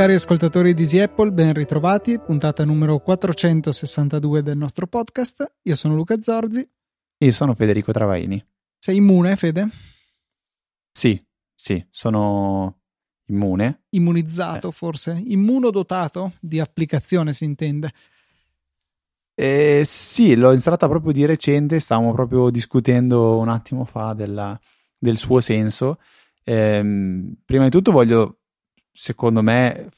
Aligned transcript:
Cari 0.00 0.14
ascoltatori 0.14 0.72
di 0.72 0.84
Easy 0.84 0.98
Apple, 0.98 1.30
ben 1.30 1.52
ritrovati, 1.52 2.18
puntata 2.18 2.64
numero 2.64 3.00
462 3.00 4.42
del 4.42 4.56
nostro 4.56 4.86
podcast. 4.86 5.56
Io 5.64 5.76
sono 5.76 5.94
Luca 5.94 6.22
Zorzi. 6.22 6.66
Io 7.18 7.32
sono 7.32 7.54
Federico 7.54 7.92
Travaini. 7.92 8.42
Sei 8.78 8.96
immune, 8.96 9.36
Fede? 9.36 9.68
Sì, 10.90 11.22
sì, 11.54 11.86
sono 11.90 12.79
immune. 13.30 13.84
Immunizzato, 13.90 14.68
eh. 14.68 14.72
forse? 14.72 15.20
Immunodotato 15.24 16.32
di 16.40 16.60
applicazione, 16.60 17.32
si 17.32 17.44
intende. 17.44 17.92
Eh, 19.34 19.82
sì, 19.84 20.34
l'ho 20.34 20.52
installata 20.52 20.88
proprio 20.88 21.12
di 21.12 21.24
recente, 21.24 21.80
stavamo 21.80 22.12
proprio 22.12 22.50
discutendo 22.50 23.38
un 23.38 23.48
attimo 23.48 23.84
fa 23.84 24.12
della, 24.12 24.58
del 24.98 25.16
suo 25.16 25.40
senso. 25.40 25.98
Eh, 26.44 27.34
prima 27.44 27.64
di 27.64 27.70
tutto 27.70 27.92
voglio 27.92 28.40
secondo 28.92 29.40
me, 29.40 29.88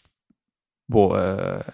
boh, 0.85 1.19
eh, 1.19 1.65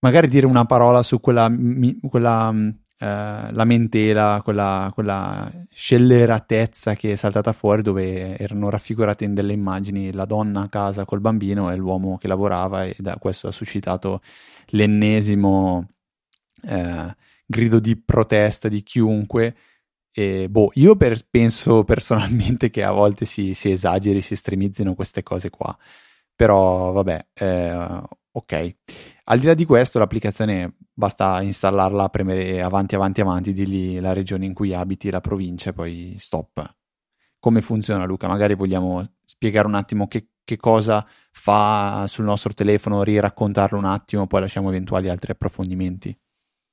magari 0.00 0.28
dire 0.28 0.46
una 0.46 0.64
parola 0.64 1.02
su 1.02 1.20
quella, 1.20 1.48
mi, 1.48 1.98
quella 2.00 2.54
eh, 2.98 3.52
lamentela, 3.52 4.40
quella, 4.42 4.90
quella 4.92 5.50
scelleratezza 5.70 6.94
che 6.94 7.12
è 7.12 7.16
saltata 7.16 7.52
fuori 7.52 7.82
dove 7.82 8.36
erano 8.36 8.70
raffigurate 8.70 9.24
in 9.24 9.34
delle 9.34 9.52
immagini 9.52 10.12
la 10.12 10.24
donna 10.24 10.62
a 10.62 10.68
casa 10.68 11.04
col 11.04 11.20
bambino 11.20 11.70
e 11.70 11.76
l'uomo 11.76 12.18
che 12.18 12.28
lavorava 12.28 12.84
e 12.84 12.96
da 12.98 13.16
questo 13.18 13.48
ha 13.48 13.52
suscitato 13.52 14.20
l'ennesimo 14.70 15.88
eh, 16.62 17.16
grido 17.46 17.78
di 17.78 17.96
protesta 17.96 18.68
di 18.68 18.82
chiunque 18.82 19.54
e, 20.18 20.48
boh, 20.48 20.70
io 20.74 20.96
per, 20.96 21.16
penso 21.30 21.84
personalmente 21.84 22.70
che 22.70 22.82
a 22.82 22.90
volte 22.90 23.24
si, 23.24 23.54
si, 23.54 23.70
esageri, 23.70 24.20
si 24.20 24.32
estremizzino 24.32 24.94
queste 24.94 25.22
cose 25.22 25.48
qua. 25.50 25.76
Però 26.34 26.92
vabbè, 26.92 27.26
eh, 27.34 28.02
ok. 28.32 28.76
Al 29.24 29.38
di 29.38 29.46
là 29.46 29.54
di 29.54 29.64
questo, 29.64 29.98
l'applicazione 30.00 30.74
basta 30.98 31.40
installarla, 31.42 32.08
premere 32.08 32.60
avanti, 32.60 32.96
avanti, 32.96 33.20
avanti, 33.20 33.52
digli 33.52 34.00
la 34.00 34.12
regione 34.12 34.46
in 34.46 34.52
cui 34.52 34.74
abiti, 34.74 35.10
la 35.10 35.20
provincia 35.20 35.70
e 35.70 35.72
poi 35.72 36.16
stop. 36.18 36.74
Come 37.38 37.62
funziona, 37.62 38.04
Luca? 38.04 38.26
Magari 38.26 38.56
vogliamo 38.56 39.08
spiegare 39.24 39.68
un 39.68 39.76
attimo 39.76 40.08
che, 40.08 40.30
che 40.42 40.56
cosa 40.56 41.06
fa 41.30 42.04
sul 42.08 42.24
nostro 42.24 42.52
telefono, 42.52 43.04
riraccontarlo 43.04 43.78
un 43.78 43.84
attimo, 43.84 44.26
poi 44.26 44.40
lasciamo 44.40 44.70
eventuali 44.70 45.08
altri 45.08 45.30
approfondimenti. 45.30 46.18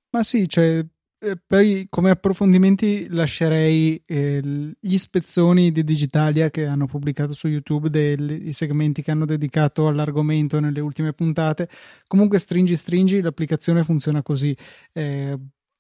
Ma 0.10 0.24
sì, 0.24 0.50
cioè 0.50 0.84
eh, 1.26 1.38
poi 1.44 1.88
come 1.90 2.12
approfondimenti 2.12 3.08
lascerei 3.10 4.00
eh, 4.06 4.76
gli 4.80 4.98
spezzoni 4.98 5.72
di 5.72 5.84
Digitalia 5.84 6.52
che 6.52 6.68
hanno 6.68 6.86
pubblicato 6.86 7.34
su 7.34 7.48
YouTube 7.48 7.90
dei 7.90 8.54
segmenti 8.54 9.02
che 9.02 9.10
hanno 9.10 9.26
dedicato 9.26 9.88
all'argomento 9.88 10.60
nelle 10.60 10.80
ultime 10.82 11.14
puntate. 11.14 11.68
Comunque 12.06 12.38
stringi 12.38 12.76
stringi, 12.76 13.22
l'applicazione 13.22 13.84
funziona 13.84 14.22
così. 14.22 14.56
Eh, 14.94 15.36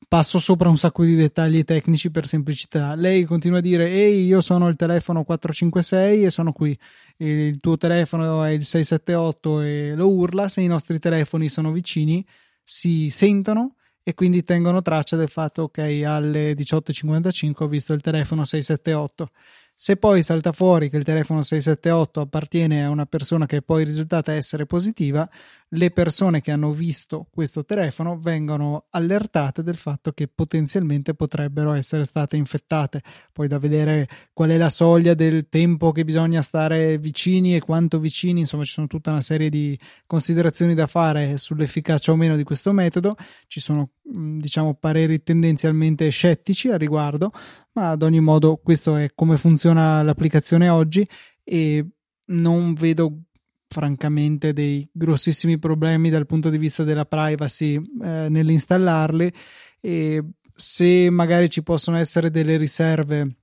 passo 0.07 0.39
sopra 0.39 0.67
un 0.69 0.77
sacco 0.77 1.03
di 1.03 1.15
dettagli 1.15 1.63
tecnici 1.63 2.09
per 2.09 2.25
semplicità. 2.25 2.95
Lei 2.95 3.23
continua 3.23 3.59
a 3.59 3.61
dire: 3.61 3.87
Ehi, 3.87 4.25
io 4.25 4.41
sono 4.41 4.67
il 4.67 4.75
telefono 4.75 5.23
456 5.23 6.25
e 6.25 6.29
sono 6.31 6.53
qui. 6.53 6.77
Il 7.17 7.59
tuo 7.59 7.77
telefono 7.77 8.41
è 8.43 8.49
il 8.49 8.65
678 8.65 9.61
e 9.61 9.93
lo 9.95 10.09
urla. 10.09 10.49
Se 10.49 10.61
i 10.61 10.67
nostri 10.67 10.97
telefoni 10.97 11.49
sono 11.49 11.71
vicini, 11.71 12.25
si 12.63 13.11
sentono 13.11 13.74
e 14.07 14.13
quindi 14.13 14.43
tengono 14.43 14.83
traccia 14.83 15.15
del 15.15 15.29
fatto 15.29 15.67
che 15.69 16.05
alle 16.05 16.53
18.55 16.53 17.63
ho 17.63 17.67
visto 17.67 17.93
il 17.93 18.01
telefono 18.01 18.45
678 18.45 19.31
se 19.77 19.97
poi 19.97 20.23
salta 20.23 20.53
fuori 20.53 20.89
che 20.89 20.95
il 20.95 21.03
telefono 21.03 21.41
678 21.41 22.21
appartiene 22.21 22.85
a 22.85 22.89
una 22.89 23.05
persona 23.05 23.45
che 23.45 23.57
è 23.57 23.61
poi 23.61 23.83
risultata 23.83 24.31
essere 24.31 24.65
positiva, 24.65 25.29
le 25.75 25.91
persone 25.91 26.41
che 26.41 26.51
hanno 26.51 26.71
visto 26.71 27.27
questo 27.29 27.65
telefono 27.65 28.17
vengono 28.17 28.87
allertate 28.89 29.63
del 29.63 29.75
fatto 29.75 30.11
che 30.11 30.27
potenzialmente 30.27 31.13
potrebbero 31.13 31.73
essere 31.73 32.03
state 32.05 32.37
infettate. 32.37 33.01
Poi 33.31 33.47
da 33.47 33.59
vedere 33.59 34.07
qual 34.33 34.49
è 34.49 34.57
la 34.57 34.69
soglia 34.69 35.13
del 35.13 35.47
tempo 35.49 35.91
che 35.91 36.03
bisogna 36.03 36.41
stare 36.41 36.97
vicini 36.97 37.55
e 37.55 37.59
quanto 37.59 37.99
vicini, 37.99 38.41
insomma 38.41 38.63
ci 38.63 38.73
sono 38.73 38.87
tutta 38.87 39.11
una 39.11 39.21
serie 39.21 39.49
di 39.49 39.77
considerazioni 40.05 40.73
da 40.73 40.87
fare 40.87 41.37
sull'efficacia 41.37 42.11
o 42.11 42.15
meno 42.15 42.35
di 42.35 42.43
questo 42.43 42.71
metodo. 42.71 43.15
Ci 43.47 43.59
sono 43.59 43.91
diciamo 44.01 44.75
pareri 44.75 45.23
tendenzialmente 45.23 46.09
scettici 46.09 46.69
a 46.69 46.77
riguardo, 46.77 47.31
ma 47.73 47.89
ad 47.89 48.01
ogni 48.01 48.19
modo 48.19 48.57
questo 48.57 48.95
è 48.95 49.11
come 49.13 49.37
funziona 49.37 50.01
l'applicazione 50.03 50.69
oggi 50.69 51.07
e 51.43 51.85
non 52.27 52.73
vedo 52.73 53.25
francamente 53.75 54.53
dei 54.53 54.87
grossissimi 54.89 55.59
problemi 55.59 56.09
dal 56.09 56.25
punto 56.25 56.49
di 56.49 56.57
vista 56.57 56.85
della 56.85 57.03
privacy 57.03 57.75
eh, 57.75 58.29
nell'installarli 58.29 59.33
e 59.81 60.23
se 60.55 61.09
magari 61.09 61.49
ci 61.49 61.61
possono 61.61 61.97
essere 61.97 62.29
delle 62.31 62.55
riserve 62.55 63.35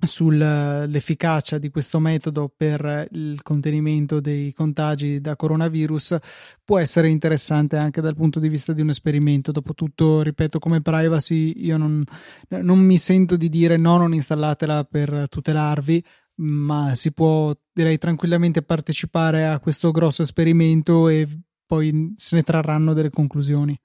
sull'efficacia 0.00 1.58
di 1.58 1.70
questo 1.70 1.98
metodo 1.98 2.52
per 2.56 3.08
il 3.10 3.42
contenimento 3.42 4.20
dei 4.20 4.52
contagi 4.52 5.20
da 5.20 5.34
coronavirus 5.34 6.18
può 6.62 6.78
essere 6.78 7.08
interessante 7.08 7.76
anche 7.76 8.00
dal 8.00 8.14
punto 8.14 8.38
di 8.38 8.48
vista 8.48 8.72
di 8.72 8.80
un 8.80 8.90
esperimento. 8.90 9.50
Dopotutto, 9.50 10.22
ripeto, 10.22 10.60
come 10.60 10.82
privacy 10.82 11.64
io 11.64 11.76
non, 11.78 12.04
non 12.48 12.78
mi 12.78 12.98
sento 12.98 13.36
di 13.36 13.48
dire 13.48 13.76
no, 13.76 13.96
non 13.96 14.14
installatela 14.14 14.84
per 14.84 15.26
tutelarvi, 15.28 16.04
ma 16.36 16.94
si 16.94 17.12
può 17.12 17.54
direi 17.72 17.98
tranquillamente 17.98 18.62
partecipare 18.62 19.46
a 19.46 19.58
questo 19.60 19.90
grosso 19.90 20.22
esperimento 20.22 21.08
e 21.08 21.28
poi 21.66 22.12
se 22.16 22.36
ne 22.36 22.42
trarranno 22.42 22.92
delle 22.92 23.10
conclusioni. 23.10 23.78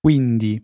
Quindi 0.00 0.62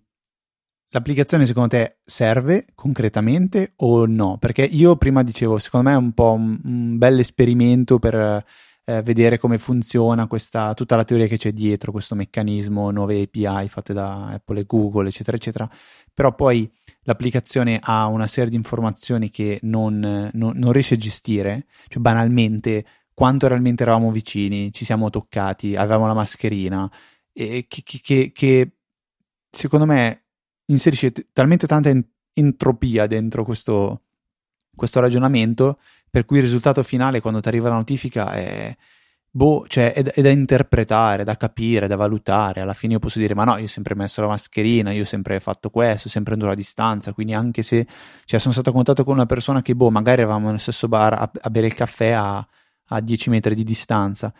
L'applicazione 0.90 1.44
secondo 1.44 1.70
te 1.70 1.98
serve 2.04 2.66
concretamente 2.74 3.72
o 3.76 4.06
no? 4.06 4.38
Perché 4.38 4.62
io 4.62 4.96
prima 4.96 5.22
dicevo, 5.22 5.58
secondo 5.58 5.88
me 5.88 5.94
è 5.94 5.98
un 5.98 6.12
po' 6.12 6.32
un, 6.32 6.58
un 6.62 6.96
bel 6.96 7.18
esperimento 7.18 7.98
per 7.98 8.42
eh, 8.86 9.02
vedere 9.02 9.38
come 9.38 9.58
funziona 9.58 10.26
questa, 10.26 10.72
tutta 10.72 10.96
la 10.96 11.04
teoria 11.04 11.26
che 11.26 11.36
c'è 11.36 11.52
dietro, 11.52 11.92
questo 11.92 12.14
meccanismo, 12.14 12.90
nuove 12.90 13.20
API 13.22 13.68
fatte 13.68 13.92
da 13.92 14.28
Apple 14.28 14.60
e 14.60 14.64
Google, 14.64 15.08
eccetera, 15.08 15.36
eccetera. 15.36 15.68
Però 16.14 16.34
poi 16.34 16.70
l'applicazione 17.02 17.78
ha 17.82 18.06
una 18.06 18.26
serie 18.26 18.50
di 18.50 18.56
informazioni 18.56 19.28
che 19.30 19.58
non, 19.62 20.30
non, 20.32 20.52
non 20.56 20.72
riesce 20.72 20.94
a 20.94 20.98
gestire, 20.98 21.66
cioè 21.88 22.00
banalmente 22.00 22.84
quanto 23.12 23.48
realmente 23.48 23.82
eravamo 23.82 24.10
vicini, 24.10 24.72
ci 24.72 24.84
siamo 24.84 25.10
toccati, 25.10 25.74
avevamo 25.74 26.06
la 26.06 26.14
mascherina, 26.14 26.90
e 27.32 27.66
che, 27.68 27.82
che, 27.82 28.30
che 28.32 28.70
secondo 29.50 29.86
me 29.86 30.24
inserisce 30.66 31.12
t- 31.12 31.26
talmente 31.32 31.66
tanta 31.66 31.88
en- 31.88 32.06
entropia 32.32 33.06
dentro 33.06 33.44
questo, 33.44 34.02
questo, 34.74 35.00
ragionamento, 35.00 35.78
per 36.10 36.24
cui 36.24 36.38
il 36.38 36.44
risultato 36.44 36.82
finale, 36.82 37.20
quando 37.20 37.40
ti 37.40 37.48
arriva 37.48 37.68
la 37.68 37.76
notifica, 37.76 38.32
è, 38.32 38.74
boh, 39.30 39.66
cioè, 39.68 39.92
è, 39.92 40.02
è, 40.02 40.22
da 40.22 40.30
interpretare, 40.30 41.24
da 41.24 41.36
capire, 41.36 41.86
da 41.86 41.96
valutare. 41.96 42.60
Alla 42.60 42.74
fine 42.74 42.94
io 42.94 42.98
posso 42.98 43.18
dire, 43.18 43.34
ma 43.34 43.44
no, 43.44 43.56
io 43.58 43.64
ho 43.64 43.68
sempre 43.68 43.94
messo 43.94 44.20
la 44.20 44.28
mascherina, 44.28 44.92
io 44.92 45.02
ho 45.02 45.06
sempre 45.06 45.40
fatto 45.40 45.70
questo, 45.70 46.08
sempre 46.08 46.32
andato 46.34 46.52
a 46.52 46.54
distanza, 46.54 47.12
quindi 47.12 47.34
anche 47.34 47.62
se 47.62 47.86
cioè, 48.24 48.40
sono 48.40 48.52
stato 48.52 48.70
a 48.70 48.72
contatto 48.72 49.04
con 49.04 49.14
una 49.14 49.26
persona 49.26 49.62
che, 49.62 49.74
boh, 49.74 49.90
magari 49.90 50.22
eravamo 50.22 50.46
nello 50.46 50.58
stesso 50.58 50.88
bar 50.88 51.12
a, 51.14 51.30
a 51.40 51.50
bere 51.50 51.66
il 51.66 51.74
caffè 51.74 52.10
a, 52.10 52.46
a 52.88 53.00
10 53.00 53.30
metri 53.30 53.54
di 53.54 53.64
distanza 53.64 54.32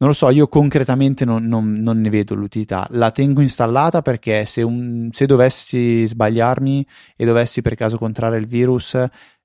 non 0.00 0.10
lo 0.10 0.14
so, 0.14 0.30
io 0.30 0.46
concretamente 0.46 1.24
non, 1.24 1.44
non, 1.44 1.72
non, 1.72 2.00
ne 2.00 2.08
vedo 2.08 2.36
l'utilità. 2.36 2.86
La 2.92 3.10
tengo 3.10 3.40
installata 3.40 4.00
perché 4.00 4.46
se, 4.46 4.62
un, 4.62 5.08
se, 5.10 5.26
dovessi 5.26 6.06
sbagliarmi 6.06 6.86
e 7.16 7.24
dovessi 7.24 7.62
per 7.62 7.74
caso 7.74 7.98
contrarre 7.98 8.38
il 8.38 8.46
virus, 8.46 8.96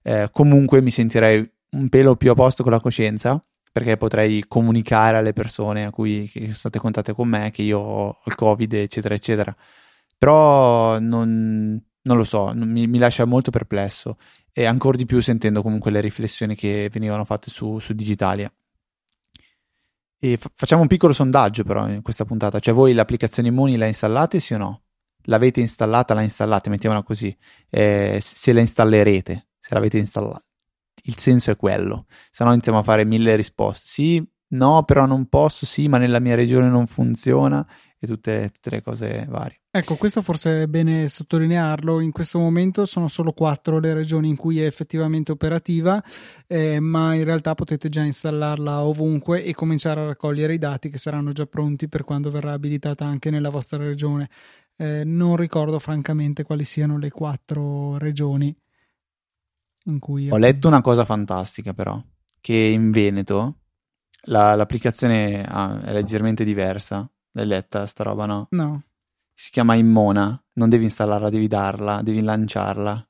eh, 0.04 0.30
comunque 0.32 0.82
mi 0.82 0.92
sentirei 0.92 1.50
un 1.72 1.90
pelo 1.90 2.16
più 2.16 2.32
a 2.32 2.36
posto 2.36 2.64
con 2.64 2.72
la 2.72 2.80
coscienza 2.80 3.44
perché 3.74 3.98
potrei 3.98 4.46
comunicare 4.48 5.18
alle 5.18 5.34
persone 5.34 5.86
a 5.86 5.90
cui 5.90 6.30
sono 6.32 6.54
state 6.54 6.78
contate 6.78 7.14
con 7.14 7.28
me 7.28 7.50
che 7.50 7.64
io 7.64 7.80
ho 7.80 8.20
il 8.26 8.36
covid 8.36 8.72
eccetera 8.74 9.16
eccetera. 9.16 9.56
Però 10.16 11.00
non, 11.00 11.82
non 12.04 12.18
lo 12.18 12.24
so 12.24 12.54
mi, 12.54 12.86
mi, 12.86 12.98
lascia 13.00 13.26
molto 13.26 13.50
perplesso 13.50 14.18
e 14.54 14.66
ancora 14.66 14.96
di 14.96 15.06
più 15.06 15.20
sentendo 15.22 15.64
comunque 15.64 15.90
le 15.90 16.02
riflessioni 16.02 16.56
che 16.56 16.90
venivano 16.94 17.26
fatte 17.26 17.50
su, 17.50 17.80
su 17.80 17.94
Digitalia. 17.94 18.52
E 20.20 20.38
fa- 20.38 20.52
facciamo 20.54 20.84
un 20.84 20.88
piccolo 20.88 21.12
sondaggio 21.12 21.64
però 21.64 21.88
in 21.90 22.04
questa 22.04 22.26
puntata, 22.26 22.60
cioè 22.60 22.76
voi 22.76 22.94
l'applicazione 22.94 23.48
Immuni 23.50 23.76
la 23.76 23.88
installate 23.88 24.40
sì 24.40 24.54
o 24.54 24.58
no? 24.58 24.82
L'avete 25.28 25.62
installata, 25.62 26.14
la 26.14 26.22
installate, 26.22 26.70
mettiamola 26.70 27.02
così, 27.02 27.36
eh, 27.70 28.20
se 28.22 28.54
la 28.54 28.60
installerete, 28.60 29.48
se 29.64 29.74
l'avete 29.74 29.98
installata. 29.98 30.44
Il 31.04 31.18
senso 31.18 31.52
è 31.52 31.56
quello, 31.56 32.06
se 32.30 32.44
no 32.44 32.52
iniziamo 32.52 32.80
a 32.80 32.84
fare 32.84 33.06
mille 33.06 33.36
risposte. 33.36 33.86
Sì, 33.88 34.30
no, 34.50 34.84
però 34.84 35.06
non 35.06 35.28
posso, 35.28 35.66
sì, 35.66 35.88
ma 35.88 35.98
nella 35.98 36.20
mia 36.20 36.36
regione 36.36 36.68
non 36.68 36.86
funziona, 36.86 37.66
e 38.04 38.08
tutte, 38.08 38.50
tutte 38.52 38.70
le 38.70 38.82
cose 38.82 39.26
varie. 39.30 39.62
Ecco, 39.72 39.96
questo 39.96 40.22
forse 40.22 40.64
è 40.64 40.68
bene 40.68 41.08
sottolinearlo. 41.08 42.02
In 42.02 42.12
questo 42.12 42.38
momento 42.38 42.86
sono 42.86 43.08
solo 43.08 43.32
quattro 43.32 43.80
le 43.80 43.94
regioni 43.94 44.28
in 44.28 44.36
cui 44.36 44.60
è 44.60 44.66
effettivamente 44.66 45.32
operativa, 45.32 46.04
eh, 46.46 46.82
ma 46.82 47.14
in 47.14 47.24
realtà 47.24 47.56
potete 47.56 47.88
già 47.88 48.04
installarla 48.04 48.84
ovunque 48.84 49.46
e 49.46 49.54
cominciare 49.54 50.02
a 50.02 50.06
raccogliere 50.08 50.54
i 50.54 50.58
dati 50.58 50.90
che 50.90 50.98
saranno 50.98 51.32
già 51.32 51.46
pronti 51.46 51.88
per 51.88 52.04
quando 52.04 52.30
verrà 52.30 52.52
abilitata 52.52 53.06
anche 53.06 53.30
nella 53.30 53.50
vostra 53.50 53.78
regione. 53.78 54.30
Eh, 54.76 55.04
non 55.06 55.38
ricordo 55.38 55.80
francamente 55.80 56.44
quali 56.44 56.66
siano 56.66 56.98
le 56.98 57.10
quattro 57.10 57.98
regioni. 57.98 58.54
Ho 60.34 60.38
letto 60.38 60.68
una 60.68 60.82
cosa 60.82 61.06
fantastica 61.06 61.74
però, 61.74 62.02
che 62.40 62.54
in 62.54 62.92
Veneto 62.92 63.60
la, 64.26 64.56
l'applicazione 64.56 65.44
ah, 65.46 65.82
è 65.82 65.92
leggermente 65.92 66.44
diversa. 66.44 67.10
L'hai 67.32 67.46
letta 67.46 67.86
sta 67.86 68.04
roba, 68.04 68.26
no? 68.26 68.48
No. 68.52 68.84
Si 69.34 69.52
chiama 69.52 69.76
Immona, 69.76 70.42
non 70.54 70.70
devi 70.70 70.84
installarla, 70.84 71.30
devi 71.30 71.48
darla, 71.48 72.02
devi 72.02 72.22
lanciarla. 72.22 73.08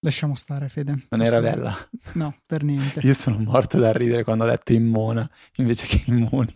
Lasciamo 0.00 0.34
stare, 0.34 0.68
Fede. 0.68 1.06
Non 1.10 1.22
era 1.22 1.40
bella? 1.40 1.76
No, 2.14 2.34
per 2.46 2.64
niente. 2.64 3.00
Io 3.06 3.14
sono 3.14 3.38
morto 3.38 3.78
da 3.78 3.92
ridere 3.92 4.24
quando 4.24 4.44
ho 4.44 4.46
letto 4.46 4.72
Immona 4.72 5.28
invece 5.56 5.86
che 5.86 6.02
Immuni. 6.06 6.54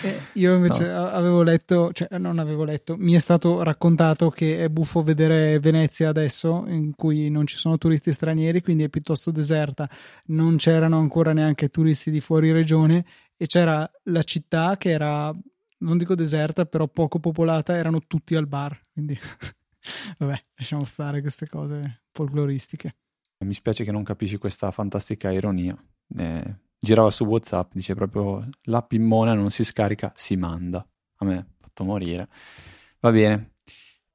Eh, 0.00 0.20
io 0.34 0.54
invece 0.54 0.86
no. 0.86 1.06
avevo 1.06 1.42
letto, 1.42 1.92
cioè 1.92 2.16
non 2.18 2.38
avevo 2.38 2.64
letto, 2.64 2.96
mi 2.96 3.12
è 3.12 3.18
stato 3.18 3.62
raccontato 3.62 4.30
che 4.30 4.64
è 4.64 4.68
buffo 4.68 5.02
vedere 5.02 5.58
Venezia 5.60 6.08
adesso, 6.08 6.64
in 6.66 6.94
cui 6.94 7.28
non 7.28 7.46
ci 7.46 7.56
sono 7.56 7.76
turisti 7.76 8.12
stranieri, 8.12 8.62
quindi 8.62 8.84
è 8.84 8.88
piuttosto 8.88 9.30
deserta, 9.30 9.88
non 10.26 10.56
c'erano 10.56 10.98
ancora 10.98 11.32
neanche 11.32 11.68
turisti 11.68 12.10
di 12.10 12.20
fuori 12.20 12.52
regione 12.52 13.04
e 13.36 13.46
c'era 13.46 13.88
la 14.04 14.22
città 14.22 14.76
che 14.78 14.90
era, 14.90 15.32
non 15.78 15.98
dico 15.98 16.14
deserta, 16.14 16.64
però 16.64 16.88
poco 16.88 17.18
popolata, 17.18 17.76
erano 17.76 18.00
tutti 18.06 18.34
al 18.34 18.46
bar, 18.46 18.78
quindi 18.92 19.18
vabbè, 20.18 20.38
lasciamo 20.54 20.84
stare 20.84 21.20
queste 21.20 21.46
cose 21.48 22.04
folcloristiche. 22.12 22.96
Mi 23.44 23.54
spiace 23.54 23.84
che 23.84 23.92
non 23.92 24.04
capisci 24.04 24.38
questa 24.38 24.70
fantastica 24.70 25.32
ironia. 25.32 25.76
Eh, 26.16 26.54
girava 26.82 27.10
su 27.10 27.24
WhatsApp, 27.24 27.72
dice 27.74 27.94
proprio 27.94 28.48
l'app 28.62 28.92
in 28.92 29.04
mona 29.04 29.34
non 29.34 29.50
si 29.50 29.64
scarica, 29.64 30.12
si 30.16 30.36
manda. 30.36 30.84
A 31.18 31.24
me 31.24 31.36
ha 31.36 31.46
fatto 31.60 31.84
morire. 31.84 32.28
Va 33.00 33.12
bene. 33.12 33.52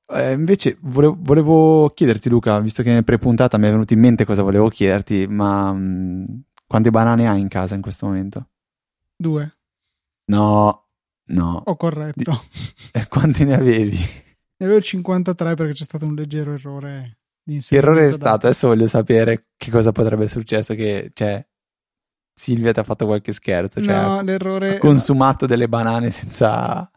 Eh, 0.10 0.31
invece 0.31 0.78
volevo, 0.81 1.18
volevo, 1.19 1.90
chiederti 1.90 2.30
Luca, 2.30 2.60
visto 2.60 2.84
che 2.84 2.92
nel 2.92 3.04
pre-puntata 3.04 3.58
mi 3.58 3.68
è 3.68 3.72
venuto 3.72 3.94
in 3.94 4.00
mente 4.00 4.25
cosa 4.25 4.42
volevo 4.42 4.69
chiederti, 4.69 5.28
ma 5.28 5.72
mh, 5.72 6.44
quante 6.66 6.92
banane 6.92 7.28
hai 7.28 7.40
in 7.40 7.48
casa 7.48 7.75
in 7.75 7.81
questo 7.81 8.06
momento? 8.06 8.50
Due. 9.16 9.58
No, 10.25 10.88
no. 11.25 11.62
Ho 11.66 11.75
corretto. 11.75 12.19
Di... 12.22 12.25
Eh, 13.00 13.08
quanti 13.08 13.44
ne 13.44 13.54
avevi? 13.54 13.98
Ne 13.98 14.66
avevo 14.66 14.81
53 14.81 15.56
perché 15.56 15.74
c'è 15.74 15.84
stato 15.84 16.06
un 16.06 16.16
leggero 16.16 16.54
errore 16.54 17.19
di 17.44 17.60
Che 17.60 17.75
errore 17.75 18.08
è 18.08 18.12
stato? 18.12 18.48
Adesso 18.48 18.68
voglio 18.68 18.88
sapere 18.88 19.46
che 19.56 19.72
cosa 19.72 19.92
potrebbe 19.92 20.25
essere 20.25 20.42
successo, 20.42 20.74
che 20.74 21.12
cioè 21.14 21.46
Silvia 22.38 22.72
ti 22.72 22.80
ha 22.80 22.84
fatto 22.84 23.07
qualche 23.07 23.34
scherzo. 23.34 23.81
Cioè 23.81 24.00
no, 24.00 24.22
l'errore... 24.22 24.75
Ha 24.75 24.78
consumato 24.78 25.45
no. 25.45 25.48
delle 25.48 25.68
banane 25.68 26.12
senza... 26.12 26.89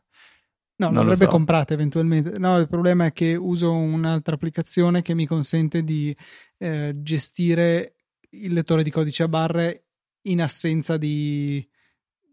No, 0.76 0.90
non 0.90 0.98
avrebbe 0.98 1.24
so. 1.24 1.30
comprate 1.30 1.72
eventualmente. 1.72 2.38
No, 2.38 2.58
il 2.58 2.68
problema 2.68 3.06
è 3.06 3.12
che 3.12 3.34
uso 3.36 3.72
un'altra 3.72 4.34
applicazione 4.34 5.00
che 5.00 5.14
mi 5.14 5.26
consente 5.26 5.82
di 5.82 6.14
eh, 6.58 6.92
gestire 6.96 7.94
il 8.30 8.52
lettore 8.52 8.82
di 8.82 8.90
codice 8.90 9.22
a 9.22 9.28
barre 9.28 9.84
in 10.22 10.42
assenza 10.42 10.98
di, 10.98 11.66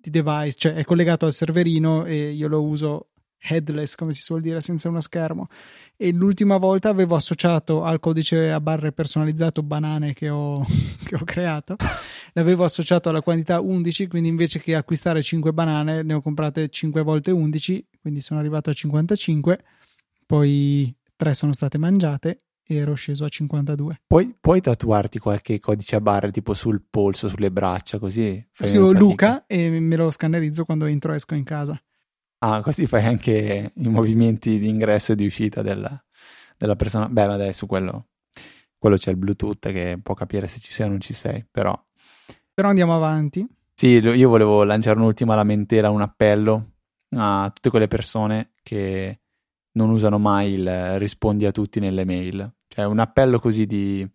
di, 0.01 0.09
device, 0.09 0.57
cioè 0.57 0.73
è 0.73 0.83
collegato 0.83 1.25
al 1.25 1.33
serverino 1.33 2.05
e 2.05 2.31
io 2.31 2.47
lo 2.49 2.61
uso 2.61 3.11
headless, 3.39 3.95
come 3.95 4.13
si 4.13 4.21
suol 4.21 4.41
dire, 4.41 4.61
senza 4.61 4.89
uno 4.89 4.99
schermo. 4.99 5.47
E 5.95 6.11
l'ultima 6.11 6.57
volta 6.57 6.89
avevo 6.89 7.15
associato 7.15 7.83
al 7.83 7.99
codice 7.99 8.51
a 8.51 8.59
barre 8.59 8.91
personalizzato 8.91 9.63
banane 9.63 10.13
che 10.13 10.29
ho, 10.29 10.65
che 11.03 11.15
ho 11.15 11.23
creato, 11.23 11.75
l'avevo 12.33 12.63
associato 12.63 13.09
alla 13.09 13.21
quantità 13.21 13.59
11, 13.59 14.07
quindi 14.07 14.29
invece 14.29 14.59
che 14.59 14.75
acquistare 14.75 15.21
5 15.21 15.53
banane 15.53 16.03
ne 16.03 16.13
ho 16.13 16.21
comprate 16.21 16.69
5 16.69 17.01
volte 17.01 17.31
11, 17.31 17.87
quindi 18.01 18.21
sono 18.21 18.39
arrivato 18.39 18.69
a 18.69 18.73
55, 18.73 19.63
poi 20.25 20.93
3 21.15 21.33
sono 21.33 21.53
state 21.53 21.77
mangiate 21.77 22.41
e 22.69 22.75
ero 22.75 22.95
sceso 22.95 23.23
a 23.23 23.29
52. 23.29 24.01
Puoi, 24.05 24.35
puoi 24.39 24.59
tatuarti 24.59 25.19
qualche 25.19 25.57
codice 25.59 25.95
a 25.95 26.01
barre 26.01 26.31
tipo 26.31 26.53
sul 26.53 26.83
polso, 26.87 27.29
sulle 27.29 27.49
braccia, 27.49 27.97
così? 27.97 28.45
Sì, 28.51 28.75
Luca 28.75 29.45
e 29.47 29.69
me 29.79 29.95
lo 29.95 30.11
scannerizzo 30.11 30.65
quando 30.65 30.85
entro 30.85 31.13
e 31.13 31.15
esco 31.15 31.33
in 31.33 31.45
casa. 31.45 31.81
Ah, 32.39 32.61
così 32.61 32.85
fai 32.85 33.05
anche 33.05 33.71
i 33.73 33.87
movimenti 33.87 34.59
di 34.59 34.67
ingresso 34.67 35.13
e 35.13 35.15
di 35.15 35.25
uscita 35.25 35.61
della, 35.61 36.03
della 36.57 36.75
persona. 36.75 37.09
Beh, 37.09 37.27
ma 37.27 37.51
su 37.51 37.65
quello, 37.65 38.09
quello 38.77 38.95
c'è 38.95 39.11
il 39.11 39.17
Bluetooth 39.17 39.71
che 39.71 39.99
può 40.01 40.13
capire 40.13 40.47
se 40.47 40.59
ci 40.59 40.71
sei 40.71 40.85
o 40.87 40.89
non 40.89 40.99
ci 40.99 41.13
sei, 41.13 41.45
però... 41.49 41.79
Però 42.53 42.69
andiamo 42.69 42.95
avanti. 42.95 43.47
Sì, 43.73 43.97
io 43.97 44.29
volevo 44.29 44.63
lanciare 44.63 44.97
un'ultima 44.97 45.35
lamentela, 45.35 45.89
un 45.89 46.01
appello 46.01 46.71
a 47.15 47.49
tutte 47.53 47.69
quelle 47.69 47.87
persone 47.87 48.53
che 48.63 49.19
non 49.73 49.89
usano 49.91 50.17
mai 50.17 50.53
il 50.53 50.97
rispondi 50.99 51.45
a 51.45 51.51
tutti 51.51 51.79
nelle 51.79 52.03
mail. 52.03 52.51
Cioè 52.67 52.85
un 52.85 52.99
appello 52.99 53.39
così 53.39 53.65
di 53.65 54.07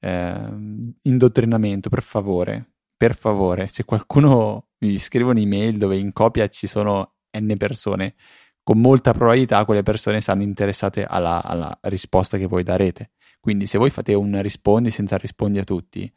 eh, 0.00 0.94
indottrinamento, 1.02 1.88
per 1.88 2.02
favore, 2.02 2.74
per 2.96 3.16
favore, 3.16 3.68
se 3.68 3.84
qualcuno 3.84 4.70
mi 4.78 4.98
scrive 4.98 5.30
un'email 5.30 5.78
dove 5.78 5.96
in 5.96 6.12
copia 6.12 6.48
ci 6.48 6.66
sono 6.66 7.15
n 7.38 7.56
persone, 7.56 8.14
con 8.62 8.80
molta 8.80 9.12
probabilità 9.12 9.64
quelle 9.64 9.82
persone 9.82 10.20
saranno 10.20 10.44
interessate 10.44 11.04
alla, 11.04 11.42
alla 11.42 11.78
risposta 11.82 12.36
che 12.36 12.46
voi 12.46 12.62
darete. 12.62 13.10
Quindi 13.40 13.66
se 13.66 13.78
voi 13.78 13.90
fate 13.90 14.12
un 14.14 14.40
rispondi 14.42 14.90
senza 14.90 15.16
rispondi 15.16 15.58
a 15.58 15.64
tutti, 15.64 16.12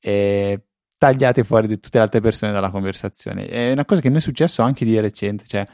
eh, 0.00 0.62
tagliate 0.96 1.44
fuori 1.44 1.68
tutte 1.68 1.98
le 1.98 2.00
altre 2.00 2.20
persone 2.20 2.52
dalla 2.52 2.70
conversazione. 2.70 3.46
È 3.46 3.72
una 3.72 3.84
cosa 3.84 4.00
che 4.00 4.10
mi 4.10 4.18
è 4.18 4.20
successo 4.20 4.62
anche 4.62 4.84
di 4.84 4.98
recente, 5.00 5.44
cioè 5.46 5.66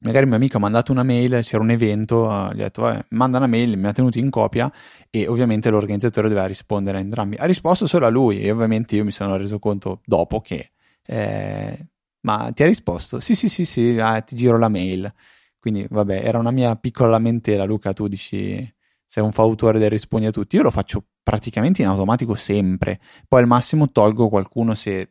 magari 0.00 0.24
un 0.24 0.30
mio 0.30 0.38
amico 0.38 0.56
ha 0.56 0.60
mandato 0.60 0.92
una 0.92 1.02
mail, 1.02 1.40
c'era 1.42 1.62
un 1.62 1.70
evento, 1.70 2.26
gli 2.52 2.60
ha 2.60 2.64
detto 2.64 2.82
vabbè, 2.82 3.04
manda 3.10 3.38
una 3.38 3.46
mail, 3.46 3.76
mi 3.78 3.86
ha 3.86 3.92
tenuto 3.92 4.18
in 4.18 4.30
copia 4.30 4.70
e 5.10 5.26
ovviamente 5.26 5.70
l'organizzatore 5.70 6.28
doveva 6.28 6.46
rispondere 6.46 6.98
a 6.98 7.00
entrambi. 7.00 7.36
Ha 7.36 7.44
risposto 7.44 7.86
solo 7.86 8.06
a 8.06 8.08
lui 8.08 8.42
e 8.42 8.50
ovviamente 8.50 8.96
io 8.96 9.04
mi 9.04 9.12
sono 9.12 9.36
reso 9.36 9.58
conto 9.58 10.00
dopo 10.04 10.40
che 10.40 10.72
eh, 11.06 11.86
ma 12.22 12.50
ti 12.52 12.62
ha 12.62 12.66
risposto? 12.66 13.20
Sì, 13.20 13.34
sì, 13.34 13.48
sì, 13.48 13.64
sì, 13.64 13.98
ah, 14.00 14.20
ti 14.20 14.36
giro 14.36 14.58
la 14.58 14.68
mail. 14.68 15.12
Quindi, 15.58 15.86
vabbè, 15.88 16.22
era 16.24 16.38
una 16.38 16.50
mia 16.50 16.74
piccola 16.76 17.10
lamentela, 17.10 17.64
Luca, 17.64 17.92
tu 17.92 18.08
dici 18.08 18.74
sei 19.06 19.24
un 19.24 19.32
fautore 19.32 19.78
del 19.78 19.90
rispondi 19.90 20.26
a 20.26 20.30
tutti. 20.30 20.56
Io 20.56 20.62
lo 20.62 20.70
faccio 20.70 21.04
praticamente 21.22 21.82
in 21.82 21.88
automatico 21.88 22.34
sempre. 22.36 23.00
Poi 23.26 23.40
al 23.40 23.46
massimo 23.46 23.90
tolgo 23.90 24.28
qualcuno 24.28 24.74
se 24.74 25.10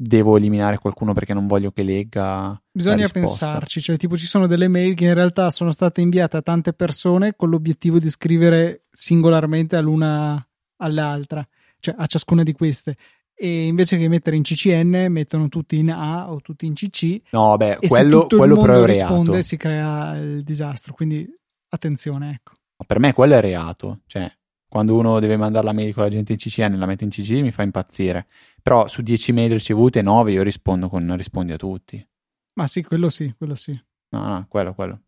devo 0.00 0.36
eliminare 0.36 0.78
qualcuno 0.78 1.12
perché 1.12 1.34
non 1.34 1.46
voglio 1.46 1.70
che 1.70 1.82
legga. 1.82 2.58
Bisogna 2.70 3.08
pensarci, 3.08 3.80
cioè 3.80 3.96
tipo 3.96 4.16
ci 4.16 4.26
sono 4.26 4.46
delle 4.46 4.68
mail 4.68 4.94
che 4.94 5.06
in 5.06 5.14
realtà 5.14 5.50
sono 5.50 5.72
state 5.72 6.00
inviate 6.00 6.36
a 6.36 6.42
tante 6.42 6.72
persone 6.72 7.34
con 7.36 7.50
l'obiettivo 7.50 7.98
di 7.98 8.08
scrivere 8.08 8.84
singolarmente 8.90 9.76
all'una 9.76 10.42
all'altra, 10.76 11.46
cioè 11.80 11.96
a 11.98 12.06
ciascuna 12.06 12.44
di 12.44 12.52
queste 12.52 12.96
e 13.40 13.66
invece 13.66 13.96
che 13.98 14.08
mettere 14.08 14.34
in 14.34 14.42
CCN 14.42 15.06
mettono 15.10 15.48
tutti 15.48 15.78
in 15.78 15.92
A 15.92 16.30
o 16.30 16.40
tutti 16.40 16.66
in 16.66 16.74
CC. 16.74 17.20
No, 17.30 17.56
beh, 17.56 17.78
quello, 17.86 18.26
quello 18.26 18.60
però 18.60 18.82
è 18.82 18.86
reato. 18.86 19.14
risponde 19.14 19.42
si 19.44 19.56
crea 19.56 20.16
il 20.16 20.42
disastro, 20.42 20.92
quindi 20.92 21.24
attenzione, 21.68 22.32
ecco. 22.32 22.54
per 22.84 22.98
me 22.98 23.12
quello 23.12 23.34
è 23.34 23.40
reato, 23.40 24.00
cioè 24.06 24.28
quando 24.68 24.96
uno 24.96 25.20
deve 25.20 25.36
mandare 25.36 25.64
la 25.64 25.72
mail 25.72 25.94
con 25.94 26.02
la 26.02 26.10
gente 26.10 26.32
in 26.32 26.38
CCN 26.38 26.74
e 26.74 26.76
la 26.76 26.86
mette 26.86 27.04
in 27.04 27.10
CC 27.10 27.30
mi 27.40 27.52
fa 27.52 27.62
impazzire. 27.62 28.26
Però 28.60 28.86
su 28.88 29.02
10 29.02 29.32
mail 29.32 29.52
ricevute, 29.52 30.02
9 30.02 30.32
io 30.32 30.42
rispondo 30.42 30.88
con 30.88 31.16
rispondi 31.16 31.52
a 31.52 31.56
tutti. 31.56 32.06
Ma 32.54 32.66
sì, 32.66 32.82
quello 32.82 33.08
sì, 33.08 33.32
quello 33.38 33.54
sì. 33.54 33.72
No, 34.10 34.26
no, 34.26 34.46
quello, 34.48 34.74
quello. 34.74 35.00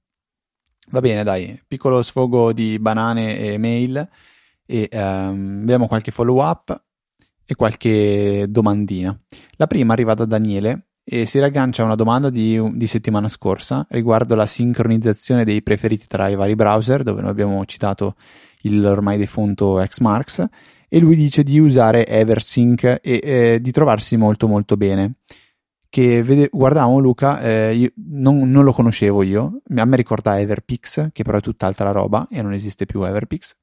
Va 0.90 1.00
bene, 1.00 1.24
dai, 1.24 1.60
piccolo 1.66 2.00
sfogo 2.00 2.52
di 2.52 2.78
banane 2.78 3.38
e 3.38 3.58
mail 3.58 4.08
e 4.64 4.88
um, 4.92 5.60
vediamo 5.60 5.88
qualche 5.88 6.10
follow 6.10 6.42
up 6.42 6.80
e 7.50 7.56
qualche 7.56 8.46
domandina. 8.48 9.18
La 9.56 9.66
prima 9.66 9.92
arriva 9.92 10.14
da 10.14 10.24
Daniele 10.24 10.90
e 11.02 11.26
si 11.26 11.40
raggancia 11.40 11.82
a 11.82 11.86
una 11.86 11.96
domanda 11.96 12.30
di, 12.30 12.62
di, 12.76 12.86
settimana 12.86 13.28
scorsa 13.28 13.84
riguardo 13.90 14.36
la 14.36 14.46
sincronizzazione 14.46 15.42
dei 15.44 15.60
preferiti 15.60 16.06
tra 16.06 16.28
i 16.28 16.36
vari 16.36 16.54
browser, 16.54 17.02
dove 17.02 17.22
noi 17.22 17.30
abbiamo 17.30 17.64
citato 17.64 18.14
il 18.62 18.84
ormai 18.84 19.18
defunto 19.18 19.84
Xmarks, 19.84 20.46
e 20.88 20.98
lui 21.00 21.16
dice 21.16 21.42
di 21.42 21.58
usare 21.58 22.06
Eversync 22.06 22.84
e 22.84 23.00
eh, 23.02 23.58
di 23.60 23.72
trovarsi 23.72 24.16
molto 24.16 24.46
molto 24.46 24.76
bene. 24.76 25.14
Che 25.88 26.22
vede, 26.22 26.50
guardavamo 26.52 27.00
Luca, 27.00 27.40
eh, 27.40 27.92
non, 27.96 28.48
non, 28.48 28.62
lo 28.62 28.72
conoscevo 28.72 29.24
io, 29.24 29.60
a 29.74 29.84
me 29.84 29.96
ricorda 29.96 30.38
Everpix, 30.38 31.10
che 31.10 31.24
però 31.24 31.38
è 31.38 31.40
tutt'altra 31.40 31.90
roba 31.90 32.28
e 32.30 32.42
non 32.42 32.52
esiste 32.52 32.86
più 32.86 33.02
Everpix, 33.02 33.56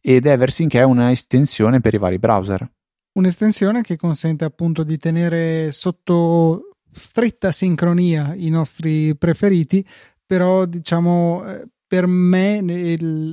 ed 0.00 0.24
Eversync 0.24 0.76
è 0.76 0.84
una 0.84 1.10
estensione 1.10 1.80
per 1.80 1.94
i 1.94 1.98
vari 1.98 2.20
browser 2.20 2.70
un'estensione 3.14 3.82
che 3.82 3.96
consente 3.96 4.44
appunto 4.44 4.84
di 4.84 4.96
tenere 4.98 5.72
sotto 5.72 6.76
stretta 6.92 7.50
sincronia 7.50 8.34
i 8.36 8.48
nostri 8.50 9.16
preferiti, 9.16 9.84
però 10.24 10.64
diciamo 10.64 11.44
eh, 11.46 11.68
per 11.86 12.06
me 12.06 12.60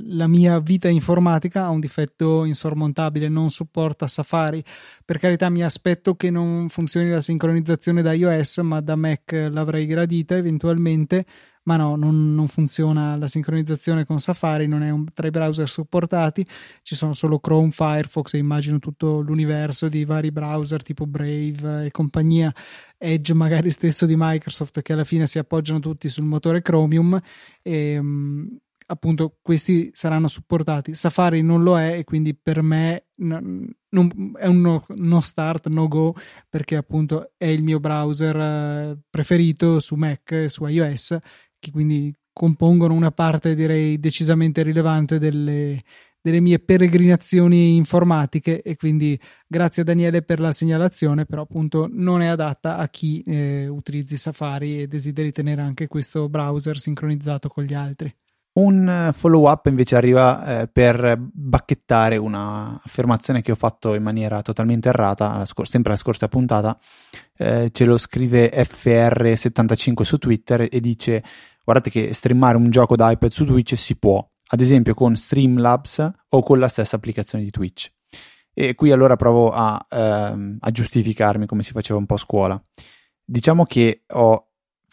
la 0.06 0.28
mia 0.28 0.60
vita 0.60 0.88
informatica 0.88 1.64
ha 1.64 1.70
un 1.70 1.80
difetto 1.80 2.44
insormontabile, 2.44 3.28
non 3.28 3.50
supporta 3.50 4.06
Safari. 4.06 4.62
Per 5.04 5.18
carità 5.18 5.48
mi 5.48 5.64
aspetto 5.64 6.14
che 6.14 6.30
non 6.30 6.68
funzioni 6.68 7.10
la 7.10 7.20
sincronizzazione 7.20 8.02
da 8.02 8.12
iOS, 8.12 8.58
ma 8.58 8.80
da 8.80 8.94
Mac 8.94 9.32
l'avrei 9.50 9.86
gradita 9.86 10.36
eventualmente 10.36 11.24
ma 11.64 11.76
no, 11.76 11.96
non, 11.96 12.34
non, 12.34 12.48
funziona 12.48 13.16
la 13.16 13.28
sincronizzazione 13.28 14.04
con 14.04 14.18
Safari, 14.18 14.66
non 14.66 14.82
è 14.82 14.90
un, 14.90 15.04
tra 15.12 15.26
i 15.26 15.30
browser 15.30 15.68
supportati, 15.68 16.46
ci 16.82 16.94
sono 16.94 17.14
solo 17.14 17.38
Chrome, 17.38 17.70
Firefox 17.70 18.34
e 18.34 18.38
immagino 18.38 18.78
tutto 18.78 19.20
l'universo 19.20 19.88
di 19.88 20.04
vari 20.04 20.32
browser 20.32 20.82
tipo 20.82 21.06
Brave 21.06 21.86
e 21.86 21.90
compagnia, 21.90 22.52
Edge 22.98 23.34
magari 23.34 23.70
stesso 23.70 24.06
di 24.06 24.14
Microsoft 24.16 24.82
che 24.82 24.92
alla 24.92 25.04
fine 25.04 25.26
si 25.26 25.38
appoggiano 25.38 25.80
tutti 25.80 26.08
sul 26.08 26.24
motore 26.24 26.62
Chromium 26.62 27.20
e 27.62 27.98
um, 27.98 28.48
appunto 28.86 29.38
questi 29.40 29.90
saranno 29.94 30.28
supportati. 30.28 30.94
Safari 30.94 31.42
non 31.42 31.62
lo 31.62 31.78
è 31.78 31.98
e 31.98 32.04
quindi 32.04 32.34
per 32.34 32.62
me 32.62 33.06
non, 33.16 33.68
non, 33.90 34.32
è 34.38 34.46
un 34.46 34.60
no, 34.60 34.84
no, 34.88 35.20
start, 35.20 35.68
no 35.68 35.88
go 35.88 36.14
perché 36.48 36.76
appunto 36.76 37.32
è 37.36 37.46
il 37.46 37.62
mio 37.62 37.80
browser 37.80 38.36
eh, 38.36 38.98
preferito 39.08 39.80
su 39.80 39.94
Mac 39.96 40.30
e 40.32 40.48
su 40.48 40.64
iOS 40.66 41.18
che 41.62 41.70
quindi 41.70 42.12
compongono 42.32 42.92
una 42.92 43.12
parte 43.12 43.54
direi 43.54 44.00
decisamente 44.00 44.64
rilevante 44.64 45.20
delle, 45.20 45.80
delle 46.20 46.40
mie 46.40 46.58
peregrinazioni 46.58 47.76
informatiche 47.76 48.62
e 48.62 48.74
quindi 48.74 49.18
grazie 49.46 49.82
a 49.82 49.84
Daniele 49.84 50.22
per 50.22 50.40
la 50.40 50.50
segnalazione 50.50 51.24
però 51.24 51.42
appunto 51.42 51.88
non 51.88 52.20
è 52.20 52.26
adatta 52.26 52.78
a 52.78 52.88
chi 52.88 53.22
eh, 53.22 53.68
utilizzi 53.68 54.16
Safari 54.16 54.82
e 54.82 54.88
desideri 54.88 55.30
tenere 55.30 55.60
anche 55.62 55.86
questo 55.86 56.28
browser 56.28 56.80
sincronizzato 56.80 57.48
con 57.48 57.62
gli 57.62 57.74
altri. 57.74 58.12
Un 58.54 59.12
follow 59.14 59.48
up 59.48 59.64
invece 59.66 59.96
arriva 59.96 60.60
eh, 60.60 60.68
per 60.68 61.16
bacchettare 61.18 62.18
un'affermazione 62.18 63.40
che 63.40 63.52
ho 63.52 63.54
fatto 63.54 63.94
in 63.94 64.02
maniera 64.02 64.42
totalmente 64.42 64.90
errata, 64.90 65.38
la 65.38 65.46
scor- 65.46 65.66
sempre 65.66 65.92
la 65.92 65.96
scorsa 65.96 66.28
puntata. 66.28 66.78
Eh, 67.34 67.70
ce 67.72 67.84
lo 67.86 67.96
scrive 67.96 68.50
FR75 68.52 70.02
su 70.02 70.18
Twitter 70.18 70.68
e 70.70 70.80
dice: 70.80 71.24
Guardate 71.64 71.90
che 71.90 72.12
streamare 72.12 72.56
un 72.56 72.70
gioco 72.70 72.96
da 72.96 73.10
iPad 73.10 73.30
su 73.30 73.44
Twitch 73.44 73.76
si 73.76 73.96
può, 73.96 74.26
ad 74.48 74.60
esempio 74.60 74.94
con 74.94 75.14
Streamlabs 75.14 76.10
o 76.30 76.42
con 76.42 76.58
la 76.58 76.68
stessa 76.68 76.96
applicazione 76.96 77.44
di 77.44 77.50
Twitch. 77.50 77.90
E 78.54 78.74
qui 78.74 78.90
allora 78.90 79.16
provo 79.16 79.50
a, 79.50 79.78
ehm, 79.88 80.58
a 80.60 80.70
giustificarmi 80.70 81.46
come 81.46 81.62
si 81.62 81.72
faceva 81.72 81.98
un 81.98 82.06
po' 82.06 82.14
a 82.14 82.18
scuola. 82.18 82.62
Diciamo 83.24 83.64
che 83.64 84.04
ho 84.08 84.48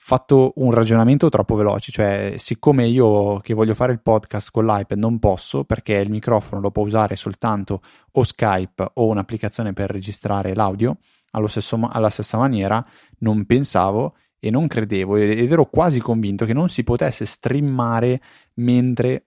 fatto 0.10 0.54
un 0.56 0.72
ragionamento 0.72 1.30
troppo 1.30 1.56
veloce, 1.56 1.92
cioè 1.92 2.36
siccome 2.38 2.88
io 2.88 3.40
che 3.42 3.54
voglio 3.54 3.76
fare 3.76 3.92
il 3.92 4.02
podcast 4.02 4.50
con 4.50 4.66
l'iPad 4.66 4.98
non 4.98 5.20
posso 5.20 5.66
perché 5.66 5.96
il 5.96 6.10
microfono 6.10 6.62
lo 6.62 6.72
può 6.72 6.84
usare 6.84 7.16
soltanto 7.16 7.82
o 8.14 8.24
Skype 8.24 8.92
o 8.96 9.08
un'applicazione 9.08 9.74
per 9.74 9.92
registrare 9.92 10.56
l'audio, 10.56 10.98
stesso, 11.46 11.78
alla 11.92 12.10
stessa 12.10 12.38
maniera 12.38 12.84
non 13.20 13.46
pensavo 13.46 14.16
e 14.40 14.50
non 14.50 14.68
credevo 14.68 15.18
ed 15.18 15.52
ero 15.52 15.66
quasi 15.66 16.00
convinto 16.00 16.46
che 16.46 16.54
non 16.54 16.70
si 16.70 16.84
potesse 16.84 17.26
streamare 17.26 18.22
mentre 18.56 19.26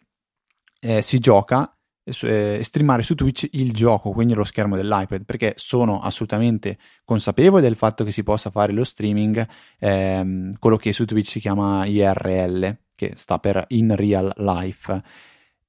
eh, 0.81 1.02
si 1.02 1.19
gioca 1.19 1.76
eh, 2.04 2.61
streamare 2.62 3.02
su 3.02 3.14
Twitch 3.14 3.49
il 3.52 3.73
gioco, 3.73 4.11
quindi 4.11 4.35
lo 4.35 4.45
schermo 4.45 4.76
dell'iPad, 4.76 5.25
perché 5.25 5.54
sono 5.57 6.00
assolutamente 6.00 6.78
consapevole 7.04 7.62
del 7.62 7.76
fatto 7.76 8.04
che 8.04 8.11
si 8.11 8.23
possa 8.23 8.50
fare 8.50 8.73
lo 8.73 8.85
streaming, 8.85 9.47
ehm, 9.78 10.54
quello 10.59 10.76
che 10.76 10.92
su 10.92 11.04
Twitch 11.04 11.28
si 11.28 11.40
chiama 11.40 11.87
IRL, 11.87 12.76
che 12.95 13.12
sta 13.16 13.38
per 13.38 13.64
in 13.69 13.95
real 13.95 14.33
life. 14.37 15.02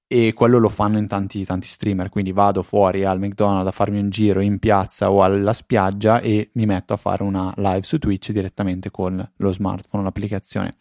E 0.08 0.34
quello 0.34 0.60
lo 0.60 0.70
fanno 0.70 0.98
in 0.98 1.08
tanti, 1.08 1.44
tanti 1.44 1.68
streamer. 1.68 2.10
Quindi 2.10 2.32
vado 2.32 2.62
fuori 2.62 3.04
al 3.04 3.20
McDonald's 3.20 3.70
a 3.70 3.72
farmi 3.72 4.00
un 4.00 4.10
giro 4.10 4.42
in 4.42 4.60
piazza 4.60 5.12
o 5.12 5.24
alla 5.24 5.54
spiaggia 5.54 6.20
e 6.20 6.52
mi 6.54 6.66
metto 6.66 6.94
a 6.94 6.98
fare 6.98 7.24
una 7.24 7.52
live 7.58 7.84
su 7.84 7.98
Twitch 7.98 8.32
direttamente 8.32 8.92
con 8.92 9.32
lo 9.38 9.52
smartphone, 9.52 10.04
l'applicazione 10.04 10.76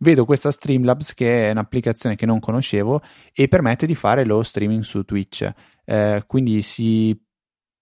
vedo 0.00 0.24
questa 0.24 0.50
Streamlabs 0.50 1.14
che 1.14 1.48
è 1.48 1.50
un'applicazione 1.50 2.14
che 2.14 2.26
non 2.26 2.38
conoscevo 2.38 3.02
e 3.34 3.48
permette 3.48 3.86
di 3.86 3.94
fare 3.94 4.24
lo 4.24 4.42
streaming 4.42 4.82
su 4.82 5.04
Twitch. 5.04 5.50
Eh, 5.84 6.22
quindi 6.26 6.62
si 6.62 7.20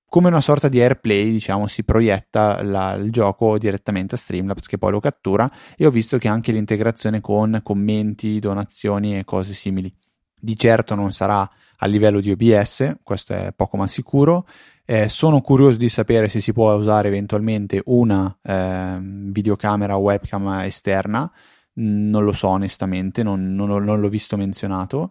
come 0.09 0.28
una 0.28 0.40
sorta 0.40 0.69
di 0.69 0.81
AirPlay, 0.81 1.31
diciamo, 1.31 1.66
si 1.66 1.85
proietta 1.85 2.62
la, 2.62 2.95
il 2.95 3.11
gioco 3.11 3.59
direttamente 3.59 4.14
a 4.14 4.19
Streamlabs 4.19 4.66
che 4.66 4.78
poi 4.78 4.93
lo 4.93 5.00
cattura 5.00 5.50
e 5.76 5.85
ho 5.85 5.90
visto 5.90 6.16
che 6.16 6.28
anche 6.28 6.52
l'integrazione 6.52 7.21
con 7.21 7.61
commenti, 7.62 8.38
donazioni 8.38 9.19
e 9.19 9.25
cose 9.25 9.52
simili. 9.52 9.93
Di 10.38 10.57
certo 10.57 10.95
non 10.95 11.12
sarà 11.12 11.49
a 11.78 11.87
livello 11.87 12.21
di 12.21 12.31
OBS, 12.31 12.99
questo 13.02 13.33
è 13.35 13.52
poco 13.55 13.76
ma 13.76 13.88
sicuro. 13.88 14.47
Eh, 14.85 15.09
sono 15.09 15.40
curioso 15.40 15.76
di 15.76 15.88
sapere 15.88 16.28
se 16.28 16.40
si 16.40 16.52
può 16.52 16.73
usare 16.75 17.09
eventualmente 17.09 17.83
una 17.87 18.35
eh, 18.43 18.99
videocamera 19.00 19.97
o 19.97 20.00
webcam 20.00 20.61
esterna. 20.61 21.31
Non 21.78 22.25
lo 22.25 22.33
so 22.33 22.49
onestamente, 22.49 23.23
non, 23.23 23.55
non, 23.55 23.85
non, 23.85 24.00
l'ho 24.00 24.09
visto 24.09 24.37
menzionato. 24.37 25.11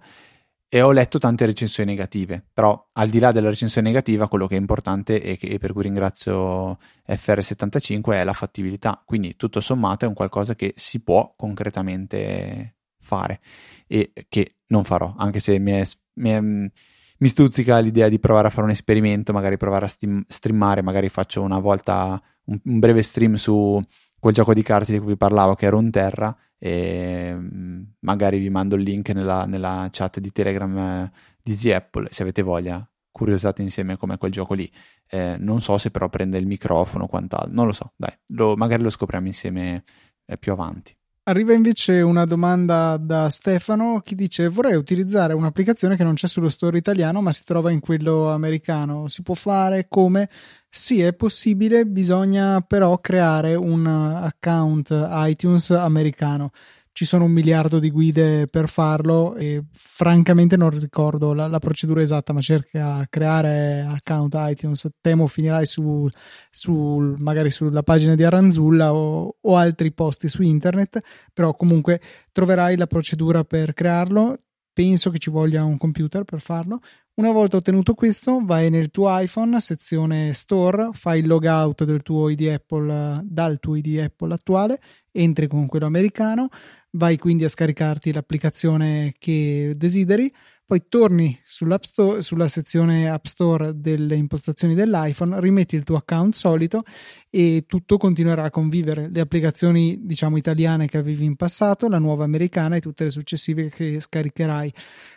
E 0.68 0.82
ho 0.82 0.92
letto 0.92 1.20
tante 1.20 1.46
recensioni 1.46 1.92
negative, 1.92 2.44
però 2.52 2.90
al 2.94 3.10
di 3.10 3.20
là 3.20 3.32
della 3.32 3.50
recensione 3.50 3.88
negativa 3.88 4.28
quello 4.28 4.48
che 4.48 4.56
è 4.56 4.60
importante 4.60 5.22
e, 5.22 5.38
che, 5.38 5.48
e 5.48 5.58
per 5.58 5.72
cui 5.74 5.84
ringrazio 5.84 6.80
FR75 7.08 8.12
è 8.14 8.24
la 8.24 8.34
fattibilità, 8.34 9.02
quindi 9.06 9.36
tutto 9.38 9.62
sommato 9.62 10.06
è 10.06 10.08
un 10.08 10.16
qualcosa 10.16 10.56
che 10.56 10.74
si 10.76 11.02
può 11.02 11.34
concretamente 11.38 12.75
fare 13.06 13.40
e 13.88 14.12
che 14.28 14.56
non 14.68 14.84
farò, 14.84 15.14
anche 15.18 15.40
se 15.40 15.58
mi, 15.60 15.72
è, 15.72 15.84
mi, 16.16 16.30
è, 16.30 16.42
mi 16.42 17.28
stuzzica 17.28 17.80
l'idea 17.80 18.10
di 18.10 18.20
provare 18.20 18.48
a 18.48 18.50
fare 18.50 18.66
un 18.66 18.72
esperimento, 18.72 19.32
magari 19.32 19.58
provare 19.58 19.86
a 19.86 19.88
steam, 19.88 20.24
streamare, 20.28 20.82
magari 20.82 21.08
faccio 21.10 21.42
una 21.42 21.60
volta 21.60 22.22
un, 22.46 22.60
un 22.64 22.80
breve 22.80 23.02
stream 23.04 23.36
su 23.36 23.80
quel 24.20 24.34
gioco 24.34 24.54
di 24.54 24.64
carte 24.64 24.92
di 24.92 24.98
cui 24.98 25.10
vi 25.10 25.18
parlavo 25.18 25.54
che 25.54 25.68
era 25.68 25.76
un 25.76 25.92
Terra 25.92 26.36
e 26.58 27.32
mm, 27.36 27.84
magari 28.00 28.40
vi 28.40 28.50
mando 28.50 28.76
il 28.76 28.82
link 28.82 29.10
nella, 29.10 29.46
nella 29.46 29.88
chat 29.92 30.20
di 30.20 30.32
Telegram 30.32 30.78
eh, 30.78 31.12
di 31.44 31.54
Z 31.54 31.66
Apple 31.66 32.08
se 32.12 32.24
avete 32.24 32.42
voglia 32.42 32.88
curiosate 33.12 33.62
insieme 33.62 33.98
come 33.98 34.18
quel 34.18 34.32
gioco 34.32 34.56
lì. 34.56 34.70
Eh, 35.08 35.36
non 35.38 35.62
so 35.62 35.78
se 35.78 35.92
però 35.92 36.10
prende 36.10 36.40
il 36.40 36.48
microfono 36.48 37.04
o 37.04 37.08
quant'altro 37.08 37.54
non 37.54 37.68
lo 37.68 37.74
so 37.74 37.94
dai 37.96 38.12
lo, 38.30 38.56
magari 38.56 38.82
lo 38.82 38.90
scopriamo 38.90 39.28
insieme 39.28 39.84
eh, 40.26 40.38
più 40.40 40.52
avanti 40.52 40.98
Arriva 41.28 41.54
invece 41.54 42.02
una 42.02 42.24
domanda 42.26 42.98
da 42.98 43.30
Stefano 43.30 44.00
che 44.06 44.14
dice 44.14 44.48
vorrei 44.48 44.76
utilizzare 44.76 45.34
un'applicazione 45.34 45.96
che 45.96 46.04
non 46.04 46.14
c'è 46.14 46.28
sullo 46.28 46.50
store 46.50 46.78
italiano 46.78 47.20
ma 47.20 47.32
si 47.32 47.44
trova 47.44 47.72
in 47.72 47.80
quello 47.80 48.30
americano. 48.30 49.08
Si 49.08 49.24
può 49.24 49.34
fare 49.34 49.88
come? 49.90 50.30
Sì, 50.70 51.02
è 51.02 51.14
possibile, 51.14 51.88
bisogna 51.88 52.62
però 52.62 53.00
creare 53.00 53.56
un 53.56 53.88
account 53.88 54.94
iTunes 55.26 55.72
americano 55.72 56.52
ci 56.96 57.04
sono 57.04 57.26
un 57.26 57.32
miliardo 57.32 57.80
di 57.80 57.92
guide 57.92 58.48
per 58.50 58.70
farlo 58.70 59.36
e 59.36 59.66
francamente 59.70 60.56
non 60.56 60.70
ricordo 60.70 61.34
la, 61.34 61.46
la 61.48 61.60
procedura 61.60 62.02
esatta, 62.02 62.32
ma 62.32 62.40
cerca 62.40 63.06
creare 63.10 63.86
account 63.86 64.34
iTunes. 64.38 64.88
Temo 65.02 65.28
finirai 65.28 65.66
su, 65.66 66.08
su 66.50 67.14
magari 67.18 67.52
sulla 67.52 67.84
pagina 67.84 68.16
di 68.16 68.24
Aranzulla 68.24 68.94
o, 68.94 69.36
o 69.42 69.56
altri 69.58 69.92
posti 69.92 70.30
su 70.30 70.42
internet, 70.42 71.02
però 71.34 71.54
comunque 71.54 72.00
troverai 72.32 72.78
la 72.78 72.88
procedura 72.88 73.44
per 73.44 73.74
crearlo. 73.74 74.38
Penso 74.76 75.10
che 75.10 75.20
ci 75.20 75.30
voglia 75.30 75.64
un 75.64 75.78
computer 75.78 76.26
per 76.26 76.42
farlo. 76.42 76.82
Una 77.14 77.32
volta 77.32 77.56
ottenuto 77.56 77.94
questo, 77.94 78.42
vai 78.44 78.70
nel 78.70 78.92
tuo 78.92 79.08
iPhone, 79.18 79.62
sezione 79.62 80.34
Store, 80.34 80.90
fai 80.92 81.20
il 81.20 81.28
logout 81.28 81.86
del 81.86 82.02
tuo 82.02 82.28
ID 82.28 82.42
Apple 82.48 83.22
dal 83.24 83.58
tuo 83.62 83.78
ID 83.78 84.00
Apple 84.00 84.34
attuale, 84.34 84.82
entri 85.14 85.48
con 85.48 85.66
quello 85.66 85.86
americano, 85.86 86.50
vai 86.92 87.18
quindi 87.18 87.46
a 87.46 87.50
scaricarti 87.50 88.12
l'applicazione 88.12 89.14
che 89.18 89.76
desideri, 89.78 90.30
poi 90.68 90.86
torni 90.90 91.38
Store, 91.44 92.24
sulla 92.24 92.48
sezione 92.48 93.08
App 93.08 93.26
Store 93.26 93.80
delle 93.80 94.16
impostazioni 94.16 94.74
dell'iPhone, 94.74 95.40
rimetti 95.40 95.76
il 95.76 95.84
tuo 95.84 95.96
account 95.96 96.34
solito 96.34 96.84
e 97.30 97.66
tutto 97.68 97.98
continuerà 97.98 98.46
a 98.46 98.50
convivere. 98.50 99.10
Le 99.12 99.20
applicazioni, 99.20 100.00
diciamo, 100.02 100.38
italiane 100.38 100.88
che 100.88 100.98
avevi 100.98 101.24
in 101.24 101.36
passato, 101.36 101.88
la 101.88 102.00
nuova 102.00 102.24
americana 102.24 102.78
e 102.78 102.82
tutte 102.82 103.04
le 103.04 103.12
successive 103.12 103.70
che 103.70 104.00
scaricherai. 104.00 104.74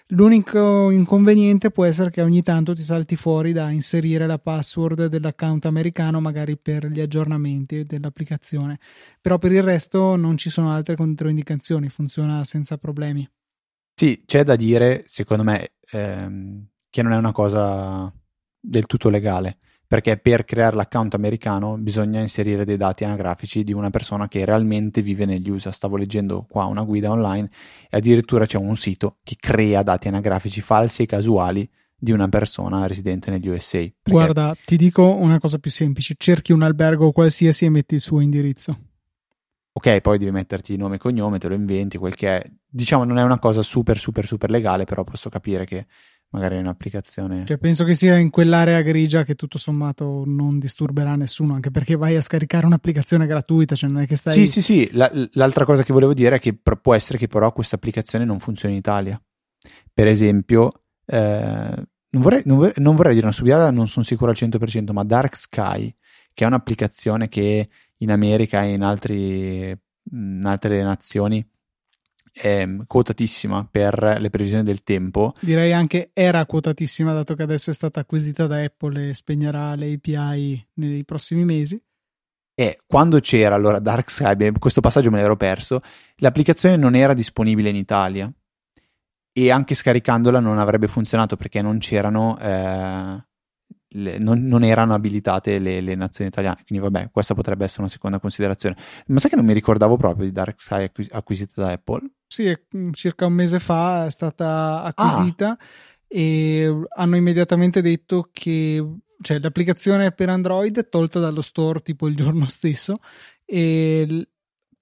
L'unico 0.08 0.90
inconveniente 0.90 1.70
può 1.70 1.84
essere 1.84 2.10
che 2.10 2.20
ogni 2.20 2.42
tanto 2.42 2.74
ti 2.74 2.82
salti 2.82 3.16
fuori 3.16 3.52
da 3.52 3.70
inserire 3.70 4.26
la 4.26 4.38
password 4.38 5.06
dell'account 5.06 5.64
americano, 5.64 6.20
magari 6.20 6.58
per 6.58 6.86
gli 6.88 7.00
aggiornamenti 7.00 7.84
dell'applicazione. 7.84 8.78
Però 9.20 9.38
per 9.38 9.52
il 9.52 9.62
resto 9.62 10.14
non 10.16 10.36
ci 10.36 10.50
sono 10.50 10.70
altre 10.70 10.94
controindicazioni, 10.94 11.88
funziona 11.88 12.44
senza 12.44 12.76
problemi. 12.76 13.26
Sì, 13.98 14.22
c'è 14.24 14.44
da 14.44 14.54
dire, 14.54 15.02
secondo 15.08 15.42
me, 15.42 15.72
ehm, 15.90 16.68
che 16.88 17.02
non 17.02 17.14
è 17.14 17.16
una 17.16 17.32
cosa 17.32 18.08
del 18.60 18.86
tutto 18.86 19.08
legale, 19.08 19.58
perché 19.88 20.16
per 20.18 20.44
creare 20.44 20.76
l'account 20.76 21.14
americano 21.14 21.76
bisogna 21.78 22.20
inserire 22.20 22.64
dei 22.64 22.76
dati 22.76 23.02
anagrafici 23.02 23.64
di 23.64 23.72
una 23.72 23.90
persona 23.90 24.28
che 24.28 24.44
realmente 24.44 25.02
vive 25.02 25.24
negli 25.24 25.50
USA. 25.50 25.72
Stavo 25.72 25.96
leggendo 25.96 26.46
qua 26.48 26.66
una 26.66 26.84
guida 26.84 27.10
online 27.10 27.50
e 27.90 27.96
addirittura 27.96 28.46
c'è 28.46 28.56
un 28.56 28.76
sito 28.76 29.16
che 29.24 29.34
crea 29.36 29.82
dati 29.82 30.06
anagrafici 30.06 30.60
falsi 30.60 31.02
e 31.02 31.06
casuali 31.06 31.68
di 31.98 32.12
una 32.12 32.28
persona 32.28 32.86
residente 32.86 33.32
negli 33.32 33.48
USA. 33.48 33.84
Guarda, 34.04 34.54
ti 34.64 34.76
dico 34.76 35.12
una 35.12 35.40
cosa 35.40 35.58
più 35.58 35.72
semplice, 35.72 36.14
cerchi 36.16 36.52
un 36.52 36.62
albergo 36.62 37.10
qualsiasi 37.10 37.64
e 37.64 37.70
metti 37.70 37.96
il 37.96 38.00
suo 38.00 38.20
indirizzo. 38.20 38.78
Ok, 39.78 40.00
poi 40.00 40.18
devi 40.18 40.32
metterti 40.32 40.76
nome 40.76 40.96
e 40.96 40.98
cognome, 40.98 41.38
te 41.38 41.46
lo 41.46 41.54
inventi, 41.54 41.98
quel 41.98 42.16
che 42.16 42.40
è. 42.40 42.50
Diciamo 42.68 43.04
non 43.04 43.16
è 43.16 43.22
una 43.22 43.38
cosa 43.38 43.62
super 43.62 43.96
super 43.96 44.26
super 44.26 44.50
legale, 44.50 44.82
però 44.82 45.04
posso 45.04 45.28
capire 45.28 45.64
che 45.64 45.86
magari 46.30 46.56
è 46.56 46.58
un'applicazione. 46.58 47.44
Cioè, 47.46 47.58
penso 47.58 47.84
che 47.84 47.94
sia 47.94 48.16
in 48.16 48.30
quell'area 48.30 48.82
grigia 48.82 49.22
che 49.22 49.36
tutto 49.36 49.56
sommato 49.56 50.24
non 50.26 50.58
disturberà 50.58 51.14
nessuno, 51.14 51.54
anche 51.54 51.70
perché 51.70 51.94
vai 51.94 52.16
a 52.16 52.20
scaricare 52.20 52.66
un'applicazione 52.66 53.24
gratuita, 53.24 53.76
cioè 53.76 53.88
non 53.88 54.02
è 54.02 54.06
che 54.08 54.16
stai. 54.16 54.34
Sì, 54.34 54.48
sì, 54.48 54.62
sì. 54.62 54.88
La, 54.94 55.08
l'altra 55.34 55.64
cosa 55.64 55.84
che 55.84 55.92
volevo 55.92 56.12
dire 56.12 56.36
è 56.36 56.40
che 56.40 56.54
può 56.54 56.92
essere 56.96 57.16
che 57.16 57.28
però 57.28 57.52
questa 57.52 57.76
applicazione 57.76 58.24
non 58.24 58.40
funzioni 58.40 58.74
in 58.74 58.80
Italia. 58.80 59.22
Per 59.94 60.08
esempio, 60.08 60.72
eh, 61.06 61.86
non, 62.10 62.22
vorrei, 62.22 62.42
non, 62.46 62.56
vorrei, 62.56 62.74
non, 62.78 62.96
vorrei, 62.96 63.12
dire 63.12 63.26
una 63.26 63.34
stupiata, 63.34 63.70
non 63.70 63.86
sono 63.86 64.04
sicuro 64.04 64.32
al 64.32 64.36
100%, 64.36 64.90
ma 64.90 65.04
Dark 65.04 65.36
Sky, 65.36 65.94
che 66.34 66.42
è 66.42 66.46
un'applicazione 66.48 67.28
che 67.28 67.68
in 67.98 68.10
America 68.10 68.62
e 68.62 68.72
in, 68.72 68.82
altri, 68.82 69.76
in 70.10 70.42
altre 70.44 70.82
nazioni 70.82 71.46
è 72.32 72.66
quotatissima 72.86 73.68
per 73.70 74.16
le 74.18 74.30
previsioni 74.30 74.62
del 74.62 74.82
tempo. 74.82 75.34
Direi 75.40 75.72
anche 75.72 76.10
era 76.12 76.44
quotatissima, 76.46 77.12
dato 77.12 77.34
che 77.34 77.42
adesso 77.42 77.70
è 77.70 77.74
stata 77.74 78.00
acquisita 78.00 78.46
da 78.46 78.62
Apple 78.62 79.10
e 79.10 79.14
spegnerà 79.14 79.74
le 79.74 79.94
API 79.94 80.66
nei 80.74 81.04
prossimi 81.04 81.44
mesi. 81.44 81.80
E 82.54 82.80
quando 82.86 83.20
c'era 83.20 83.54
allora 83.54 83.78
Dark 83.78 84.10
Sky, 84.10 84.52
questo 84.58 84.80
passaggio 84.80 85.10
me 85.10 85.20
l'ero 85.20 85.36
perso, 85.36 85.80
l'applicazione 86.16 86.76
non 86.76 86.94
era 86.96 87.14
disponibile 87.14 87.68
in 87.68 87.76
Italia 87.76 88.32
e 89.32 89.50
anche 89.52 89.76
scaricandola 89.76 90.40
non 90.40 90.58
avrebbe 90.58 90.88
funzionato 90.88 91.36
perché 91.36 91.62
non 91.62 91.78
c'erano 91.78 92.36
eh, 92.40 93.24
le, 93.90 94.18
non, 94.18 94.46
non, 94.46 94.64
erano 94.64 94.94
abilitate 94.94 95.58
le, 95.58 95.80
le, 95.80 95.94
nazioni 95.94 96.30
italiane. 96.30 96.62
Quindi, 96.66 96.84
vabbè, 96.84 97.10
questa 97.10 97.34
potrebbe 97.34 97.64
essere 97.64 97.82
una 97.82 97.90
seconda 97.90 98.18
considerazione. 98.18 98.76
Ma 99.06 99.18
sai 99.18 99.30
che 99.30 99.36
non 99.36 99.44
mi 99.44 99.52
ricordavo 99.52 99.96
proprio 99.96 100.26
di 100.26 100.32
Dark 100.32 100.60
Sky 100.60 100.84
acquis- 100.84 101.12
acquisita 101.12 101.62
da 101.62 101.72
Apple? 101.72 102.10
Sì, 102.26 102.54
mm, 102.76 102.90
circa 102.92 103.26
un 103.26 103.32
mese 103.32 103.58
fa 103.58 104.06
è 104.06 104.10
stata 104.10 104.82
acquisita 104.82 105.50
ah. 105.50 105.58
e 106.06 106.86
hanno 106.96 107.16
immediatamente 107.16 107.80
detto 107.80 108.28
che 108.32 108.84
cioè, 109.20 109.38
l'applicazione 109.38 110.12
per 110.12 110.28
Android 110.28 110.78
è 110.78 110.88
tolta 110.88 111.18
dallo 111.18 111.40
store 111.40 111.80
tipo 111.80 112.06
il 112.06 112.14
giorno 112.14 112.44
stesso 112.46 112.98
e 113.44 114.28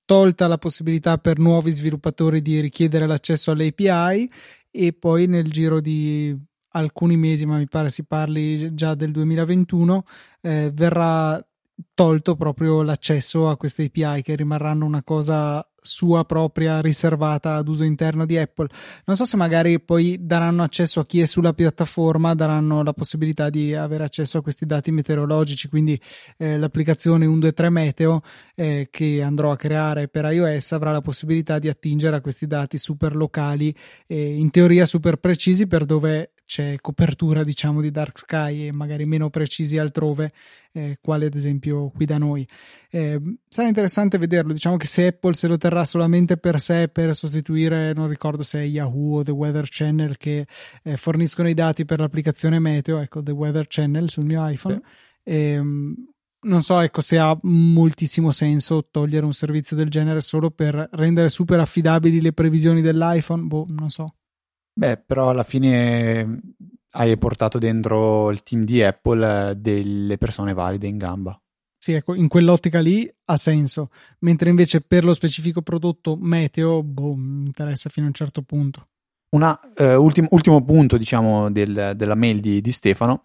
tolta 0.05 0.47
la 0.47 0.59
possibilità 0.59 1.19
per 1.19 1.39
nuovi 1.39 1.71
sviluppatori 1.71 2.43
di 2.43 2.61
richiedere 2.61 3.07
l'accesso 3.07 3.53
alle 3.53 3.69
API 3.69 4.31
e 4.71 4.93
poi 4.93 5.27
nel 5.27 5.51
giro 5.51 5.81
di 5.81 6.37
alcuni 6.77 7.17
mesi, 7.17 7.47
ma 7.47 7.57
mi 7.57 7.69
pare 7.69 7.89
si 7.89 8.05
parli 8.05 8.75
già 8.75 8.95
del 8.95 9.11
2021, 9.11 10.05
eh, 10.41 10.71
verrà 10.73 11.45
tolto 11.95 12.37
proprio 12.37 12.83
l'accesso 12.83 13.49
a 13.49 13.57
queste 13.57 13.85
API 13.85 14.23
che 14.23 14.37
rimarranno 14.37 14.85
una 14.85 15.03
cosa 15.03 15.67
sua 15.87 16.25
propria 16.25 16.81
riservata 16.81 17.55
ad 17.55 17.69
uso 17.69 17.85
interno 17.85 18.27
di 18.27 18.37
Apple. 18.37 18.69
Non 19.05 19.17
so 19.17 19.25
se 19.25 19.37
magari 19.37 19.81
poi 19.81 20.19
daranno 20.21 20.63
accesso 20.63 21.01
a 21.01 21.07
chi 21.07 21.21
è 21.21 21.27
sulla 21.27 21.55
piattaforma, 21.55 22.35
daranno 22.35 22.83
la 22.83 22.93
possibilità 22.93 23.49
di 23.49 23.75
avere 23.75 24.05
accesso 24.05 24.39
a 24.39 24.43
questi 24.43 24.67
dati 24.67 24.91
meteorologici, 24.91 25.69
quindi 25.69 25.99
eh, 26.37 26.59
l'applicazione 26.59 27.25
123 27.25 27.71
Meteo 27.71 28.23
eh, 28.55 28.89
che 28.91 29.23
andrò 29.23 29.53
a 29.53 29.57
creare 29.57 30.09
per 30.09 30.25
iOS 30.25 30.73
avrà 30.73 30.91
la 30.91 31.01
possibilità 31.01 31.59
di 31.59 31.69
attingere 31.69 32.17
a 32.17 32.21
questi 32.21 32.47
dati 32.47 32.79
super 32.79 33.15
locali, 33.15 33.75
eh, 34.07 34.37
in 34.37 34.51
teoria 34.51 34.85
super 34.85 35.17
precisi 35.17 35.67
per 35.67 35.85
dove 35.85 36.33
c'è 36.47 36.77
copertura 36.81 37.43
diciamo 37.43 37.81
di 37.81 37.91
dark 37.91 38.19
sky 38.19 38.69
e 38.69 38.73
magari 38.73 39.05
meno 39.05 39.29
precisi 39.31 39.77
altrove 39.79 40.33
eh, 40.73 40.99
quale 41.01 41.27
ad 41.27 41.35
esempio 41.35 41.91
qui 41.91 42.07
da 42.07 42.19
noi. 42.19 42.49
Eh, 42.89 43.21
sarà 43.49 43.67
interessante 43.69 44.17
vederlo. 44.17 44.53
Diciamo 44.53 44.77
che 44.77 44.87
se 44.87 45.09
Apple 45.09 45.35
se 45.35 45.49
lo 45.49 45.59
terrà 45.59 45.85
solamente 45.85 46.37
per 46.37 46.61
sé 46.61 46.89
per 46.89 47.15
sostituire 47.15 47.93
non 47.93 48.09
ricordo 48.09 48.43
se 48.45 48.61
è 48.61 48.65
Yahoo 48.65 49.19
o 49.19 49.23
The 49.25 49.33
Weather 49.33 49.67
Channel 49.69 50.17
che 50.17 50.47
eh, 50.85 50.97
forniscono 50.97 51.49
i 51.49 51.55
dati 51.55 51.85
per 51.85 51.99
l'applicazione 51.99 52.61
meteo 52.61 52.99
ecco 52.99 53.23
The 53.23 53.33
Weather 53.33 53.67
Channel 53.69 54.09
sul 54.09 54.25
mio 54.25 54.47
iPhone. 54.49 54.81
Eh. 55.25 55.61
non 55.61 56.63
so 56.63 56.79
ecco 56.79 57.01
se 57.01 57.19
ha 57.19 57.37
moltissimo 57.43 58.31
senso 58.31 58.87
togliere 58.89 59.27
un 59.27 59.33
servizio 59.33 59.75
del 59.75 59.89
genere 59.89 60.21
solo 60.21 60.53
per 60.53 60.89
rendere 60.93 61.29
super 61.29 61.59
affidabili 61.59 62.21
le 62.21 62.33
previsioni 62.33 62.81
dell'iPhone 62.81 63.43
boh 63.43 63.67
non 63.69 63.91
so 63.91 64.15
Beh, 64.79 64.99
però 64.99 65.31
alla 65.31 65.43
fine 65.43 66.39
hai 66.91 67.17
portato 67.17 67.57
dentro 67.59 68.31
il 68.31 68.43
team 68.43 68.65
di 68.65 68.83
Apple 68.83 69.51
eh, 69.51 69.55
delle 69.55 70.19
persone 70.19 70.53
valide 70.53 70.87
in 70.87 70.99
gamba. 70.99 71.41
Sì, 71.79 71.93
ecco, 71.93 72.15
in 72.15 72.29
quell'ottica 72.29 72.81
lì 72.81 73.11
ha 73.25 73.37
senso, 73.39 73.89
mentre 74.19 74.51
invece 74.51 74.83
per 74.83 75.05
lo 75.05 75.15
specifico 75.15 75.63
prodotto 75.63 76.17
meteo, 76.21 76.83
boh, 76.83 77.15
mi 77.15 77.47
interessa 77.47 77.89
fino 77.89 78.05
a 78.05 78.09
un 78.09 78.15
certo 78.15 78.43
punto. 78.43 78.89
Un 79.31 79.59
eh, 79.77 79.95
ultimo, 79.95 80.29
ultimo, 80.33 80.63
punto, 80.63 80.99
diciamo, 80.99 81.51
del, 81.51 81.93
della 81.97 82.15
mail 82.15 82.41
di, 82.41 82.61
di 82.61 82.73
Stefano 82.73 83.25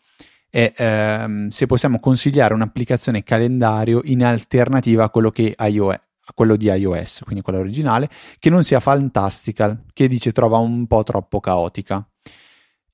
è 0.49 0.71
ehm, 0.73 1.49
se 1.49 1.65
possiamo 1.65 1.99
consigliare 1.99 2.53
un'applicazione 2.53 3.23
calendario 3.23 4.01
in 4.05 4.23
alternativa 4.23 5.03
a 5.03 5.09
quello 5.09 5.31
che 5.31 5.53
iOS, 5.57 5.99
a 6.25 6.33
quello 6.33 6.55
di 6.55 6.67
iOS, 6.67 7.21
quindi 7.23 7.41
quello 7.41 7.59
originale, 7.59 8.09
che 8.39 8.49
non 8.49 8.63
sia 8.63 8.79
Fantastical, 8.79 9.85
che 9.93 10.07
dice 10.07 10.31
trova 10.31 10.57
un 10.57 10.85
po' 10.87 11.03
troppo 11.03 11.39
caotica. 11.39 12.07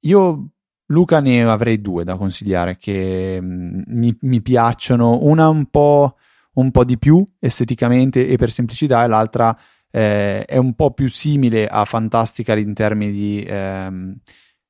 Io, 0.02 0.52
Luca, 0.88 1.20
ne 1.20 1.44
avrei 1.44 1.82
due 1.82 2.04
da 2.04 2.16
consigliare 2.16 2.78
che 2.78 3.40
mm, 3.42 3.82
mi, 3.88 4.16
mi 4.22 4.42
piacciono, 4.42 5.20
una 5.24 5.50
un 5.50 5.66
po', 5.66 6.16
un 6.54 6.72
po' 6.72 6.84
di 6.86 6.98
più 6.98 7.28
esteticamente 7.40 8.28
e 8.28 8.38
per 8.38 8.52
semplicità, 8.52 9.04
e 9.04 9.08
l'altra 9.08 9.58
eh, 9.92 10.46
è 10.46 10.58
un 10.58 10.74
po' 10.74 10.92
più 10.92 11.10
simile 11.10 11.68
a 11.68 11.86
Fantastical 11.86 12.60
in 12.60 12.74
termini 12.74 13.12
di... 13.12 13.46
Ehm, 13.48 14.18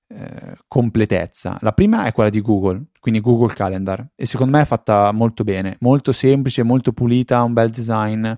eh, 0.08 0.58
completezza. 0.68 1.58
La 1.62 1.74
prima 1.74 2.06
è 2.06 2.12
quella 2.12 2.30
di 2.30 2.42
Google, 2.42 2.86
quindi 3.00 3.20
Google 3.20 3.54
Calendar, 3.54 4.08
e 4.16 4.26
secondo 4.26 4.56
me 4.56 4.64
è 4.64 4.66
fatta 4.66 5.12
molto 5.12 5.44
bene, 5.44 5.78
molto 5.82 6.12
semplice, 6.12 6.64
molto 6.64 6.94
pulita, 6.94 7.44
un 7.44 7.54
bel 7.54 7.70
design, 7.70 8.32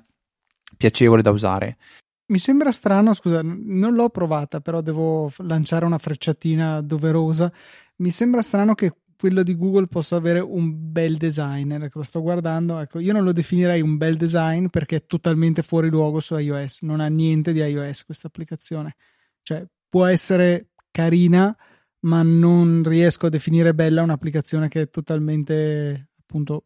piacevole 0.78 1.22
da 1.22 1.32
usare. 1.32 1.78
Mi 2.28 2.40
sembra 2.40 2.72
strano, 2.72 3.14
scusa, 3.14 3.42
non 3.44 3.96
l'ho 3.96 4.10
provata, 4.10 4.62
però 4.62 4.82
devo 4.82 5.32
lanciare 5.38 5.86
una 5.86 5.98
frecciatina 5.98 6.82
doverosa. 6.82 7.52
Mi 7.98 8.12
sembra 8.12 8.42
strano 8.42 8.76
che 8.76 8.94
quello 9.20 9.44
di 9.44 9.58
Google 9.58 9.88
possa 9.88 10.16
avere 10.16 10.40
un 10.40 10.92
bel 10.92 11.18
design. 11.18 11.72
Ecco, 11.72 11.98
lo 12.00 12.04
sto 12.04 12.22
guardando, 12.22 12.80
ecco, 12.80 13.00
io 13.00 13.14
non 13.14 13.24
lo 13.24 13.34
definirei 13.34 13.82
un 13.82 13.98
bel 13.98 14.16
design 14.16 14.68
perché 14.68 14.98
è 14.98 15.06
totalmente 15.06 15.62
fuori 15.62 15.90
luogo 15.90 16.20
su 16.20 16.38
iOS, 16.38 16.84
non 16.84 17.00
ha 17.00 17.08
niente 17.08 17.52
di 17.52 17.60
iOS 17.60 18.06
questa 18.06 18.28
applicazione. 18.28 18.96
Cioè, 19.42 19.66
può 19.90 20.06
essere 20.06 20.68
carina, 20.92 21.56
ma 22.02 22.22
non 22.24 22.84
riesco 22.86 23.28
a 23.28 23.30
definire 23.30 23.74
bella 23.74 24.04
un'applicazione 24.04 24.68
che 24.68 24.82
è 24.84 24.90
totalmente 24.90 26.09
appunto 26.30 26.66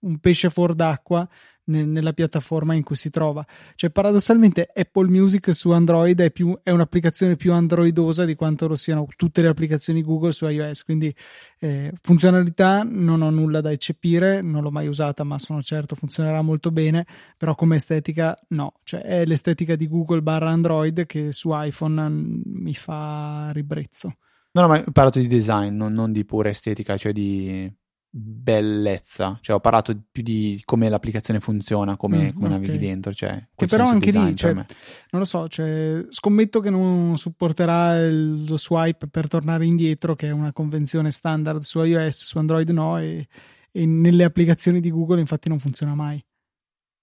un 0.00 0.18
pesce 0.18 0.50
fuor 0.50 0.74
d'acqua 0.74 1.26
nella 1.66 2.12
piattaforma 2.12 2.74
in 2.74 2.82
cui 2.82 2.96
si 2.96 3.08
trova. 3.08 3.42
Cioè, 3.74 3.88
paradossalmente, 3.88 4.68
Apple 4.74 5.08
Music 5.08 5.54
su 5.54 5.70
Android 5.70 6.20
è, 6.20 6.30
più, 6.30 6.58
è, 6.62 6.70
un'applicazione 6.70 7.36
più 7.36 7.54
androidosa 7.54 8.26
di 8.26 8.34
quanto 8.34 8.66
lo 8.66 8.76
siano 8.76 9.06
tutte 9.16 9.40
le 9.40 9.48
applicazioni 9.48 10.02
Google 10.02 10.32
su 10.32 10.46
iOS. 10.46 10.84
Quindi, 10.84 11.14
eh, 11.60 11.90
funzionalità 12.02 12.82
non 12.82 13.22
ho 13.22 13.30
nulla 13.30 13.62
da 13.62 13.72
eccepire, 13.72 14.42
non 14.42 14.62
l'ho 14.62 14.70
mai 14.70 14.88
usata, 14.88 15.24
ma 15.24 15.38
sono 15.38 15.62
certo 15.62 15.94
funzionerà 15.94 16.42
molto 16.42 16.70
bene. 16.70 17.06
Però, 17.38 17.54
come 17.54 17.76
estetica, 17.76 18.38
no. 18.48 18.74
Cioè, 18.82 19.00
è 19.00 19.24
l'estetica 19.24 19.74
di 19.74 19.88
Google 19.88 20.20
barra 20.20 20.50
Android 20.50 21.06
che 21.06 21.32
su 21.32 21.48
iPhone 21.52 22.42
mi 22.44 22.74
fa 22.74 23.48
ribrezzo. 23.52 24.16
No, 24.52 24.60
no, 24.60 24.68
ma 24.68 24.84
ho 24.86 24.92
parlato 24.92 25.18
di 25.18 25.28
design, 25.28 25.74
non, 25.74 25.94
non 25.94 26.12
di 26.12 26.26
pura 26.26 26.50
estetica, 26.50 26.98
cioè 26.98 27.12
di 27.12 27.72
bellezza, 28.16 29.38
cioè 29.40 29.56
ho 29.56 29.60
parlato 29.60 30.04
più 30.12 30.22
di 30.22 30.62
come 30.64 30.88
l'applicazione 30.88 31.40
funziona, 31.40 31.96
come, 31.96 32.18
mm, 32.18 32.28
come 32.34 32.46
okay. 32.46 32.60
navighi 32.60 32.78
dentro, 32.78 33.12
cioè, 33.12 33.48
che 33.56 33.66
però 33.66 33.88
anche 33.88 34.12
lì, 34.12 34.36
cioè, 34.36 34.52
non 34.54 34.64
lo 35.10 35.24
so, 35.24 35.48
cioè, 35.48 36.06
scommetto 36.10 36.60
che 36.60 36.70
non 36.70 37.18
supporterà 37.18 37.96
il, 37.96 38.44
lo 38.44 38.56
swipe 38.56 39.08
per 39.08 39.26
tornare 39.26 39.66
indietro, 39.66 40.14
che 40.14 40.28
è 40.28 40.30
una 40.30 40.52
convenzione 40.52 41.10
standard 41.10 41.62
su 41.62 41.82
iOS, 41.82 42.26
su 42.26 42.38
Android 42.38 42.70
no, 42.70 42.98
e, 42.98 43.26
e 43.72 43.84
nelle 43.84 44.22
applicazioni 44.22 44.78
di 44.78 44.92
Google 44.92 45.18
infatti 45.18 45.48
non 45.48 45.58
funziona 45.58 45.96
mai. 45.96 46.24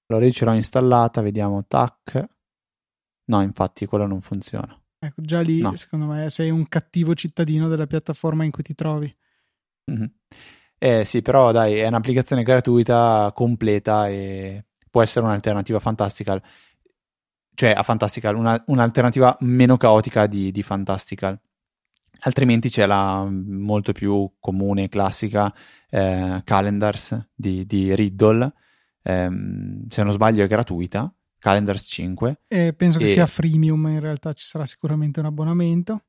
Allora 0.07 0.25
io 0.25 0.31
ce 0.31 0.45
l'ho 0.45 0.53
installata, 0.53 1.21
vediamo, 1.21 1.65
tac, 1.67 2.25
no 3.25 3.41
infatti 3.41 3.85
quello 3.85 4.07
non 4.07 4.21
funziona. 4.21 4.81
Ecco, 4.97 5.21
già 5.21 5.41
lì 5.41 5.59
no. 5.59 5.75
secondo 5.75 6.05
me 6.05 6.29
sei 6.29 6.51
un 6.51 6.65
cattivo 6.69 7.15
cittadino 7.15 7.67
della 7.67 7.87
piattaforma 7.87 8.45
in 8.45 8.51
cui 8.51 8.63
ti 8.63 8.75
trovi. 8.75 9.13
Mm-hmm. 9.91 10.05
Eh 10.83 11.05
sì, 11.05 11.21
però 11.21 11.51
dai, 11.51 11.77
è 11.77 11.85
un'applicazione 11.85 12.41
gratuita, 12.41 13.31
completa 13.35 14.07
e 14.09 14.65
può 14.89 15.03
essere 15.03 15.23
un'alternativa 15.23 15.77
fantastica. 15.79 16.41
Cioè 17.53 17.69
a 17.69 17.83
Fantastical, 17.83 18.35
una, 18.35 18.63
un'alternativa 18.65 19.37
meno 19.41 19.77
caotica 19.77 20.25
di, 20.25 20.51
di 20.51 20.63
Fantastical. 20.63 21.39
Altrimenti 22.21 22.69
c'è 22.69 22.87
la 22.87 23.23
molto 23.29 23.91
più 23.91 24.27
comune, 24.39 24.89
classica 24.89 25.53
eh, 25.87 26.41
Calendars 26.43 27.29
di, 27.31 27.63
di 27.67 27.93
Riddle. 27.93 28.51
Ehm, 29.03 29.87
se 29.87 30.01
non 30.01 30.13
sbaglio 30.13 30.43
è 30.43 30.47
gratuita, 30.47 31.13
Calendars 31.37 31.85
5. 31.87 32.41
Eh, 32.47 32.73
penso 32.73 32.97
e... 32.97 33.03
che 33.03 33.07
sia 33.07 33.27
freemium, 33.27 33.85
in 33.87 33.99
realtà 33.99 34.33
ci 34.33 34.45
sarà 34.45 34.65
sicuramente 34.65 35.19
un 35.19 35.27
abbonamento. 35.27 36.05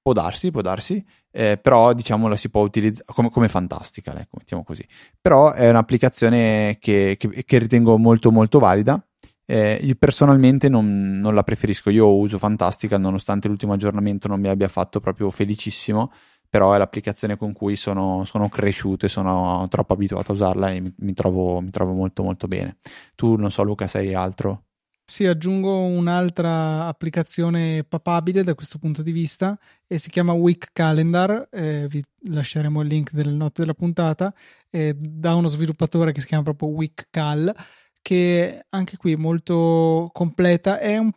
Può 0.00 0.12
darsi, 0.12 0.50
può 0.50 0.62
darsi, 0.62 1.04
eh, 1.30 1.58
però 1.58 1.92
diciamo 1.92 2.28
la 2.28 2.36
si 2.36 2.50
può 2.50 2.62
utilizzare 2.62 3.04
come, 3.12 3.30
come 3.30 3.48
fantastica, 3.48 4.12
ecco, 4.18 4.36
mettiamo 4.38 4.64
così. 4.64 4.86
Però 5.20 5.52
è 5.52 5.68
un'applicazione 5.68 6.78
che, 6.80 7.16
che, 7.18 7.44
che 7.44 7.58
ritengo 7.58 7.98
molto 7.98 8.30
molto 8.32 8.58
valida. 8.58 9.02
Eh, 9.44 9.78
io 9.82 9.94
personalmente 9.98 10.68
non, 10.68 11.18
non, 11.20 11.34
la 11.34 11.42
preferisco, 11.42 11.88
io 11.90 12.14
uso 12.14 12.38
Fantastica 12.38 12.98
nonostante 12.98 13.48
l'ultimo 13.48 13.72
aggiornamento 13.72 14.28
non 14.28 14.40
mi 14.40 14.48
abbia 14.48 14.68
fatto 14.68 15.00
proprio 15.00 15.30
felicissimo, 15.30 16.12
però 16.48 16.72
è 16.72 16.78
l'applicazione 16.78 17.36
con 17.36 17.52
cui 17.52 17.76
sono, 17.76 18.24
sono 18.24 18.48
cresciuto 18.48 19.06
e 19.06 19.08
sono 19.08 19.66
troppo 19.68 19.92
abituato 19.94 20.32
a 20.32 20.34
usarla 20.34 20.70
e 20.70 20.80
mi, 20.80 20.92
mi, 20.98 21.12
trovo, 21.14 21.60
mi 21.60 21.70
trovo 21.70 21.92
molto 21.92 22.22
molto 22.22 22.46
bene. 22.46 22.78
Tu 23.14 23.36
non 23.36 23.50
so 23.50 23.62
Luca, 23.62 23.86
sei 23.86 24.14
altro? 24.14 24.67
Sì, 25.10 25.24
aggiungo 25.24 25.84
un'altra 25.84 26.86
applicazione 26.86 27.82
papabile 27.82 28.42
da 28.44 28.54
questo 28.54 28.76
punto 28.78 29.00
di 29.02 29.10
vista 29.10 29.58
e 29.86 29.96
si 29.96 30.10
chiama 30.10 30.32
Week 30.34 30.68
Calendar, 30.70 31.48
eh, 31.50 31.86
vi 31.88 32.04
lasceremo 32.30 32.82
il 32.82 32.88
link 32.88 33.12
nelle 33.14 33.32
note 33.32 33.62
della 33.62 33.72
puntata, 33.72 34.34
eh, 34.68 34.94
da 34.94 35.34
uno 35.34 35.46
sviluppatore 35.48 36.12
che 36.12 36.20
si 36.20 36.26
chiama 36.26 36.42
proprio 36.42 36.68
Week 36.68 37.06
Cal, 37.10 37.54
che 38.02 38.66
anche 38.68 38.96
qui 38.98 39.12
è 39.12 39.16
molto 39.16 40.10
completa, 40.12 40.78
è 40.78 40.98
un 40.98 41.10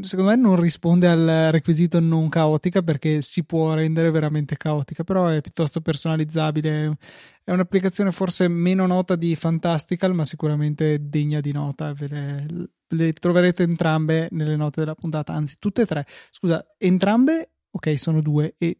secondo 0.00 0.30
me 0.30 0.36
non 0.36 0.56
risponde 0.56 1.08
al 1.08 1.48
requisito 1.50 1.98
non 1.98 2.28
caotica 2.28 2.82
perché 2.82 3.22
si 3.22 3.44
può 3.44 3.74
rendere 3.74 4.10
veramente 4.10 4.56
caotica, 4.56 5.02
però 5.02 5.26
è 5.26 5.40
piuttosto 5.40 5.80
personalizzabile. 5.80 6.96
È 7.42 7.50
un'applicazione 7.50 8.12
forse 8.12 8.46
meno 8.46 8.86
nota 8.86 9.16
di 9.16 9.34
Fantastical, 9.34 10.14
ma 10.14 10.24
sicuramente 10.24 11.08
degna 11.08 11.40
di 11.40 11.52
nota. 11.52 11.92
Le, 11.98 12.46
le, 12.86 13.12
troverete 13.14 13.64
entrambe 13.64 14.28
nelle 14.30 14.54
note 14.54 14.80
della 14.80 14.94
puntata, 14.94 15.32
anzi, 15.32 15.56
tutte 15.58 15.82
e 15.82 15.86
tre. 15.86 16.06
Scusa, 16.30 16.64
entrambe, 16.78 17.50
ok, 17.70 17.98
sono 17.98 18.20
due 18.20 18.54
e 18.58 18.78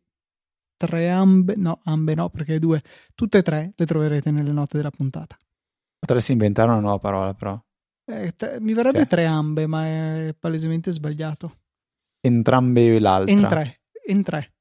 tre 0.76 1.10
ambe, 1.10 1.54
no, 1.56 1.80
ambe 1.84 2.14
no, 2.14 2.30
perché 2.30 2.60
due. 2.60 2.80
Tutte 3.14 3.38
e 3.38 3.42
tre 3.42 3.72
le 3.74 3.86
troverete 3.86 4.30
nelle 4.30 4.52
note 4.52 4.76
della 4.76 4.90
puntata. 4.90 5.36
Potresti 5.98 6.32
inventare 6.32 6.70
una 6.70 6.80
nuova 6.80 6.98
parola, 6.98 7.34
però. 7.34 7.60
Eh, 8.10 8.60
mi 8.60 8.72
verrebbe 8.74 8.98
cioè. 8.98 9.06
tre 9.06 9.26
ambe, 9.26 9.66
ma 9.66 9.86
è 9.86 10.34
palesemente 10.38 10.90
sbagliato. 10.90 11.58
Entrambe 12.20 12.98
l'altra. 12.98 13.32
In 13.32 13.46
tre. 13.48 13.80
In 14.06 14.22
tre. 14.22 14.54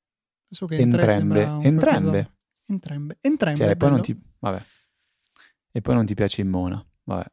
So 0.50 0.66
che 0.66 0.78
entrambe. 0.78 1.42
Entrambe. 1.62 2.32
Entrambe. 2.68 3.18
Entrambe. 3.22 3.58
Cioè, 3.58 3.76
poi 3.76 3.90
non 3.90 4.02
ti... 4.02 4.18
Vabbè. 4.40 4.62
E 5.72 5.82
poi 5.82 5.96
non 5.96 6.06
ti 6.06 6.14
piace 6.14 6.42
Immona. 6.42 6.84
Vabbè. 7.04 7.26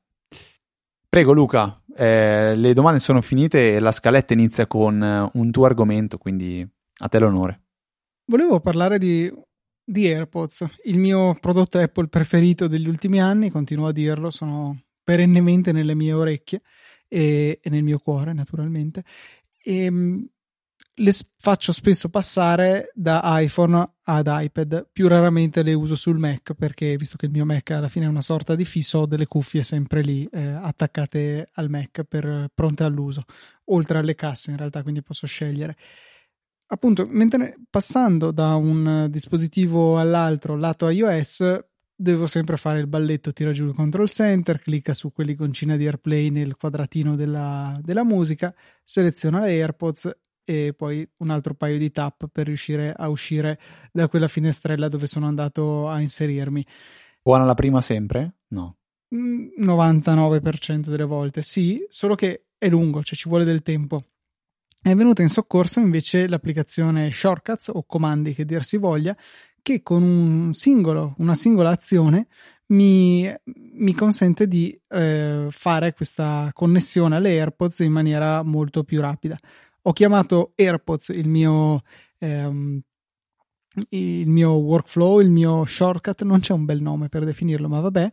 Prego 1.09 1.33
Luca, 1.33 1.83
eh, 1.95 2.55
le 2.57 2.73
domande 2.75 2.99
sono 2.99 3.23
finite 3.23 3.77
e 3.77 3.79
la 3.79 3.93
scaletta 3.93 4.33
inizia 4.33 4.67
con 4.67 5.03
eh, 5.03 5.31
un 5.33 5.51
tuo 5.51 5.65
argomento, 5.65 6.19
quindi 6.19 6.67
a 6.99 7.09
te 7.09 7.19
l'onore. 7.19 7.63
Volevo 8.27 8.61
parlare 8.61 8.99
di, 8.99 9.33
di 9.83 10.07
AirPods, 10.07 10.67
il 10.85 10.99
mio 10.99 11.35
prodotto 11.41 11.79
Apple 11.79 12.09
preferito 12.09 12.67
degli 12.67 12.89
ultimi 12.89 13.21
anni, 13.21 13.51
continuo 13.51 13.87
a 13.87 13.93
dirlo, 13.93 14.31
sono 14.31 14.86
perennemente 15.07 15.71
nelle 15.71 15.95
mie 15.95 16.13
orecchie 16.13 16.63
e, 17.07 17.61
e 17.63 17.71
nel 17.71 17.85
mio 17.85 17.99
cuore, 18.01 18.33
naturalmente. 18.33 19.05
E 19.63 19.85
ehm, 19.85 20.29
le 20.99 21.13
faccio 21.39 21.73
spesso 21.73 22.09
passare 22.09 22.91
da 22.93 23.23
iPhone 23.41 23.89
ad 24.03 24.27
iPad, 24.29 24.89
più 24.93 25.07
raramente 25.07 25.63
le 25.63 25.75
uso 25.75 25.95
sul 25.95 26.19
Mac 26.19 26.55
perché 26.55 26.97
visto 26.97 27.17
che 27.17 27.27
il 27.27 27.33
mio 27.33 27.45
Mac 27.45 27.71
alla 27.71 27.89
fine 27.89 28.07
è 28.07 28.09
una 28.09 28.23
sorta 28.23 28.57
di 28.57 28.65
fisso, 28.65 29.01
ho 29.01 29.07
delle 29.07 29.27
cuffie 29.27 29.63
sempre 29.63 30.01
lì 30.01 30.27
eh, 30.33 30.43
attaccate 30.43 31.49
al 31.53 31.71
Mac 31.71 32.03
per 32.03 32.51
pronte 32.53 32.83
all'uso, 32.83 33.23
oltre 33.67 33.99
alle 33.99 34.17
casse 34.17 34.51
in 34.51 34.57
realtà, 34.57 34.83
quindi 34.83 35.03
posso 35.03 35.27
scegliere. 35.27 35.77
Appunto, 36.69 37.07
mentre 37.09 37.57
passando 37.71 38.33
da 38.33 38.57
un 38.57 39.07
dispositivo 39.09 40.01
all'altro 40.01 40.57
lato 40.57 40.89
iOS, 40.89 41.65
devo 41.97 42.27
sempre 42.27 42.57
fare 42.57 42.79
il 42.79 42.87
balletto, 42.87 43.33
tira 43.33 43.53
giù 43.53 43.67
il 43.67 43.75
control 43.75 44.09
center, 44.09 44.61
clicca 44.61 44.93
su 44.93 45.13
quell'iconcina 45.13 45.77
di 45.77 45.87
AirPlay 45.87 46.29
nel 46.29 46.57
quadratino 46.57 47.17
della, 47.17 47.79
della 47.83 48.05
musica, 48.05 48.55
seleziona 48.85 49.41
le 49.41 49.53
AirPods 49.53 50.17
e 50.45 50.75
poi 50.77 51.09
un 51.19 51.31
altro 51.31 51.55
paio 51.55 51.79
di 51.79 51.91
tap 51.91 52.29
per 52.31 52.47
riuscire 52.47 52.93
a 52.93 53.09
uscire 53.09 53.59
da 53.91 54.07
quella 54.09 54.29
finestrella 54.29 54.89
dove 54.89 55.07
sono 55.07 55.27
andato 55.27 55.89
a 55.89 56.01
inserirmi. 56.01 56.65
Buona 57.23 57.45
la 57.45 57.55
prima 57.55 57.81
sempre? 57.81 58.37
No. 58.49 58.77
99% 59.13 60.77
mm, 60.77 60.81
delle 60.83 61.05
volte 61.05 61.43
sì, 61.43 61.85
solo 61.89 62.15
che 62.15 62.47
è 62.59 62.69
lungo, 62.69 63.03
cioè 63.03 63.17
ci 63.17 63.29
vuole 63.29 63.45
del 63.45 63.63
tempo. 63.63 64.05
È 64.81 64.95
venuta 64.95 65.23
in 65.23 65.29
soccorso 65.29 65.81
invece 65.81 66.29
l'applicazione 66.29 67.11
Shortcuts 67.11 67.71
o 67.75 67.85
comandi 67.85 68.35
che 68.35 68.45
dir 68.45 68.63
si 68.63 68.77
voglia, 68.77 69.17
che 69.67 69.83
con 69.83 70.01
un 70.05 70.53
singolo, 70.53 71.17
una 71.19 71.35
singola 71.35 71.71
azione 71.71 72.29
mi, 72.67 73.29
mi 73.73 73.95
consente 73.95 74.47
di 74.47 74.81
eh, 74.87 75.49
fare 75.51 75.93
questa 75.93 76.51
connessione 76.53 77.17
alle 77.17 77.31
AirPods 77.31 77.81
in 77.81 77.91
maniera 77.91 78.45
molto 78.45 78.85
più 78.85 79.01
rapida. 79.01 79.37
Ho 79.83 79.93
chiamato 79.93 80.53
AirPods 80.55 81.09
il 81.09 81.29
mio, 81.29 81.83
ehm, 82.19 82.81
il 83.89 84.29
mio 84.29 84.51
workflow, 84.53 85.19
il 85.19 85.31
mio 85.31 85.65
shortcut, 85.65 86.23
non 86.23 86.39
c'è 86.39 86.53
un 86.53 86.65
bel 86.65 86.81
nome 86.81 87.09
per 87.09 87.25
definirlo, 87.25 87.69
ma 87.69 87.81
vabbè, 87.81 88.13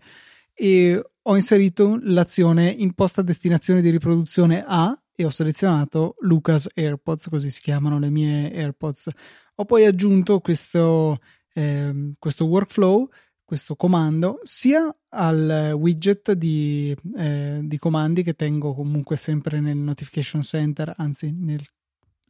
e 0.55 1.03
ho 1.21 1.35
inserito 1.35 1.99
l'azione 2.01 2.67
imposta 2.67 3.21
destinazione 3.21 3.83
di 3.83 3.91
riproduzione 3.91 4.63
A 4.67 4.99
e 5.15 5.23
ho 5.23 5.29
selezionato 5.29 6.15
Lucas 6.21 6.67
AirPods, 6.73 7.29
così 7.29 7.51
si 7.51 7.61
chiamano 7.61 7.99
le 7.99 8.09
mie 8.09 8.51
AirPods. 8.51 9.09
Ho 9.55 9.65
poi 9.65 9.85
aggiunto 9.85 10.39
questo 10.39 11.19
eh, 11.53 12.13
questo 12.19 12.45
workflow, 12.45 13.09
questo 13.43 13.75
comando, 13.75 14.39
sia 14.43 14.95
al 15.09 15.73
widget 15.75 16.33
di, 16.33 16.95
eh, 17.17 17.59
di, 17.63 17.77
comandi 17.77 18.23
che 18.23 18.33
tengo 18.33 18.73
comunque 18.73 19.15
sempre 19.15 19.59
nel 19.59 19.77
notification 19.77 20.41
center, 20.41 20.93
anzi 20.97 21.31
nel 21.31 21.61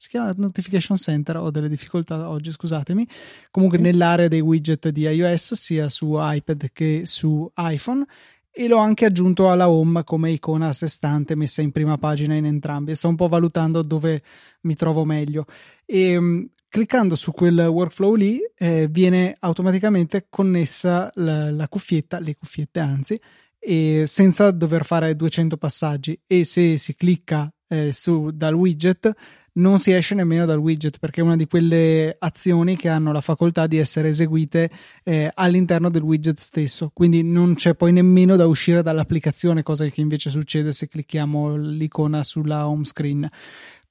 si 0.04 0.10
chiama 0.10 0.34
notification 0.36 0.98
center, 0.98 1.38
ho 1.38 1.50
delle 1.50 1.70
difficoltà 1.70 2.28
oggi, 2.28 2.52
scusatemi. 2.52 3.08
Comunque 3.52 3.80
mm. 3.80 3.82
nell'area 3.82 4.28
dei 4.28 4.42
widget 4.42 4.90
di 4.90 5.04
iOS, 5.04 5.54
sia 5.54 5.88
su 5.88 6.18
iPad 6.18 6.72
che 6.74 7.04
su 7.06 7.50
iPhone 7.56 8.06
e 8.56 8.68
l'ho 8.68 8.78
anche 8.78 9.06
aggiunto 9.06 9.50
alla 9.50 9.70
home 9.70 10.04
come 10.04 10.30
icona 10.30 10.68
a 10.68 10.74
sé 10.74 10.88
stante 10.88 11.36
messa 11.36 11.64
in 11.64 11.72
prima 11.72 11.98
pagina 11.98 12.36
in 12.36 12.46
entrambi 12.46 12.94
sto 12.94 13.08
un 13.08 13.16
po' 13.16 13.28
valutando 13.28 13.82
dove 13.82 14.22
mi 14.62 14.76
trovo 14.76 15.06
meglio 15.06 15.48
e 15.86 16.16
um, 16.16 16.48
cliccando 16.74 17.14
su 17.16 17.34
quel 17.34 17.60
workflow 17.60 18.16
lì 18.16 18.40
eh, 18.58 18.88
viene 18.90 19.36
automaticamente 19.40 20.26
connessa 20.28 21.12
la, 21.18 21.52
la, 21.52 21.68
cuffietta, 21.68 22.20
le 22.20 22.36
cuffiette 22.36 22.80
anzi, 22.80 23.22
senza 24.06 24.50
dover 24.50 24.84
fare 24.84 25.16
200 25.16 25.56
passaggi. 25.58 26.20
E 26.26 26.44
se 26.44 26.80
si 26.80 26.96
clicca 26.96 27.54
eh, 27.68 27.94
su, 27.94 28.32
dal 28.34 28.56
widget 28.56 29.14
non 29.54 29.78
si 29.78 29.92
esce 29.92 30.16
nemmeno 30.16 30.46
dal 30.46 30.58
widget 30.58 30.98
perché 30.98 31.22
è 31.22 31.24
una 31.24 31.36
di 31.36 31.46
quelle 31.46 32.16
azioni 32.18 32.76
che 32.76 32.90
hanno 32.90 33.12
la 33.12 33.22
facoltà 33.22 33.68
di 33.68 33.78
essere 33.78 34.10
eseguite 34.10 34.72
eh, 35.04 35.30
all'interno 35.32 35.92
del 35.92 36.02
widget 36.02 36.40
stesso. 36.40 36.90
Quindi 36.92 37.22
non 37.22 37.54
c'è 37.54 37.76
poi 37.76 37.92
nemmeno 37.92 38.36
da 38.36 38.48
uscire 38.48 38.82
dall'applicazione 38.82 39.62
cosa 39.62 39.86
che 39.86 40.02
invece 40.02 40.32
succede 40.32 40.72
se 40.72 40.88
clicchiamo 40.88 41.56
l'icona 41.56 42.24
sulla 42.24 42.68
home 42.68 42.86
screen 42.86 43.30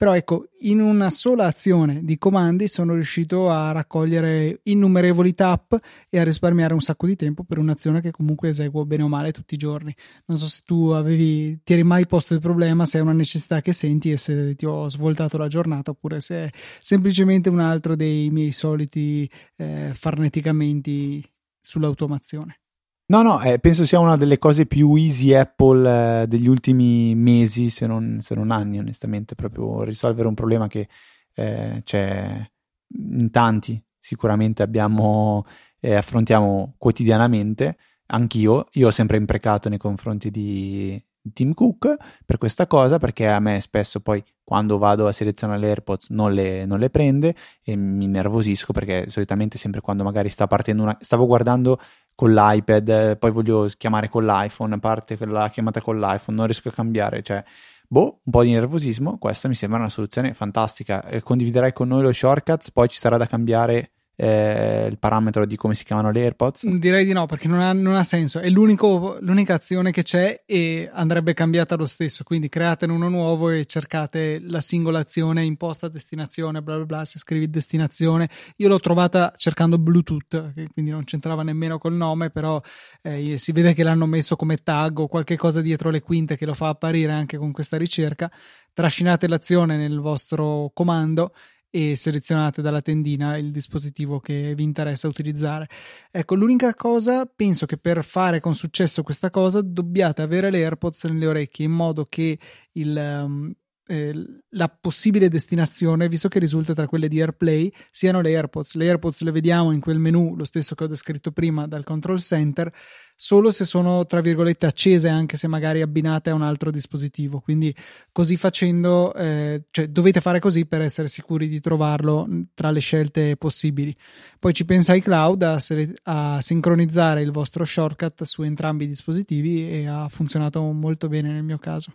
però 0.02 0.16
ecco, 0.16 0.48
in 0.62 0.80
una 0.80 1.10
sola 1.10 1.46
azione 1.46 2.02
di 2.02 2.18
comandi 2.18 2.66
sono 2.66 2.94
riuscito 2.94 3.50
a 3.50 3.70
raccogliere 3.70 4.58
innumerevoli 4.64 5.32
tap 5.32 5.78
e 6.10 6.18
a 6.18 6.24
risparmiare 6.24 6.74
un 6.74 6.80
sacco 6.80 7.06
di 7.06 7.14
tempo 7.14 7.44
per 7.44 7.58
un'azione 7.58 8.00
che 8.00 8.10
comunque 8.10 8.48
eseguo 8.48 8.84
bene 8.84 9.04
o 9.04 9.08
male 9.08 9.30
tutti 9.30 9.54
i 9.54 9.56
giorni. 9.56 9.94
Non 10.24 10.38
so 10.38 10.48
se 10.48 10.62
tu 10.64 10.88
avevi, 10.88 11.60
ti 11.62 11.74
eri 11.74 11.84
mai 11.84 12.04
posto 12.06 12.34
il 12.34 12.40
problema, 12.40 12.84
se 12.84 12.98
è 12.98 13.00
una 13.00 13.12
necessità 13.12 13.60
che 13.60 13.72
senti 13.72 14.10
e 14.10 14.16
se 14.16 14.56
ti 14.56 14.66
ho 14.66 14.88
svoltato 14.90 15.38
la 15.38 15.46
giornata 15.46 15.92
oppure 15.92 16.20
se 16.20 16.46
è 16.46 16.50
semplicemente 16.80 17.48
un 17.48 17.60
altro 17.60 17.94
dei 17.94 18.28
miei 18.30 18.50
soliti 18.50 19.30
eh, 19.54 19.92
farneticamenti 19.94 21.24
sull'automazione. 21.60 22.62
No, 23.06 23.20
no, 23.22 23.42
eh, 23.42 23.58
penso 23.58 23.84
sia 23.84 23.98
una 23.98 24.16
delle 24.16 24.38
cose 24.38 24.64
più 24.64 24.94
easy 24.94 25.34
Apple 25.34 26.22
eh, 26.22 26.26
degli 26.26 26.46
ultimi 26.46 27.14
mesi, 27.14 27.68
se 27.68 27.86
non, 27.86 28.18
se 28.22 28.34
non, 28.34 28.50
anni, 28.50 28.78
onestamente, 28.78 29.34
proprio 29.34 29.82
risolvere 29.82 30.28
un 30.28 30.34
problema 30.34 30.66
che 30.66 30.88
eh, 31.34 31.82
c'è 31.84 32.50
in 32.94 33.30
tanti. 33.30 33.82
Sicuramente 33.98 34.62
abbiamo 34.62 35.44
eh, 35.80 35.94
affrontiamo 35.94 36.74
quotidianamente. 36.78 37.76
Anch'io, 38.06 38.66
io 38.72 38.88
ho 38.88 38.90
sempre 38.90 39.16
imprecato 39.18 39.68
nei 39.68 39.78
confronti 39.78 40.30
di 40.30 41.02
Tim 41.32 41.54
Cook 41.54 41.96
per 42.24 42.38
questa 42.38 42.66
cosa, 42.66 42.98
perché 42.98 43.28
a 43.28 43.40
me 43.40 43.60
spesso 43.60 44.00
poi 44.00 44.22
quando 44.42 44.78
vado 44.78 45.06
a 45.06 45.12
selezionare 45.12 45.60
le 45.60 45.68
AirPods 45.68 46.10
non 46.10 46.32
le, 46.32 46.66
non 46.66 46.78
le 46.78 46.90
prende 46.90 47.34
e 47.62 47.76
mi 47.76 48.06
nervosisco 48.06 48.72
perché 48.72 49.08
solitamente 49.08 49.56
sempre 49.56 49.80
quando 49.80 50.02
magari 50.02 50.28
sta 50.28 50.46
partendo 50.46 50.82
una... 50.82 50.96
stavo 51.00 51.26
guardando 51.26 51.78
con 52.14 52.33
l'iPad, 52.33 53.16
poi 53.16 53.31
voglio 53.31 53.68
chiamare 53.77 54.09
con 54.09 54.25
l'iPhone, 54.25 54.79
parte 54.79 55.16
la 55.27 55.48
chiamata 55.48 55.81
con 55.81 55.98
l'iPhone, 55.98 56.37
non 56.37 56.46
riesco 56.46 56.68
a 56.68 56.72
cambiare, 56.72 57.22
cioè 57.22 57.42
boh, 57.88 58.20
un 58.25 58.33
po' 58.33 58.42
di 58.42 58.53
nervosismo, 58.53 59.18
questa 59.18 59.48
mi 59.48 59.55
sembra 59.55 59.79
una 59.79 59.88
soluzione 59.88 60.33
fantastica. 60.33 61.05
Eh, 61.05 61.20
condividerai 61.20 61.72
con 61.72 61.88
noi 61.88 62.03
lo 62.03 62.12
shortcuts, 62.12 62.70
poi 62.70 62.88
ci 62.88 62.98
sarà 62.98 63.16
da 63.16 63.27
cambiare 63.27 63.90
eh, 64.14 64.87
il 64.90 64.98
parametro 64.98 65.46
di 65.46 65.57
come 65.57 65.75
si 65.75 65.85
chiamano 65.85 66.11
le 66.11 66.20
AirPods? 66.22 66.66
Direi 66.66 67.05
di 67.05 67.12
no, 67.12 67.27
perché 67.27 67.48
non 67.48 67.61
ha, 67.61 67.72
non 67.72 67.94
ha 67.94 68.05
senso. 68.05 68.40
È 68.40 68.48
l'unica 68.48 69.55
azione 69.55 69.90
che 69.90 70.03
c'è 70.03 70.42
e 70.46 70.88
andrebbe 70.92 71.35
cambiata 71.35 71.77
lo 71.77 71.87
stesso. 71.87 72.22
Quindi 72.22 72.48
createne 72.48 72.92
uno 72.92 73.09
nuovo 73.09 73.51
e 73.51 73.64
cercate 73.64 74.38
la 74.40 74.61
singola 74.61 75.01
azione 75.01 75.44
imposta 75.44 75.88
destinazione, 75.88 76.62
bla 76.62 76.77
bla 76.77 76.85
bla. 76.85 77.05
Se 77.05 77.18
scrivi 77.18 77.48
destinazione, 77.48 78.29
io 78.57 78.68
l'ho 78.68 78.81
trovata 78.81 79.33
cercando 79.37 79.79
Bluetooth, 79.79 80.53
quindi 80.72 80.90
non 80.90 81.05
c'entrava 81.05 81.42
nemmeno 81.42 81.79
col 81.79 81.94
nome, 81.94 82.31
però 82.31 82.61
eh, 83.01 83.38
si 83.38 83.53
vede 83.53 83.72
che 83.72 83.83
l'hanno 83.83 84.07
messo 84.07 84.37
come 84.37 84.57
tag 84.59 84.98
o 84.98 85.09
qualche 85.09 85.37
cosa 85.37 85.61
dietro 85.61 85.90
le 85.90 86.01
quinte 86.01 86.37
che 86.37 86.46
lo 86.46 86.55
fa 86.55 86.68
apparire 86.68 87.12
anche 87.12 87.38
con 87.38 87.51
questa 87.51 87.77
ricerca. 87.77 88.31
Trascinate 88.75 89.27
l'azione 89.29 89.77
nel 89.77 89.98
vostro 89.98 90.70
comando 90.72 91.33
e 91.74 91.96
selezionate 91.96 92.61
dalla 92.61 92.82
tendina 92.82 93.38
il 93.38 93.50
dispositivo 93.50 94.20
che 94.20 94.54
vi 94.54 94.62
interessa 94.62 95.08
utilizzare. 95.08 95.68
Ecco, 96.11 96.35
l'unica 96.35 96.74
cosa, 96.74 97.24
penso 97.24 97.64
che 97.64 97.78
per 97.78 98.04
fare 98.04 98.40
con 98.40 98.54
successo 98.54 99.02
questa 99.02 99.30
cosa 99.30 99.62
dobbiate 99.62 100.20
avere 100.20 100.50
le 100.50 100.58
AirPods 100.58 101.04
nelle 101.04 101.26
orecchie 101.26 101.64
in 101.64 101.72
modo 101.72 102.04
che 102.04 102.38
il, 102.72 103.22
um, 103.24 103.50
eh, 103.92 104.14
la 104.50 104.68
possibile 104.68 105.28
destinazione, 105.28 106.09
visto 106.09 106.28
che 106.28 106.38
risulta 106.38 106.72
tra 106.72 106.87
quelle 106.87 107.09
di 107.09 107.20
AirPlay, 107.20 107.70
siano 107.90 108.22
le 108.22 108.35
AirPods. 108.35 108.74
Le 108.76 108.87
AirPods 108.87 109.20
le 109.20 109.31
vediamo 109.31 109.70
in 109.72 109.81
quel 109.81 109.98
menu, 109.98 110.35
lo 110.35 110.44
stesso 110.44 110.74
che 110.74 110.85
ho 110.85 110.87
descritto 110.87 111.31
prima 111.31 111.66
dal 111.66 111.85
control 111.85 112.18
center, 112.18 112.72
solo 113.14 113.52
se 113.52 113.66
sono 113.66 114.07
tra 114.07 114.22
virgolette 114.22 114.64
accese, 114.64 115.09
anche 115.09 115.37
se 115.37 115.46
magari 115.46 115.83
abbinate 115.83 116.31
a 116.31 116.35
un 116.35 116.40
altro 116.40 116.70
dispositivo. 116.70 117.40
Quindi, 117.40 117.74
così 118.11 118.37
facendo, 118.37 119.14
eh, 119.14 119.64
cioè, 119.70 119.88
dovete 119.88 120.22
fare 120.22 120.40
così 120.40 120.64
per 120.64 120.81
essere 120.81 121.09
sicuri 121.09 121.46
di 121.46 121.61
trovarlo 121.61 122.26
tra 122.55 122.70
le 122.70 122.81
scelte 122.81 123.37
possibili. 123.37 123.94
Poi 124.38 124.55
ci 124.55 124.64
pensa 124.64 124.94
iCloud 124.94 125.42
a, 125.42 125.59
a 126.05 126.40
sincronizzare 126.40 127.20
il 127.20 127.31
vostro 127.31 127.64
shortcut 127.66 128.24
su 128.24 128.42
entrambi 128.42 128.85
i 128.85 128.88
dispositivi 128.88 129.70
e 129.70 129.87
ha 129.87 130.09
funzionato 130.09 130.62
molto 130.62 131.09
bene 131.09 131.31
nel 131.31 131.44
mio 131.44 131.59
caso. 131.59 131.92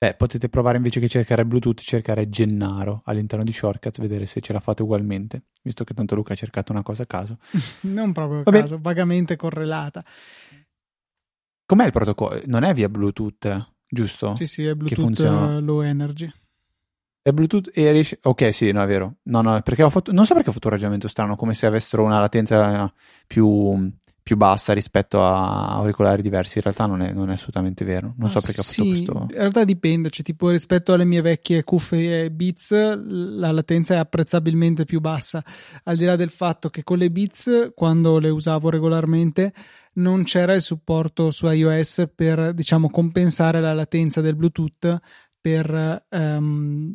Beh, 0.00 0.14
potete 0.14 0.48
provare 0.48 0.76
invece 0.76 1.00
che 1.00 1.08
cercare 1.08 1.44
Bluetooth, 1.44 1.80
cercare 1.80 2.28
Gennaro 2.28 3.02
all'interno 3.04 3.44
di 3.44 3.52
Shortcuts, 3.52 3.98
vedere 3.98 4.26
se 4.26 4.40
ce 4.40 4.52
la 4.52 4.60
fate 4.60 4.82
ugualmente, 4.82 5.46
visto 5.60 5.82
che 5.82 5.92
tanto 5.92 6.14
Luca 6.14 6.34
ha 6.34 6.36
cercato 6.36 6.70
una 6.70 6.82
cosa 6.82 7.02
a 7.02 7.06
caso. 7.06 7.38
non 7.82 8.12
proprio 8.12 8.40
a 8.40 8.42
Vabbè. 8.44 8.60
caso, 8.60 8.78
vagamente 8.80 9.34
correlata. 9.34 10.04
Com'è 11.66 11.84
il 11.84 11.90
protocollo? 11.90 12.40
Non 12.46 12.62
è 12.62 12.72
via 12.74 12.88
Bluetooth, 12.88 13.72
giusto? 13.88 14.36
Sì, 14.36 14.46
sì, 14.46 14.66
è 14.66 14.74
Bluetooth 14.76 15.18
Low 15.18 15.80
Energy. 15.80 16.30
È 17.20 17.32
Bluetooth 17.32 17.70
e 17.74 17.90
riesce... 17.90 18.20
Ok, 18.22 18.54
sì, 18.54 18.70
no, 18.70 18.80
è 18.80 18.86
vero. 18.86 19.16
No, 19.24 19.42
no, 19.42 19.60
perché 19.62 19.82
ho 19.82 19.90
fatto... 19.90 20.12
Non 20.12 20.24
so 20.26 20.34
perché 20.34 20.50
ho 20.50 20.52
fatto 20.52 20.68
un 20.68 20.74
ragionamento 20.74 21.08
strano, 21.08 21.34
come 21.34 21.54
se 21.54 21.66
avessero 21.66 22.04
una 22.04 22.20
latenza 22.20 22.90
più 23.26 23.92
più 24.28 24.36
bassa 24.36 24.74
rispetto 24.74 25.24
a 25.24 25.68
auricolari 25.68 26.20
diversi. 26.20 26.58
In 26.58 26.64
realtà 26.64 26.84
non 26.84 27.00
è, 27.00 27.12
non 27.14 27.30
è 27.30 27.32
assolutamente 27.32 27.82
vero. 27.86 28.12
Non 28.18 28.28
so 28.28 28.40
perché 28.40 28.60
sì, 28.60 28.82
ho 28.82 28.84
fatto 28.84 28.88
questo. 28.90 29.26
In 29.30 29.38
realtà 29.38 29.64
dipende, 29.64 30.10
cioè, 30.10 30.22
tipo 30.22 30.50
rispetto 30.50 30.92
alle 30.92 31.06
mie 31.06 31.22
vecchie 31.22 31.64
cuffie 31.64 32.30
Beats, 32.30 32.72
la 32.72 33.50
latenza 33.52 33.94
è 33.94 33.96
apprezzabilmente 33.96 34.84
più 34.84 35.00
bassa. 35.00 35.42
Al 35.84 35.96
di 35.96 36.04
là 36.04 36.14
del 36.14 36.28
fatto 36.28 36.68
che 36.68 36.84
con 36.84 36.98
le 36.98 37.10
Beats, 37.10 37.72
quando 37.74 38.18
le 38.18 38.28
usavo 38.28 38.68
regolarmente, 38.68 39.54
non 39.94 40.24
c'era 40.24 40.52
il 40.52 40.60
supporto 40.60 41.30
su 41.30 41.46
iOS 41.46 42.10
per 42.14 42.52
diciamo 42.52 42.90
compensare 42.90 43.62
la 43.62 43.72
latenza 43.72 44.20
del 44.20 44.36
Bluetooth 44.36 44.98
per 45.40 46.04
um, 46.10 46.94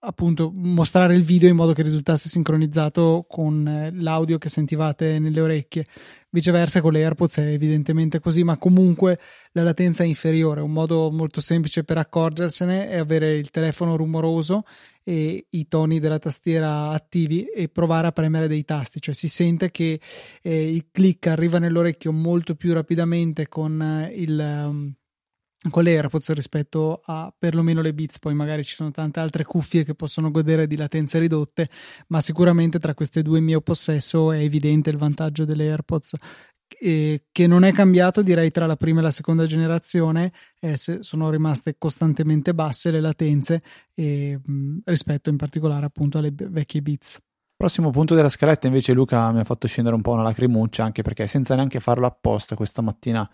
appunto 0.00 0.52
mostrare 0.54 1.14
il 1.14 1.22
video 1.22 1.48
in 1.48 1.56
modo 1.56 1.72
che 1.72 1.82
risultasse 1.82 2.28
sincronizzato 2.28 3.24
con 3.28 3.66
eh, 3.66 3.90
l'audio 3.92 4.38
che 4.38 4.48
sentivate 4.48 5.18
nelle 5.18 5.40
orecchie. 5.40 5.86
Viceversa 6.28 6.82
con 6.82 6.92
le 6.92 7.02
AirPods 7.02 7.38
è 7.38 7.46
evidentemente 7.52 8.20
così, 8.20 8.44
ma 8.44 8.58
comunque 8.58 9.18
la 9.52 9.62
latenza 9.62 10.02
è 10.02 10.06
inferiore. 10.06 10.60
Un 10.60 10.72
modo 10.72 11.10
molto 11.10 11.40
semplice 11.40 11.82
per 11.82 11.96
accorgersene 11.96 12.88
è 12.90 12.98
avere 12.98 13.36
il 13.36 13.50
telefono 13.50 13.96
rumoroso 13.96 14.64
e 15.02 15.46
i 15.48 15.68
toni 15.68 15.98
della 15.98 16.18
tastiera 16.18 16.90
attivi 16.90 17.44
e 17.44 17.68
provare 17.68 18.08
a 18.08 18.12
premere 18.12 18.48
dei 18.48 18.64
tasti, 18.64 19.00
cioè 19.00 19.14
si 19.14 19.28
sente 19.28 19.70
che 19.70 20.00
eh, 20.42 20.70
il 20.72 20.88
click 20.90 21.28
arriva 21.28 21.58
nell'orecchio 21.58 22.12
molto 22.12 22.54
più 22.54 22.74
rapidamente 22.74 23.48
con 23.48 23.80
eh, 23.80 24.12
il 24.14 24.38
um, 24.38 24.94
con 25.70 25.82
le 25.82 25.96
AirPods 25.96 26.32
rispetto 26.32 27.00
a 27.04 27.32
perlomeno 27.36 27.80
le 27.80 27.94
Beats, 27.94 28.18
poi 28.18 28.34
magari 28.34 28.64
ci 28.64 28.74
sono 28.74 28.90
tante 28.90 29.20
altre 29.20 29.44
cuffie 29.44 29.84
che 29.84 29.94
possono 29.94 30.30
godere 30.30 30.66
di 30.66 30.76
latenze 30.76 31.18
ridotte, 31.18 31.68
ma 32.08 32.20
sicuramente 32.20 32.78
tra 32.78 32.94
queste 32.94 33.22
due 33.22 33.38
in 33.38 33.44
mio 33.44 33.60
possesso 33.60 34.32
è 34.32 34.38
evidente 34.38 34.90
il 34.90 34.96
vantaggio 34.96 35.44
delle 35.44 35.68
AirPods 35.68 36.12
eh, 36.78 37.24
che 37.30 37.46
non 37.46 37.64
è 37.64 37.72
cambiato 37.72 38.22
direi 38.22 38.50
tra 38.50 38.66
la 38.66 38.76
prima 38.76 39.00
e 39.00 39.02
la 39.02 39.10
seconda 39.10 39.46
generazione 39.46 40.32
eh, 40.60 40.76
sono 40.76 41.30
rimaste 41.30 41.76
costantemente 41.78 42.54
basse 42.54 42.90
le 42.90 43.00
latenze 43.00 43.62
eh, 43.94 44.38
rispetto 44.84 45.30
in 45.30 45.36
particolare 45.36 45.86
appunto 45.86 46.18
alle 46.18 46.32
vecchie 46.34 46.82
Beats. 46.82 47.20
Prossimo 47.56 47.90
punto 47.90 48.14
della 48.14 48.28
scaletta 48.28 48.66
invece 48.66 48.92
Luca 48.92 49.30
mi 49.32 49.40
ha 49.40 49.44
fatto 49.44 49.66
scendere 49.66 49.96
un 49.96 50.02
po' 50.02 50.12
una 50.12 50.22
lacrimuccia 50.22 50.84
anche 50.84 51.02
perché 51.02 51.26
senza 51.26 51.54
neanche 51.54 51.80
farlo 51.80 52.06
apposta 52.06 52.54
questa 52.54 52.82
mattina 52.82 53.28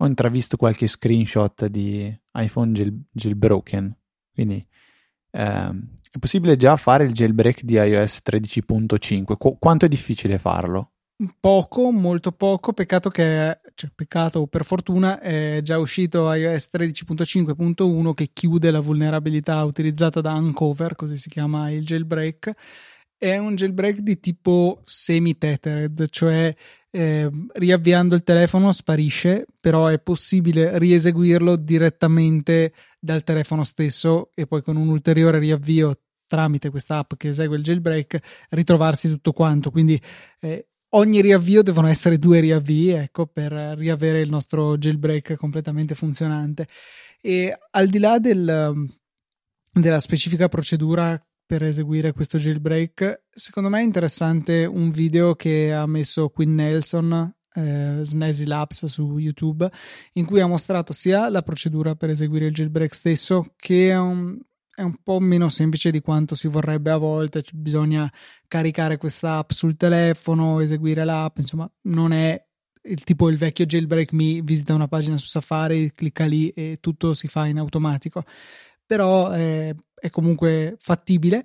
ho 0.00 0.06
intravisto 0.06 0.56
qualche 0.56 0.86
screenshot 0.86 1.66
di 1.66 2.16
iPhone 2.32 2.72
jail, 2.72 3.02
jailbroken. 3.10 3.96
Quindi 4.32 4.64
ehm, 5.32 5.98
è 6.10 6.18
possibile 6.18 6.56
già 6.56 6.76
fare 6.76 7.04
il 7.04 7.12
jailbreak 7.12 7.62
di 7.62 7.74
iOS 7.74 8.20
13.5. 8.24 9.36
Qu- 9.36 9.58
quanto 9.58 9.84
è 9.84 9.88
difficile 9.88 10.38
farlo? 10.38 10.92
Poco, 11.40 11.90
molto 11.90 12.30
poco. 12.30 12.72
Peccato 12.72 13.10
che, 13.10 13.58
cioè, 13.74 13.90
peccato 13.92 14.46
per 14.46 14.64
fortuna, 14.64 15.20
è 15.20 15.58
già 15.62 15.78
uscito 15.78 16.32
iOS 16.32 16.68
13.5.1 16.72 18.12
che 18.14 18.30
chiude 18.32 18.70
la 18.70 18.80
vulnerabilità 18.80 19.64
utilizzata 19.64 20.20
da 20.20 20.34
Uncover, 20.34 20.94
così 20.94 21.16
si 21.16 21.28
chiama 21.28 21.70
il 21.70 21.84
jailbreak. 21.84 22.52
È 23.16 23.36
un 23.36 23.56
jailbreak 23.56 23.98
di 23.98 24.20
tipo 24.20 24.80
semi-tethered, 24.84 26.06
cioè 26.08 26.54
eh, 26.90 27.30
riavviando 27.54 28.14
il 28.14 28.22
telefono 28.22 28.72
sparisce, 28.72 29.46
però 29.60 29.86
è 29.86 30.00
possibile 30.00 30.78
rieseguirlo 30.78 31.56
direttamente 31.56 32.72
dal 32.98 33.24
telefono 33.24 33.64
stesso 33.64 34.30
e 34.34 34.46
poi 34.46 34.62
con 34.62 34.76
un 34.76 34.88
ulteriore 34.88 35.38
riavvio 35.38 36.00
tramite 36.26 36.70
questa 36.70 36.98
app 36.98 37.14
che 37.16 37.28
esegue 37.28 37.56
il 37.56 37.62
jailbreak 37.62 38.46
ritrovarsi 38.50 39.08
tutto 39.08 39.32
quanto. 39.32 39.70
Quindi 39.70 40.00
eh, 40.40 40.68
ogni 40.90 41.20
riavvio 41.20 41.62
devono 41.62 41.88
essere 41.88 42.18
due 42.18 42.40
riavvii, 42.40 42.90
ecco, 42.90 43.26
per 43.26 43.52
riavere 43.52 44.20
il 44.20 44.30
nostro 44.30 44.76
jailbreak 44.78 45.36
completamente 45.36 45.94
funzionante. 45.94 46.68
E 47.20 47.56
al 47.70 47.88
di 47.88 47.98
là 47.98 48.18
del, 48.18 48.88
della 49.72 50.00
specifica 50.00 50.48
procedura 50.48 51.20
per 51.48 51.62
eseguire 51.62 52.12
questo 52.12 52.36
jailbreak. 52.36 53.22
Secondo 53.30 53.70
me 53.70 53.80
è 53.80 53.82
interessante 53.82 54.66
un 54.66 54.90
video 54.90 55.34
che 55.34 55.72
ha 55.72 55.86
messo 55.86 56.28
Quinn 56.28 56.54
Nelson, 56.54 57.34
eh, 57.54 58.00
Snazzy 58.02 58.44
Labs 58.44 58.84
su 58.84 59.16
YouTube, 59.16 59.66
in 60.12 60.26
cui 60.26 60.42
ha 60.42 60.46
mostrato 60.46 60.92
sia 60.92 61.30
la 61.30 61.40
procedura 61.40 61.94
per 61.94 62.10
eseguire 62.10 62.44
il 62.44 62.52
jailbreak 62.52 62.94
stesso, 62.94 63.54
che 63.56 63.88
è 63.88 63.98
un, 63.98 64.38
è 64.74 64.82
un 64.82 64.96
po' 65.02 65.20
meno 65.20 65.48
semplice 65.48 65.90
di 65.90 66.02
quanto 66.02 66.34
si 66.34 66.48
vorrebbe 66.48 66.90
a 66.90 66.98
volte. 66.98 67.42
Bisogna 67.54 68.12
caricare 68.46 68.98
questa 68.98 69.38
app 69.38 69.52
sul 69.52 69.78
telefono, 69.78 70.60
eseguire 70.60 71.02
l'app, 71.04 71.38
insomma, 71.38 71.70
non 71.84 72.12
è 72.12 72.38
il 72.82 73.04
tipo 73.04 73.30
il 73.30 73.38
vecchio 73.38 73.64
jailbreak 73.64 74.12
mi 74.12 74.42
visita 74.42 74.74
una 74.74 74.86
pagina 74.86 75.16
su 75.16 75.28
Safari, 75.28 75.92
clicca 75.94 76.26
lì 76.26 76.50
e 76.50 76.76
tutto 76.78 77.14
si 77.14 77.26
fa 77.26 77.46
in 77.46 77.58
automatico. 77.58 78.24
Però 78.84 79.34
eh, 79.34 79.74
è 80.00 80.10
comunque 80.10 80.76
fattibile. 80.78 81.44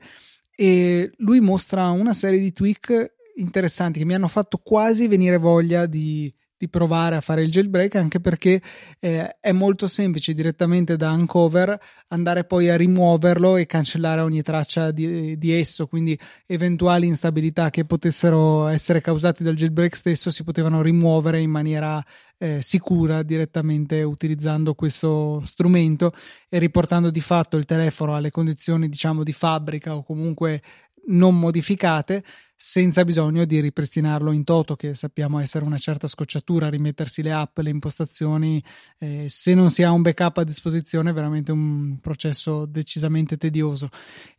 E 0.55 1.11
lui 1.17 1.39
mostra 1.39 1.89
una 1.89 2.13
serie 2.13 2.39
di 2.39 2.53
tweak 2.53 3.13
interessanti 3.35 3.99
che 3.99 4.05
mi 4.05 4.13
hanno 4.13 4.27
fatto 4.27 4.57
quasi 4.57 5.07
venire 5.07 5.37
voglia 5.37 5.85
di, 5.85 6.33
di 6.63 6.69
provare 6.69 7.17
a 7.17 7.21
fare 7.21 7.43
il 7.43 7.51
jailbreak 7.51 7.95
anche 7.95 8.21
perché 8.21 8.61
eh, 8.99 9.35
è 9.39 9.51
molto 9.51 9.87
semplice 9.87 10.33
direttamente 10.33 10.95
da 10.95 11.11
Uncover 11.11 11.77
andare 12.07 12.45
poi 12.45 12.69
a 12.69 12.77
rimuoverlo 12.77 13.57
e 13.57 13.65
cancellare 13.65 14.21
ogni 14.21 14.41
traccia 14.41 14.91
di, 14.91 15.37
di 15.37 15.51
esso. 15.51 15.87
Quindi 15.87 16.17
eventuali 16.45 17.07
instabilità 17.07 17.69
che 17.69 17.85
potessero 17.85 18.67
essere 18.67 19.01
causate 19.01 19.43
dal 19.43 19.55
jailbreak 19.55 19.95
stesso 19.95 20.31
si 20.31 20.43
potevano 20.43 20.81
rimuovere 20.81 21.41
in 21.41 21.49
maniera 21.49 22.01
eh, 22.37 22.61
sicura 22.61 23.23
direttamente 23.23 24.03
utilizzando 24.03 24.73
questo 24.73 25.41
strumento 25.45 26.13
e 26.49 26.59
riportando 26.59 27.09
di 27.09 27.21
fatto 27.21 27.57
il 27.57 27.65
telefono 27.65 28.15
alle 28.15 28.31
condizioni 28.31 28.89
diciamo 28.89 29.23
di 29.23 29.31
fabbrica 29.31 29.95
o 29.95 30.03
comunque 30.03 30.61
non 31.07 31.39
modificate 31.39 32.23
senza 32.65 33.03
bisogno 33.03 33.43
di 33.43 33.59
ripristinarlo 33.59 34.31
in 34.31 34.45
toto, 34.45 34.77
che 34.77 34.95
sappiamo 34.95 35.37
essere 35.39 35.65
una 35.65 35.77
certa 35.77 36.07
scocciatura, 36.07 36.69
rimettersi 36.69 37.21
le 37.21 37.33
app, 37.33 37.57
le 37.57 37.69
impostazioni. 37.69 38.63
Eh, 38.99 39.25
se 39.27 39.53
non 39.53 39.69
si 39.69 39.83
ha 39.83 39.91
un 39.91 40.01
backup 40.01 40.37
a 40.37 40.43
disposizione, 40.45 41.09
è 41.09 41.13
veramente 41.13 41.51
un 41.51 41.97
processo 41.99 42.65
decisamente 42.65 43.35
tedioso. 43.35 43.89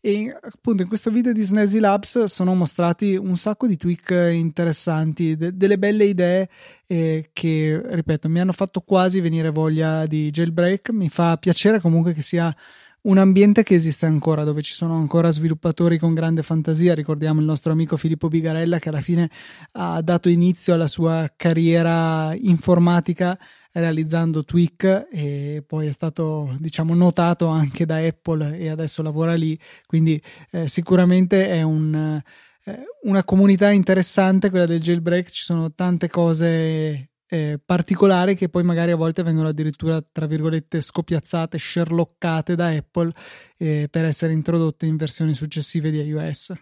E 0.01 0.35
appunto 0.41 0.81
in 0.81 0.89
questo 0.89 1.11
video 1.11 1.35
di 1.35 1.43
Snazzy 1.43 1.81
Labs 1.81 2.25
sono 2.25 2.55
mostrati 2.55 3.15
un 3.15 3.37
sacco 3.37 3.67
di 3.67 3.77
tweak 3.77 4.31
interessanti, 4.33 5.37
de- 5.37 5.55
delle 5.55 5.77
belle 5.77 6.07
idee 6.07 6.49
eh, 6.87 7.29
che, 7.31 7.79
ripeto, 7.85 8.31
mi 8.31 8.41
hanno 8.41 8.53
fatto 8.53 8.81
quasi 8.81 9.21
venire 9.21 9.51
voglia 9.51 10.07
di 10.07 10.31
jailbreak. 10.31 10.89
Mi 10.93 11.11
fa 11.11 11.37
piacere 11.37 11.79
comunque 11.79 12.15
che 12.15 12.23
sia 12.23 12.57
un 13.05 13.19
ambiente 13.19 13.63
che 13.63 13.75
esiste 13.75 14.07
ancora, 14.07 14.45
dove 14.45 14.63
ci 14.63 14.73
sono 14.73 14.95
ancora 14.97 15.31
sviluppatori 15.31 15.99
con 15.99 16.15
grande 16.15 16.43
fantasia. 16.43 16.95
Ricordiamo 16.95 17.41
il 17.41 17.47
nostro 17.47 17.73
amico 17.73 17.97
Filippo 17.97 18.29
Bigarella 18.29 18.79
che 18.79 18.89
alla 18.89 19.01
fine 19.01 19.31
ha 19.73 20.01
dato 20.01 20.29
inizio 20.29 20.75
alla 20.75 20.89
sua 20.89 21.31
carriera 21.37 22.35
informatica 22.35 23.39
realizzando 23.73 24.45
Tweak 24.45 25.09
e 25.11 25.65
poi 25.67 25.89
è 25.89 25.93
stato 25.93 26.57
diciamo 26.61 26.95
notato 26.95 27.49
anche 27.49 27.85
da 27.85 27.97
Apple 27.97 28.57
e 28.57 28.69
adesso 28.69 29.03
lavora 29.03 29.35
lì, 29.35 29.59
quindi 29.87 30.23
eh, 30.53 30.69
sicuramente 30.69 31.49
è 31.49 31.63
un, 31.63 32.23
eh, 32.65 32.85
una 33.03 33.25
comunità 33.25 33.71
interessante 33.71 34.49
quella 34.49 34.67
del 34.67 34.81
jailbreak, 34.81 35.29
ci 35.29 35.43
sono 35.43 35.73
tante 35.73 36.09
cose 36.09 37.11
eh, 37.35 37.59
particolari 37.59 38.37
che 38.37 38.49
poi 38.49 38.63
magari 38.63 38.93
a 38.93 38.97
volte 38.97 39.25
vengono 39.25 39.49
addirittura, 39.49 40.01
tra 40.01 40.27
virgolette, 40.27 40.81
scopiazzate, 40.81 41.59
sherlockate 41.59 42.55
da 42.55 42.69
Apple 42.69 43.13
eh, 43.57 43.89
per 43.91 44.05
essere 44.05 44.33
introdotte 44.33 44.87
in 44.87 44.97
versioni 44.97 45.35
successive 45.35 45.91
di 45.91 46.01
iOS. 46.01 46.53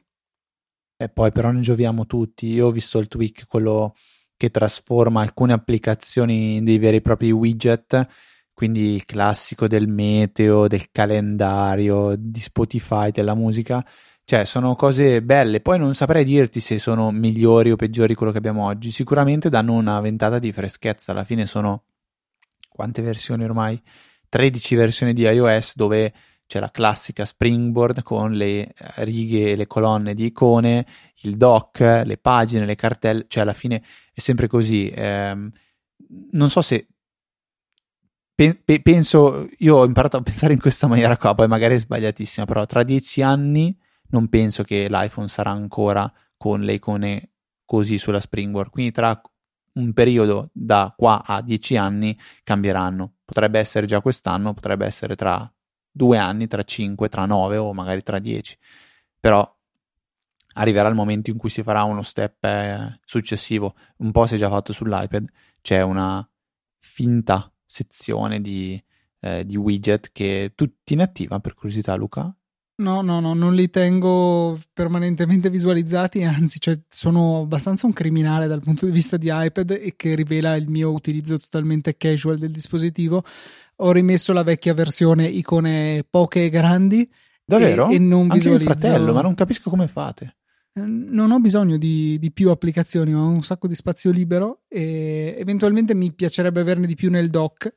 E 0.97 1.09
poi 1.11 1.31
però 1.31 1.51
ne 1.51 1.61
gioviamo 1.61 2.07
tutti. 2.07 2.47
Io 2.47 2.69
ho 2.69 2.71
visto 2.71 2.99
il 2.99 3.09
tweak, 3.09 3.45
quello 3.47 3.95
che 4.35 4.51
trasforma 4.51 5.21
alcune 5.21 5.53
applicazioni 5.53 6.63
dei 6.63 6.79
veri 6.79 6.97
e 6.97 7.03
propri 7.03 7.31
widget, 7.31 8.07
quindi 8.55 8.95
il 8.95 9.05
classico 9.05 9.67
del 9.67 9.89
meteo, 9.89 10.69
del 10.69 10.91
calendario, 10.91 12.15
di 12.17 12.41
Spotify, 12.41 13.11
della 13.11 13.35
musica 13.35 13.85
cioè, 14.25 14.45
sono 14.45 14.75
cose 14.77 15.23
belle. 15.23 15.61
Poi 15.61 15.79
non 15.79 15.95
saprei 15.95 16.25
dirti 16.25 16.61
se 16.61 16.79
sono 16.79 17.11
migliori 17.11 17.71
o 17.71 17.77
peggiori 17.77 18.15
quello 18.15 18.33
che 18.33 18.39
abbiamo 18.39 18.65
oggi. 18.65 18.91
Sicuramente 18.91 19.49
danno 19.49 19.73
una 19.75 20.01
ventata 20.01 20.39
di 20.39 20.53
freschezza. 20.53 21.13
Alla 21.13 21.25
fine 21.25 21.47
sono 21.47 21.85
quante 22.69 23.03
versioni 23.03 23.45
ormai? 23.45 23.81
13 24.29 24.75
versioni 24.77 25.13
di 25.13 25.23
iOS 25.23 25.77
dove 25.77 26.13
c'è 26.47 26.61
la 26.61 26.71
classica 26.71 27.25
Springboard 27.25 28.03
con 28.03 28.33
le 28.33 28.73
righe 28.97 29.53
e 29.53 29.57
le 29.57 29.67
colonne 29.67 30.15
di 30.15 30.27
icone, 30.27 30.87
il 31.23 31.37
dock, 31.37 31.81
le 31.81 32.19
pagine, 32.19 32.65
le 32.67 32.75
cartelle, 32.75 33.25
cioè 33.29 33.43
alla 33.43 33.53
fine 33.53 33.83
è 34.13 34.21
sempre 34.21 34.47
così. 34.49 34.89
Eh, 34.89 35.35
non 36.33 36.51
so 36.51 36.61
se 36.61 36.89
pe- 38.35 38.61
pe- 38.63 38.83
penso, 38.83 39.49
io 39.59 39.77
ho 39.77 39.85
imparato 39.85 40.17
a 40.17 40.23
pensare 40.23 40.53
in 40.53 40.61
questa 40.61 40.87
maniera 40.89 41.17
qua, 41.17 41.35
poi 41.35 41.49
magari 41.49 41.75
è 41.75 41.79
sbagliatissima, 41.79 42.47
però 42.47 42.67
tra 42.67 42.83
dieci 42.83 43.23
anni 43.23 43.77
non 44.13 44.29
penso 44.29 44.63
che 44.63 44.89
l'iPhone 44.89 45.29
sarà 45.29 45.51
ancora 45.51 46.11
con 46.37 46.61
le 46.63 46.75
icone 46.75 47.31
così 47.65 47.99
sulla 47.99 48.21
Springboard. 48.21 48.71
Quindi 48.71 48.93
tra 48.93 49.21
un 49.75 49.93
periodo 49.93 50.51
da 50.53 50.93
qua 50.97 51.23
a 51.25 51.43
10 51.43 51.77
anni 51.77 52.19
cambieranno. 52.43 53.15
Potrebbe 53.25 53.59
essere 53.59 53.87
già 53.87 54.01
quest'anno, 54.01 54.53
potrebbe 54.53 54.87
essere 54.87 55.17
tra 55.17 55.51
due 55.91 56.19
anni, 56.19 56.47
tra 56.47 56.63
5, 56.63 57.09
tra 57.09 57.27
9 57.27 57.57
o 57.57 57.73
magari 57.73 58.03
tra 58.03 58.19
10. 58.19 58.59
Però 59.21 59.57
arriverà 60.55 60.89
il 60.89 60.95
momento 60.95 61.31
in 61.31 61.39
cui 61.39 61.51
si 61.51 61.63
farà 61.63 61.83
uno 61.85 62.03
step 62.03 62.45
eh, 62.45 63.01
successivo. 63.05 63.75
Un 63.99 64.11
po' 64.11 64.27
si 64.27 64.35
è 64.35 64.39
già 64.39 64.51
fatto 64.51 64.73
sull'iPad. 64.73 65.31
C'è 65.63 65.81
una 65.81 66.27
finta 66.79 67.51
sezione 67.65 68.41
di, 68.41 68.83
eh, 69.21 69.47
di 69.47 69.57
widget 69.57 70.11
che 70.13 70.53
tutti 70.55 70.93
inattiva 70.93 71.41
per 71.41 71.55
curiosità, 71.55 71.95
Luca? 71.95 72.35
No, 72.75 73.03
no, 73.03 73.21
no, 73.21 73.35
non 73.35 73.55
li 73.55 73.69
tengo 73.69 74.59
permanentemente 74.73 75.51
visualizzati, 75.51 76.23
anzi, 76.25 76.59
cioè, 76.59 76.79
sono 76.89 77.43
abbastanza 77.43 77.87
un 77.87 77.93
criminale 77.93 78.47
dal 78.47 78.63
punto 78.63 78.87
di 78.87 78.93
vista 78.93 79.17
di 79.17 79.29
iPad 79.31 79.71
e 79.71 79.93
che 79.95 80.15
rivela 80.15 80.57
il 80.57 80.69
mio 80.69 80.91
utilizzo 80.91 81.39
totalmente 81.39 81.97
casual 81.97 82.39
del 82.39 82.51
dispositivo. 82.51 83.23
Ho 83.77 83.93
rimesso 83.93 84.33
la 84.33 84.43
vecchia 84.43 84.75
versione 84.75 85.27
icone 85.27 86.05
poche 86.09 86.47
e 86.47 86.49
grandi. 86.49 87.09
Davvero? 87.45 87.89
E, 87.89 87.97
e 87.97 87.99
non 87.99 88.23
Anche 88.23 88.37
visualizzo. 88.37 88.71
il 88.71 88.79
fratello, 88.79 89.13
ma 89.13 89.21
non 89.21 89.35
capisco 89.35 89.69
come 89.69 89.87
fate. 89.87 90.37
Non 90.75 91.31
ho 91.31 91.39
bisogno 91.39 91.77
di, 91.77 92.19
di, 92.19 92.33
più 92.33 92.49
applicazioni, 92.49 93.13
ho 93.13 93.27
un 93.27 93.43
sacco 93.43 93.69
di 93.69 93.75
spazio 93.75 94.11
libero 94.11 94.63
e 94.69 95.37
eventualmente 95.39 95.95
mi 95.95 96.11
piacerebbe 96.13 96.61
averne 96.61 96.87
di 96.87 96.95
più 96.95 97.11
nel 97.11 97.29
dock 97.29 97.75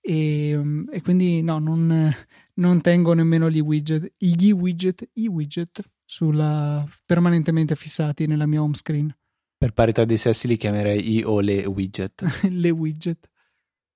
e, 0.00 0.58
e 0.90 1.02
quindi 1.02 1.42
no, 1.42 1.58
non, 1.58 2.12
non, 2.54 2.80
tengo 2.80 3.12
nemmeno 3.12 3.50
gli 3.50 3.60
widget, 3.60 4.12
gli 4.16 4.50
widget, 4.52 5.08
i 5.14 5.26
widget 5.26 5.82
sulla, 6.04 6.86
permanentemente 7.04 7.74
fissati 7.74 8.26
nella 8.26 8.46
mia 8.46 8.62
home 8.62 8.74
screen. 8.74 9.14
Per 9.56 9.72
parità 9.72 10.04
dei 10.04 10.18
sessi 10.18 10.46
li 10.46 10.56
chiamerei 10.56 11.16
i 11.16 11.22
o 11.24 11.40
le 11.40 11.64
widget. 11.66 12.24
le 12.48 12.70
widget. 12.70 13.28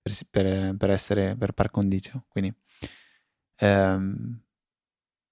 Per, 0.03 0.12
per, 0.29 0.77
per, 0.77 0.91
essere 0.91 1.37
per 1.37 1.53
par 1.53 1.71
condicio. 1.71 2.25
Quindi, 2.29 2.53
ehm, 3.57 4.43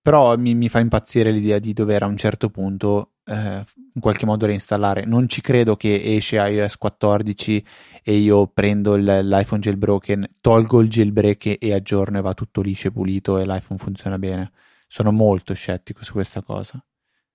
però 0.01 0.37
mi, 0.37 0.55
mi, 0.55 0.69
fa 0.69 0.79
impazzire 0.79 1.31
l'idea 1.33 1.59
di 1.59 1.73
dover 1.73 2.05
a 2.05 2.07
un 2.07 2.17
certo 2.17 2.49
punto 2.49 3.10
eh, 3.25 3.65
in 3.95 4.01
qualche 4.01 4.27
modo 4.27 4.47
reinstallare. 4.47 5.05
Non 5.05 5.29
ci 5.29 5.41
credo 5.41 5.77
che 5.77 6.17
esce 6.17 6.37
iOS 6.37 6.77
14 6.77 7.65
e 8.03 8.15
io 8.15 8.47
prendo 8.49 8.95
il, 8.95 9.05
l'iPhone 9.05 9.61
jailbroken, 9.61 10.29
tolgo 10.41 10.81
il 10.81 10.89
jailbreak 10.89 11.57
e 11.59 11.73
aggiorno 11.73 12.19
e 12.19 12.23
va 12.23 12.35
tutto 12.35 12.61
liscio 12.61 12.89
e 12.89 12.93
pulito 12.93 13.39
e 13.39 13.45
l'iPhone 13.45 13.79
funziona 13.79 14.19
bene. 14.19 14.53
Sono 14.87 15.13
molto 15.13 15.55
scettico 15.55 16.05
su 16.05 16.13
questa 16.13 16.43
cosa. 16.43 16.85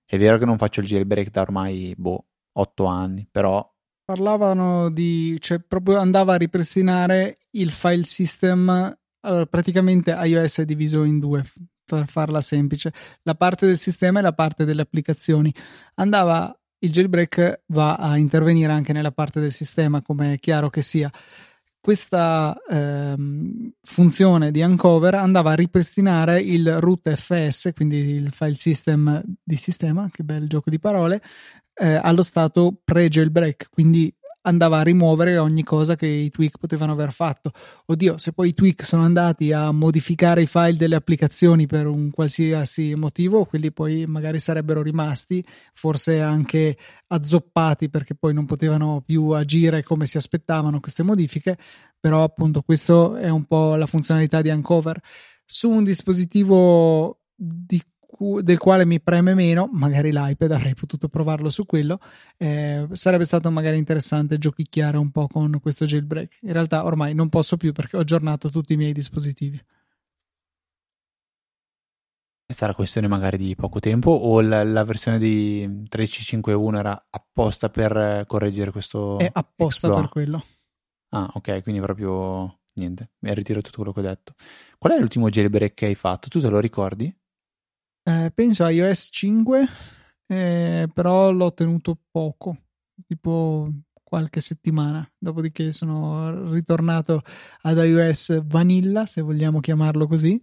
È 0.04 0.18
vero 0.18 0.38
che 0.38 0.44
non 0.44 0.58
faccio 0.58 0.80
il 0.80 0.86
jailbreak 0.86 1.30
da 1.30 1.40
ormai, 1.40 1.94
boh, 1.96 2.26
8 2.52 2.84
anni, 2.84 3.26
però... 3.30 3.68
Parlavano 4.04 4.88
di... 4.88 5.36
cioè 5.40 5.58
proprio 5.58 5.98
andava 5.98 6.34
a 6.34 6.36
ripristinare 6.36 7.38
il 7.52 7.72
file 7.72 8.04
system 8.04 8.96
allora, 9.26 9.46
praticamente 9.46 10.12
iOS 10.12 10.60
è 10.60 10.64
diviso 10.64 11.02
in 11.02 11.18
due, 11.18 11.44
per 11.86 12.06
farla 12.08 12.40
semplice, 12.40 12.92
la 13.22 13.34
parte 13.34 13.66
del 13.66 13.78
sistema 13.78 14.18
e 14.18 14.22
la 14.22 14.32
parte 14.32 14.64
delle 14.64 14.82
applicazioni. 14.82 15.54
Andava 15.94 16.54
il 16.80 16.92
jailbreak 16.92 17.62
va 17.68 17.94
a 17.94 18.16
intervenire 18.18 18.72
anche 18.72 18.92
nella 18.92 19.12
parte 19.12 19.40
del 19.40 19.52
sistema, 19.52 20.02
come 20.02 20.34
è 20.34 20.38
chiaro 20.38 20.68
che 20.68 20.82
sia. 20.82 21.10
Questa 21.80 22.60
ehm, 22.68 23.70
funzione 23.80 24.50
di 24.50 24.60
Uncover 24.60 25.14
andava 25.14 25.52
a 25.52 25.54
ripristinare 25.54 26.40
il 26.40 26.80
root 26.80 27.14
FS, 27.14 27.70
quindi 27.74 27.96
il 27.96 28.32
file 28.32 28.56
system 28.56 29.22
di 29.42 29.56
sistema, 29.56 30.08
che 30.10 30.24
bel 30.24 30.48
gioco 30.48 30.68
di 30.68 30.80
parole, 30.80 31.22
eh, 31.74 31.94
allo 31.94 32.24
stato 32.24 32.76
pre-jailbreak, 32.84 33.68
quindi 33.70 34.12
andava 34.46 34.78
a 34.78 34.82
rimuovere 34.82 35.38
ogni 35.38 35.62
cosa 35.62 35.96
che 35.96 36.06
i 36.06 36.30
tweak 36.30 36.58
potevano 36.58 36.92
aver 36.92 37.12
fatto. 37.12 37.52
Oddio, 37.86 38.16
se 38.16 38.32
poi 38.32 38.48
i 38.48 38.54
tweak 38.54 38.84
sono 38.84 39.02
andati 39.02 39.52
a 39.52 39.70
modificare 39.72 40.42
i 40.42 40.46
file 40.46 40.76
delle 40.76 40.94
applicazioni 40.94 41.66
per 41.66 41.86
un 41.86 42.10
qualsiasi 42.10 42.94
motivo, 42.94 43.44
quelli 43.44 43.72
poi 43.72 44.06
magari 44.06 44.38
sarebbero 44.38 44.82
rimasti, 44.82 45.44
forse 45.74 46.20
anche 46.20 46.76
azzoppati 47.08 47.90
perché 47.90 48.14
poi 48.14 48.34
non 48.34 48.46
potevano 48.46 49.02
più 49.04 49.30
agire 49.30 49.82
come 49.82 50.06
si 50.06 50.16
aspettavano 50.16 50.80
queste 50.80 51.02
modifiche, 51.02 51.58
però 51.98 52.22
appunto 52.22 52.62
questo 52.62 53.16
è 53.16 53.28
un 53.28 53.44
po' 53.44 53.74
la 53.74 53.86
funzionalità 53.86 54.42
di 54.42 54.50
Uncover. 54.50 55.00
Su 55.44 55.70
un 55.70 55.84
dispositivo 55.84 57.20
di 57.34 57.82
del 58.18 58.58
quale 58.58 58.84
mi 58.84 59.00
preme 59.00 59.34
meno, 59.34 59.68
magari 59.72 60.12
l'iPad 60.12 60.52
avrei 60.52 60.74
potuto 60.74 61.08
provarlo 61.08 61.50
su 61.50 61.66
quello, 61.66 61.98
eh, 62.36 62.86
sarebbe 62.92 63.24
stato 63.24 63.50
magari 63.50 63.76
interessante 63.76 64.38
giochicchiare 64.38 64.96
un 64.96 65.10
po' 65.10 65.26
con 65.26 65.58
questo 65.60 65.84
jailbreak. 65.84 66.38
In 66.42 66.52
realtà 66.52 66.84
ormai 66.84 67.14
non 67.14 67.28
posso 67.28 67.56
più 67.56 67.72
perché 67.72 67.96
ho 67.96 68.00
aggiornato 68.00 68.50
tutti 68.50 68.72
i 68.72 68.76
miei 68.76 68.92
dispositivi. 68.92 69.60
Sarà 72.48 72.74
questione 72.74 73.08
magari 73.08 73.38
di 73.38 73.56
poco 73.56 73.80
tempo 73.80 74.10
o 74.10 74.40
la, 74.40 74.62
la 74.62 74.84
versione 74.84 75.18
di 75.18 75.66
13.5.1 75.66 76.76
era 76.78 77.06
apposta 77.10 77.68
per 77.68 78.24
correggere 78.26 78.70
questo? 78.70 79.18
È 79.18 79.28
apposta 79.32 79.88
exploit. 79.88 80.00
per 80.00 80.08
quello. 80.08 80.44
Ah, 81.10 81.28
ok, 81.34 81.62
quindi 81.62 81.80
proprio 81.80 82.60
niente, 82.74 83.10
mi 83.20 83.34
ritiro 83.34 83.60
tutto 83.60 83.78
quello 83.78 83.92
che 83.92 84.00
ho 84.00 84.02
detto. 84.02 84.34
Qual 84.78 84.92
è 84.92 84.98
l'ultimo 84.98 85.28
jailbreak 85.28 85.74
che 85.74 85.86
hai 85.86 85.94
fatto? 85.94 86.28
Tu 86.28 86.40
te 86.40 86.48
lo 86.48 86.60
ricordi? 86.60 87.12
Eh, 88.08 88.30
penso 88.32 88.62
a 88.62 88.70
iOS 88.70 89.08
5, 89.10 89.66
eh, 90.28 90.88
però 90.94 91.32
l'ho 91.32 91.52
tenuto 91.52 91.98
poco, 92.08 92.56
tipo 93.04 93.68
qualche 94.04 94.40
settimana. 94.40 95.04
Dopodiché 95.18 95.72
sono 95.72 96.52
ritornato 96.52 97.22
ad 97.62 97.78
iOS 97.78 98.44
Vanilla, 98.44 99.06
se 99.06 99.22
vogliamo 99.22 99.58
chiamarlo 99.58 100.06
così. 100.06 100.40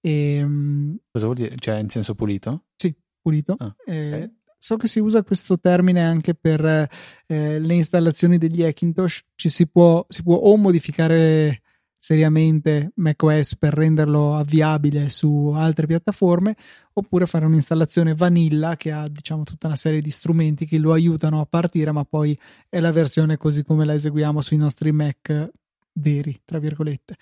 E, 0.00 0.34
ehm, 0.36 0.98
Cosa 1.10 1.24
vuol 1.24 1.36
dire? 1.36 1.56
Cioè, 1.58 1.78
in 1.78 1.88
senso 1.88 2.14
pulito? 2.14 2.66
Sì, 2.76 2.94
pulito. 3.20 3.56
Ah, 3.58 3.74
okay. 3.80 4.32
so 4.56 4.76
che 4.76 4.86
si 4.86 5.00
usa 5.00 5.24
questo 5.24 5.58
termine 5.58 6.04
anche 6.04 6.36
per 6.36 6.64
eh, 6.64 7.58
le 7.58 7.74
installazioni 7.74 8.38
degli 8.38 8.62
Hackintosh. 8.62 9.24
Ci 9.34 9.48
si 9.48 9.66
può, 9.66 10.06
si 10.08 10.22
può 10.22 10.36
o 10.36 10.56
modificare 10.56 11.62
seriamente 12.00 12.92
macOS 12.94 13.56
per 13.56 13.74
renderlo 13.74 14.34
avviabile 14.34 15.10
su 15.10 15.52
altre 15.54 15.86
piattaforme 15.86 16.56
oppure 16.94 17.26
fare 17.26 17.44
un'installazione 17.44 18.14
vanilla 18.14 18.76
che 18.76 18.90
ha 18.90 19.06
diciamo 19.06 19.44
tutta 19.44 19.66
una 19.66 19.76
serie 19.76 20.00
di 20.00 20.10
strumenti 20.10 20.64
che 20.64 20.78
lo 20.78 20.92
aiutano 20.92 21.40
a 21.40 21.46
partire 21.46 21.92
ma 21.92 22.04
poi 22.04 22.36
è 22.70 22.80
la 22.80 22.90
versione 22.90 23.36
così 23.36 23.62
come 23.62 23.84
la 23.84 23.92
eseguiamo 23.92 24.40
sui 24.40 24.56
nostri 24.56 24.92
Mac 24.92 25.50
veri 25.92 26.40
tra 26.42 26.58
virgolette. 26.58 27.16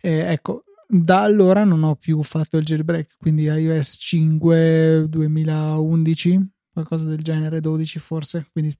Eh, 0.00 0.32
ecco 0.32 0.64
da 0.88 1.20
allora 1.20 1.64
non 1.64 1.82
ho 1.82 1.94
più 1.94 2.22
fatto 2.22 2.56
il 2.56 2.64
jailbreak 2.64 3.16
quindi 3.18 3.44
iOS 3.44 3.96
5 3.98 5.06
2011 5.08 6.48
qualcosa 6.72 7.04
del 7.04 7.22
genere 7.22 7.60
12 7.60 7.98
forse 7.98 8.46
quindi 8.52 8.74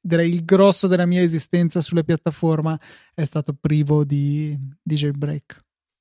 direi 0.00 0.32
il 0.32 0.44
grosso 0.44 0.86
della 0.86 1.06
mia 1.06 1.22
esistenza 1.22 1.80
sulle 1.80 2.04
piattaforme 2.04 2.78
è 3.14 3.24
stato 3.24 3.54
privo 3.54 4.04
di, 4.04 4.56
di 4.82 4.94
jailbreak. 4.94 5.54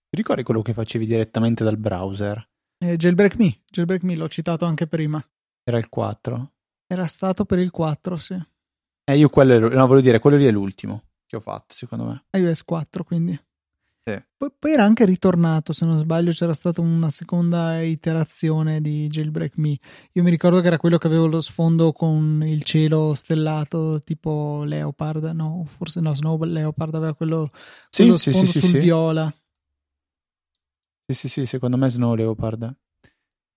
Ti 0.09 0.17
ricordi 0.17 0.43
quello 0.43 0.61
che 0.61 0.73
facevi 0.73 1.05
direttamente 1.05 1.63
dal 1.63 1.77
browser? 1.77 2.47
Eh, 2.77 2.95
jailbreak 2.95 3.37
Me, 3.37 3.61
Jailbreak 3.69 4.03
Me 4.03 4.15
l'ho 4.15 4.29
citato 4.29 4.65
anche 4.65 4.87
prima. 4.87 5.23
Era 5.63 5.77
il 5.77 5.89
4? 5.89 6.53
Era 6.87 7.05
stato 7.05 7.45
per 7.45 7.59
il 7.59 7.71
4, 7.71 8.15
sì. 8.15 8.41
Eh, 9.03 9.17
io 9.17 9.29
quello, 9.29 9.59
no, 9.59 9.87
volevo 9.87 10.01
dire, 10.01 10.19
quello 10.19 10.37
lì 10.37 10.45
è 10.45 10.51
l'ultimo 10.51 11.03
che 11.25 11.35
ho 11.35 11.39
fatto, 11.39 11.75
secondo 11.75 12.05
me. 12.05 12.25
iOS 12.31 12.63
4, 12.63 13.03
quindi. 13.03 13.39
Sì. 14.13 14.23
Poi, 14.37 14.49
poi, 14.57 14.71
era 14.71 14.83
anche 14.83 15.05
ritornato, 15.05 15.73
se 15.73 15.85
non 15.85 15.99
sbaglio, 15.99 16.31
c'era 16.31 16.53
stata 16.53 16.81
una 16.81 17.09
seconda 17.09 17.81
iterazione 17.81 18.81
di 18.81 19.07
Jailbreak 19.07 19.57
Me. 19.57 19.77
Io 20.13 20.23
mi 20.23 20.29
ricordo 20.29 20.61
che 20.61 20.67
era 20.67 20.77
quello 20.77 20.97
che 20.97 21.07
avevo 21.07 21.27
lo 21.27 21.41
sfondo 21.41 21.91
con 21.91 22.41
il 22.45 22.63
cielo 22.63 23.13
stellato, 23.13 24.01
tipo 24.03 24.63
Leopard, 24.63 25.25
no, 25.33 25.65
forse 25.67 25.99
no, 25.99 26.15
Snow 26.15 26.41
Leopard 26.43 26.95
aveva 26.95 27.13
quello, 27.13 27.51
sì, 27.89 28.03
quello 28.03 28.17
sì, 28.17 28.31
sfondo 28.31 28.49
sì, 28.49 28.59
sul 28.59 28.79
viola. 28.79 29.33
Sì, 31.05 31.13
sì, 31.13 31.27
sì, 31.27 31.45
secondo 31.45 31.77
me 31.77 31.89
Snow 31.89 32.13
Leopard. 32.15 32.75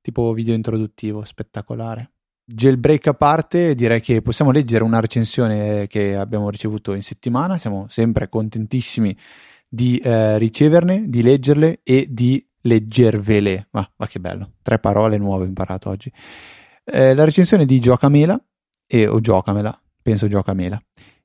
Tipo 0.00 0.32
video 0.32 0.54
introduttivo, 0.54 1.22
spettacolare. 1.22 2.10
Jailbreak 2.44 3.06
a 3.06 3.14
parte, 3.14 3.76
direi 3.76 4.00
che 4.00 4.20
possiamo 4.20 4.50
leggere 4.50 4.82
una 4.82 4.98
recensione 4.98 5.86
che 5.86 6.16
abbiamo 6.16 6.50
ricevuto 6.50 6.92
in 6.94 7.02
settimana. 7.02 7.56
Siamo 7.56 7.86
sempre 7.88 8.28
contentissimi 8.28 9.16
di 9.74 9.96
eh, 9.96 10.36
riceverne, 10.36 11.08
di 11.08 11.22
leggerle 11.22 11.80
e 11.82 12.06
di 12.10 12.46
leggervele. 12.60 13.68
Ma, 13.70 13.90
ma, 13.96 14.06
che 14.06 14.20
bello, 14.20 14.52
tre 14.60 14.78
parole 14.78 15.16
nuove 15.16 15.44
ho 15.44 15.46
imparato 15.46 15.88
oggi. 15.88 16.12
Eh, 16.84 17.14
la 17.14 17.24
recensione 17.24 17.64
di 17.64 17.80
Giocamela, 17.80 18.38
e, 18.86 19.06
o 19.06 19.18
Giocamela, 19.20 19.74
penso 20.02 20.28
Giocamela, 20.28 20.78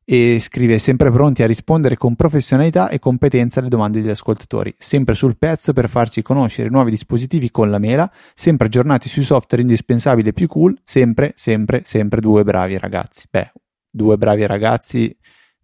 e 0.05 0.39
scrive 0.39 0.79
sempre 0.79 1.11
pronti 1.11 1.43
a 1.43 1.45
rispondere 1.45 1.97
con 1.97 2.15
professionalità 2.15 2.87
e 2.87 2.99
competenza 2.99 3.59
alle 3.59 3.67
domande 3.67 3.99
degli 3.99 4.11
ascoltatori, 4.11 4.73
sempre 4.77 5.13
sul 5.13 5.37
pezzo 5.37 5.73
per 5.73 5.89
farci 5.89 6.21
conoscere 6.21 6.69
nuovi 6.69 6.91
dispositivi 6.91 7.51
con 7.51 7.69
la 7.69 7.79
mela, 7.79 8.09
sempre 8.33 8.67
aggiornati 8.67 9.09
sui 9.09 9.23
software 9.23 9.61
indispensabili 9.61 10.29
e 10.29 10.33
più 10.33 10.47
cool, 10.47 10.79
sempre, 10.85 11.33
sempre, 11.35 11.81
sempre 11.83 12.21
due 12.21 12.45
bravi 12.45 12.77
ragazzi. 12.77 13.27
Beh, 13.29 13.51
due 13.91 14.17
bravi 14.17 14.45
ragazzi 14.45 15.13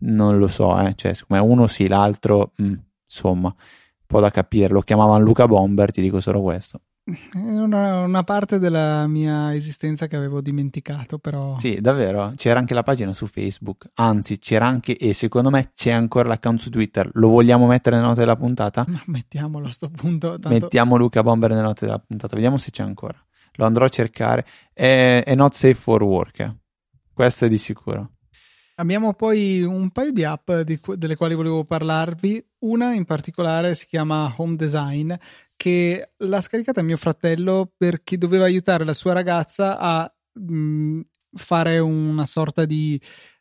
non 0.04 0.38
lo 0.38 0.48
so, 0.48 0.80
eh. 0.80 0.94
cioè, 0.96 1.14
siccome 1.14 1.40
uno 1.40 1.68
sì, 1.68 1.88
l'altro, 1.88 2.52
mh, 2.56 2.66
mm, 2.66 2.74
insomma, 3.06 3.48
un 3.48 4.06
po' 4.06 4.20
da 4.20 4.32
capire. 4.32 4.74
Lo 4.74 4.82
chiamavano 4.82 5.24
Luca 5.24 5.48
Bomber, 5.48 5.92
ti 5.92 6.02
dico 6.02 6.20
solo 6.20 6.42
questo. 6.42 6.82
È 7.06 7.38
una, 7.38 8.00
una, 8.00 8.24
parte 8.24 8.60
della 8.60 9.06
mia 9.08 9.54
esistenza 9.54 10.08
che 10.08 10.16
avevo 10.16 10.40
dimenticato, 10.40 11.20
però. 11.20 11.60
Sì, 11.60 11.80
davvero. 11.82 12.32
C'era 12.38 12.60
anche 12.60 12.74
la 12.74 12.84
pagina 12.84 13.14
su 13.14 13.28
Facebook. 13.28 13.90
Anzi, 13.96 14.40
c'era 14.40 14.68
anche, 14.68 14.98
e 14.98 15.14
secondo 15.14 15.50
me 15.50 15.72
c'è 15.74 15.92
ancora 15.92 16.30
l'account 16.30 16.60
su 16.60 16.70
Twitter. 16.70 17.10
Lo 17.14 17.28
vogliamo 17.28 17.68
mettere 17.68 17.98
nelle 17.98 18.08
note 18.08 18.22
della 18.22 18.38
puntata? 18.38 18.86
Ma 18.88 19.02
mettiamolo 19.08 19.68
a 19.68 19.72
sto 19.72 19.90
punto. 19.90 20.40
Tanto... 20.40 20.48
Mettiamo 20.48 20.96
Luca 20.96 21.22
Bomber 21.22 21.50
nelle 21.50 21.62
note 21.62 21.86
della 21.86 22.00
puntata. 22.00 22.36
Vediamo 22.36 22.58
se 22.58 22.72
c'è 22.72 22.84
ancora. 22.84 23.22
Lo 23.56 23.66
andrò 23.66 23.84
a 23.84 23.90
cercare. 23.90 24.46
È, 24.72 25.24
è 25.26 25.36
not 25.36 25.54
safe 25.54 25.74
for 25.74 26.04
work. 26.04 26.40
Eh. 26.40 26.56
Questo 27.12 27.46
è 27.46 27.50
di 27.50 27.58
sicuro. 27.58 28.12
Abbiamo 28.76 29.14
poi 29.14 29.62
un 29.62 29.92
paio 29.92 30.12
di 30.12 30.24
app 30.24 30.52
di, 30.52 30.80
delle 30.96 31.16
quali 31.16 31.36
volevo 31.36 31.64
parlarvi. 31.64 32.44
Una 32.60 32.94
in 32.94 33.06
particolare 33.06 33.76
si 33.76 33.86
chiama 33.86 34.34
Home 34.38 34.56
Design, 34.56 35.14
che 35.56 36.14
l'ha 36.18 36.42
scaricata 36.42 36.82
mio 36.82 36.98
fratello 36.98 37.72
perché 37.78 38.18
doveva 38.18 38.46
aiutare 38.46 38.84
la 38.84 38.96
sua 38.96 39.14
ragazza 39.14 39.78
a 39.78 40.12
mh, 40.34 40.56
mm, 40.56 41.02
fare 41.36 41.78
una 41.78 42.26
sorta 42.26 42.66
di 42.66 43.00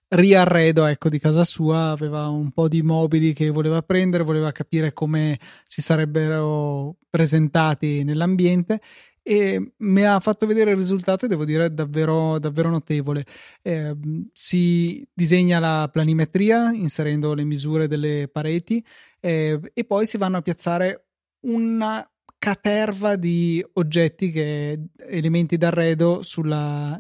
riarredo 0.09 0.85
ecco, 0.85 1.09
di 1.09 1.19
casa 1.19 1.45
sua. 1.45 1.93
Aveva 1.93 2.29
un 2.29 2.51
po' 2.51 2.69
di 2.69 2.83
mobili 2.83 3.33
che 3.33 3.49
voleva 3.49 3.81
prendere, 3.81 4.25
voleva 4.25 4.53
capire 4.53 4.93
come 4.93 5.39
si 5.67 5.81
sarebbero 5.81 6.97
presentati 7.09 8.05
nell'ambiente 8.05 8.81
e 9.23 9.75
mi 9.79 10.05
ha 10.05 10.19
fatto 10.21 10.47
vedere 10.47 10.73
il 10.73 10.77
risultato 10.77 11.25
e 11.25 11.29
devo 11.29 11.45
dire 11.45 11.73
davvero, 11.73 12.39
davvero 12.39 12.69
notevole. 12.71 13.25
Eh, 13.63 13.97
si 14.33 15.07
disegna 15.13 15.59
la 15.59 15.89
planimetria 15.91 16.73
inserendo 16.73 17.35
le 17.35 17.45
misure 17.45 17.87
delle 17.87 18.29
pareti 18.31 18.85
eh, 19.21 19.61
e 19.73 19.85
poi 19.85 20.07
si 20.07 20.19
vanno 20.19 20.39
a 20.39 20.43
piazzare 20.43 21.07
una 21.43 22.07
caterva 22.43 23.15
di 23.15 23.65
oggetti 23.75 24.33
che 24.33 24.87
elementi 25.09 25.57
d'arredo 25.57 26.23
sulla, 26.25 26.99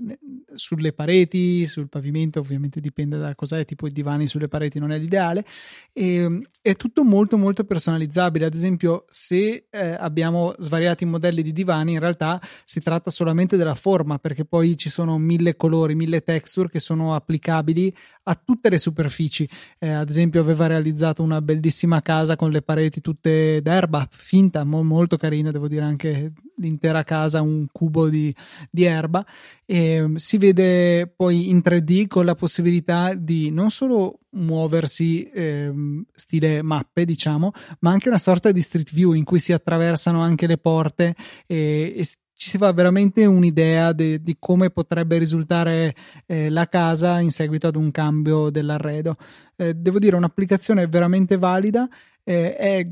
sulle 0.55 0.93
pareti, 0.93 1.67
sul 1.67 1.89
pavimento, 1.89 2.39
ovviamente 2.39 2.79
dipende 2.79 3.19
da 3.19 3.35
cos'è, 3.35 3.65
tipo 3.65 3.89
i 3.89 3.91
divani 3.91 4.29
sulle 4.29 4.47
pareti 4.47 4.79
non 4.79 4.93
è 4.93 4.99
l'ideale, 4.99 5.45
e, 5.93 6.43
è 6.61 6.77
tutto 6.77 7.03
molto 7.03 7.37
molto 7.39 7.65
personalizzabile, 7.65 8.45
ad 8.45 8.55
esempio 8.55 9.05
se 9.11 9.67
eh, 9.69 9.97
abbiamo 9.99 10.55
svariati 10.59 11.05
modelli 11.07 11.43
di 11.43 11.53
divani 11.53 11.95
in 11.95 11.99
realtà 11.99 12.41
si 12.65 12.79
tratta 12.79 13.11
solamente 13.11 13.57
della 13.57 13.75
forma 13.75 14.19
perché 14.19 14.45
poi 14.45 14.77
ci 14.77 14.91
sono 14.91 15.19
mille 15.19 15.57
colori, 15.57 15.97
mille 15.97 16.23
texture 16.23 16.69
che 16.69 16.79
sono 16.79 17.17
applicabili 17.17 17.93
a 18.25 18.41
tutte 18.41 18.71
le 18.71 18.79
superfici, 18.79 19.49
eh, 19.81 19.89
ad 19.89 20.09
esempio 20.09 20.41
aveva 20.41 20.69
realizzato 20.69 21.25
una 21.25 21.43
bellissima 21.43 22.01
casa 22.01 22.37
con 22.37 22.53
le 22.53 22.63
pareti 22.63 23.01
tutte 23.01 23.61
d'erba, 23.61 24.07
finta, 24.09 24.63
mo- 24.63 24.85
molto 24.85 25.17
carina 25.17 25.31
carina, 25.33 25.51
devo 25.51 25.67
dire 25.67 25.85
anche 25.85 26.33
l'intera 26.59 27.03
casa 27.03 27.41
un 27.41 27.67
cubo 27.73 28.11
di, 28.11 28.35
di 28.71 28.85
erba 28.85 29.25
e 29.65 30.07
mm, 30.07 30.15
si 30.17 30.37
vede 30.37 31.07
poi 31.07 31.49
in 31.49 31.63
3D 31.65 32.07
con 32.07 32.27
la 32.27 32.35
possibilità 32.35 33.15
di 33.15 33.51
non 33.51 33.71
solo 33.71 34.19
muoversi 34.33 35.25
eh, 35.25 35.73
stile 36.15 36.63
mappe 36.63 37.05
diciamo 37.05 37.53
ma 37.81 37.91
anche 37.91 38.09
una 38.09 38.19
sorta 38.19 38.53
di 38.53 38.61
street 38.61 38.93
view 38.93 39.13
in 39.13 39.25
cui 39.25 39.41
si 39.41 39.53
attraversano 39.53 40.21
anche 40.21 40.47
le 40.47 40.59
porte 40.59 41.15
e, 41.47 41.95
e 41.97 42.05
ci 42.35 42.51
si 42.51 42.59
fa 42.59 42.73
veramente 42.73 43.25
un'idea 43.25 43.93
de, 43.93 44.21
di 44.21 44.37
come 44.39 44.71
potrebbe 44.71 45.17
risultare 45.17 45.95
eh, 46.27 46.51
la 46.51 46.69
casa 46.69 47.21
in 47.21 47.31
seguito 47.31 47.69
ad 47.69 47.77
un 47.77 47.93
cambio 47.93 48.51
dell'arredo. 48.51 49.15
Eh, 49.55 49.75
devo 49.75 50.01
dire, 50.01 50.17
un'applicazione 50.17 50.89
veramente 50.89 51.37
valida. 51.39 51.89
Eh, 52.25 52.57
è 52.57 52.89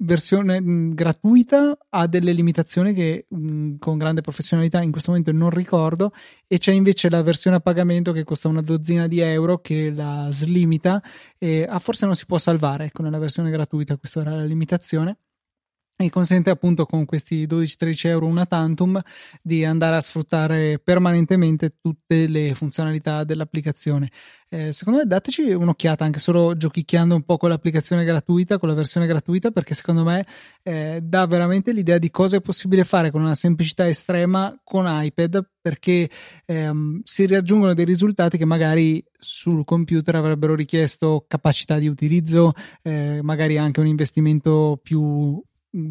versione 0.00 0.60
gratuita 0.94 1.76
ha 1.88 2.06
delle 2.06 2.32
limitazioni 2.32 2.92
che 2.94 3.26
con 3.78 3.98
grande 3.98 4.20
professionalità 4.20 4.80
in 4.80 4.90
questo 4.90 5.10
momento 5.10 5.32
non 5.32 5.50
ricordo 5.50 6.12
e 6.46 6.58
c'è 6.58 6.72
invece 6.72 7.10
la 7.10 7.22
versione 7.22 7.56
a 7.56 7.60
pagamento 7.60 8.12
che 8.12 8.24
costa 8.24 8.48
una 8.48 8.62
dozzina 8.62 9.06
di 9.06 9.20
euro 9.20 9.58
che 9.58 9.90
la 9.90 10.28
slimita 10.30 11.02
e 11.38 11.66
ah, 11.68 11.78
forse 11.78 12.06
non 12.06 12.14
si 12.14 12.26
può 12.26 12.38
salvare 12.38 12.86
ecco 12.86 13.02
nella 13.02 13.18
versione 13.18 13.50
gratuita 13.50 13.96
questa 13.96 14.20
era 14.20 14.34
la 14.34 14.44
limitazione 14.44 15.18
e 16.02 16.08
consente 16.08 16.48
appunto 16.48 16.86
con 16.86 17.04
questi 17.04 17.46
12-13 17.46 18.06
euro 18.06 18.26
una 18.26 18.46
tantum 18.46 18.98
di 19.42 19.66
andare 19.66 19.96
a 19.96 20.00
sfruttare 20.00 20.78
permanentemente 20.78 21.74
tutte 21.78 22.26
le 22.26 22.54
funzionalità 22.54 23.22
dell'applicazione. 23.24 24.10
Eh, 24.48 24.72
secondo 24.72 25.00
me 25.00 25.04
dateci 25.04 25.50
un'occhiata 25.50 26.02
anche 26.04 26.18
solo 26.18 26.56
giochicchiando 26.56 27.14
un 27.14 27.22
po' 27.22 27.36
con 27.36 27.50
l'applicazione 27.50 28.04
gratuita, 28.04 28.58
con 28.58 28.70
la 28.70 28.74
versione 28.74 29.06
gratuita, 29.06 29.50
perché 29.50 29.74
secondo 29.74 30.02
me 30.02 30.26
eh, 30.62 31.00
dà 31.02 31.26
veramente 31.26 31.70
l'idea 31.72 31.98
di 31.98 32.10
cosa 32.10 32.36
è 32.36 32.40
possibile 32.40 32.84
fare 32.84 33.10
con 33.10 33.20
una 33.20 33.34
semplicità 33.34 33.86
estrema 33.86 34.58
con 34.64 34.86
iPad, 34.88 35.46
perché 35.60 36.08
ehm, 36.46 37.02
si 37.04 37.26
raggiungono 37.26 37.74
dei 37.74 37.84
risultati 37.84 38.38
che 38.38 38.46
magari 38.46 39.04
sul 39.18 39.64
computer 39.64 40.14
avrebbero 40.14 40.54
richiesto 40.54 41.26
capacità 41.28 41.78
di 41.78 41.88
utilizzo, 41.88 42.54
eh, 42.82 43.20
magari 43.22 43.58
anche 43.58 43.80
un 43.80 43.86
investimento 43.86 44.80
più 44.82 45.40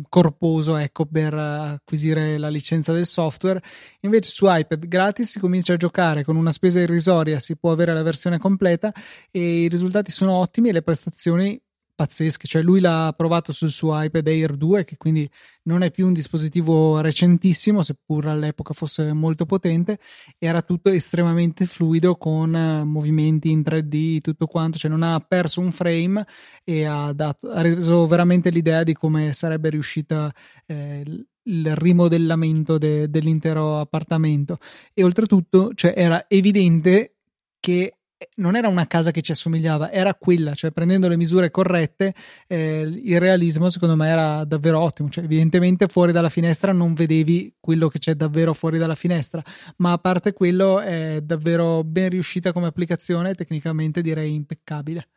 corposo 0.09 0.75
ecco 0.77 1.05
per 1.05 1.34
acquisire 1.34 2.38
la 2.38 2.49
licenza 2.49 2.93
del 2.93 3.05
software. 3.05 3.61
Invece 4.01 4.32
su 4.32 4.45
iPad 4.47 4.88
gratis 4.88 5.30
si 5.30 5.39
comincia 5.39 5.73
a 5.73 5.77
giocare 5.77 6.23
con 6.23 6.36
una 6.36 6.51
spesa 6.51 6.80
irrisoria 6.80 7.39
si 7.39 7.57
può 7.57 7.71
avere 7.71 7.93
la 7.93 8.03
versione 8.03 8.38
completa 8.38 8.93
e 9.32 9.63
i 9.63 9.67
risultati 9.67 10.11
sono 10.11 10.34
ottimi 10.34 10.69
e 10.69 10.73
le 10.73 10.82
prestazioni 10.82 11.61
pazzesche, 12.00 12.47
cioè 12.47 12.62
lui 12.62 12.80
l'ha 12.80 13.14
provato 13.14 13.52
sul 13.52 13.70
suo 13.70 14.02
iPad 14.02 14.26
Air 14.26 14.56
2 14.56 14.86
che 14.86 14.95
quindi 14.95 15.30
non 15.64 15.84
è 15.84 15.91
più 15.91 16.08
un 16.08 16.14
dispositivo 16.14 17.02
recentissimo 17.02 17.84
seppur 17.84 18.28
all'epoca 18.28 18.74
fosse 18.74 19.12
molto 19.12 19.45
potente 19.45 20.00
era 20.38 20.62
tutto 20.62 20.91
estremamente 20.91 21.66
fluido 21.66 22.16
con 22.16 22.56
eh, 22.56 22.86
movimenti 22.86 23.52
in 23.52 23.60
3D 23.60 24.22
tutto 24.22 24.47
quanto, 24.47 24.78
cioè 24.78 24.89
non 24.89 25.04
ha 25.04 25.20
perso 25.20 25.60
un 25.60 25.74
frame 25.74 26.26
e 26.64 26.86
ha, 26.86 27.12
dato, 27.12 27.50
ha 27.50 27.60
reso 27.60 28.08
veramente 28.08 28.50
l'idea 28.50 28.84
di 28.84 28.93
come 28.93 29.34
sarebbe 29.34 29.70
riuscita 29.70 30.34
eh, 30.68 31.04
il 31.43 31.76
rimodellamento 31.76 32.78
de, 32.78 33.10
dell'intero 33.10 33.80
appartamento. 33.80 34.58
E 34.93 35.04
oltretutto 35.04 35.72
cioè, 35.74 35.93
era 35.97 36.24
evidente 36.30 37.16
che 37.60 37.99
non 38.36 38.55
era 38.55 38.67
una 38.67 38.88
casa 38.88 39.11
che 39.11 39.22
ci 39.22 39.32
assomigliava, 39.32 39.91
era 39.91 40.13
quella, 40.13 40.53
cioè 40.53 40.72
prendendo 40.72 41.07
le 41.07 41.17
misure 41.17 41.51
corrette, 41.51 42.13
eh, 42.47 42.82
il 42.82 43.20
realismo 43.20 43.70
secondo 43.70 43.95
me 43.95 44.09
era 44.09 44.43
davvero 44.43 44.80
ottimo, 44.80 45.09
cioè 45.09 45.24
evidentemente 45.24 45.88
fuori 45.88 46.11
dalla 46.11 46.30
finestra 46.30 46.74
non 46.74 46.93
vedevi 46.93 47.55
quello 47.59 47.88
che 47.88 47.99
c'è 47.99 48.15
davvero 48.15 48.53
fuori 48.53 48.78
dalla 48.78 48.95
finestra, 48.95 49.43
ma 49.78 49.93
a 49.93 49.97
parte 49.97 50.34
quello 50.34 50.80
è 50.80 51.22
davvero 51.24 51.84
ben 51.84 52.09
riuscita 52.09 52.51
come 52.51 52.67
applicazione, 52.67 53.36
tecnicamente 53.36 54.01
direi 54.01 54.34
impeccabile. 54.34 55.07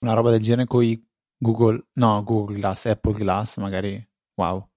Una 0.00 0.14
roba 0.14 0.30
del 0.30 0.40
genere 0.40 0.66
con 0.66 0.82
i 0.82 1.02
Google, 1.38 1.86
no, 1.94 2.22
Google 2.22 2.56
Glass, 2.56 2.86
Apple 2.86 3.14
Glass, 3.14 3.56
magari, 3.58 4.04
wow. 4.36 4.68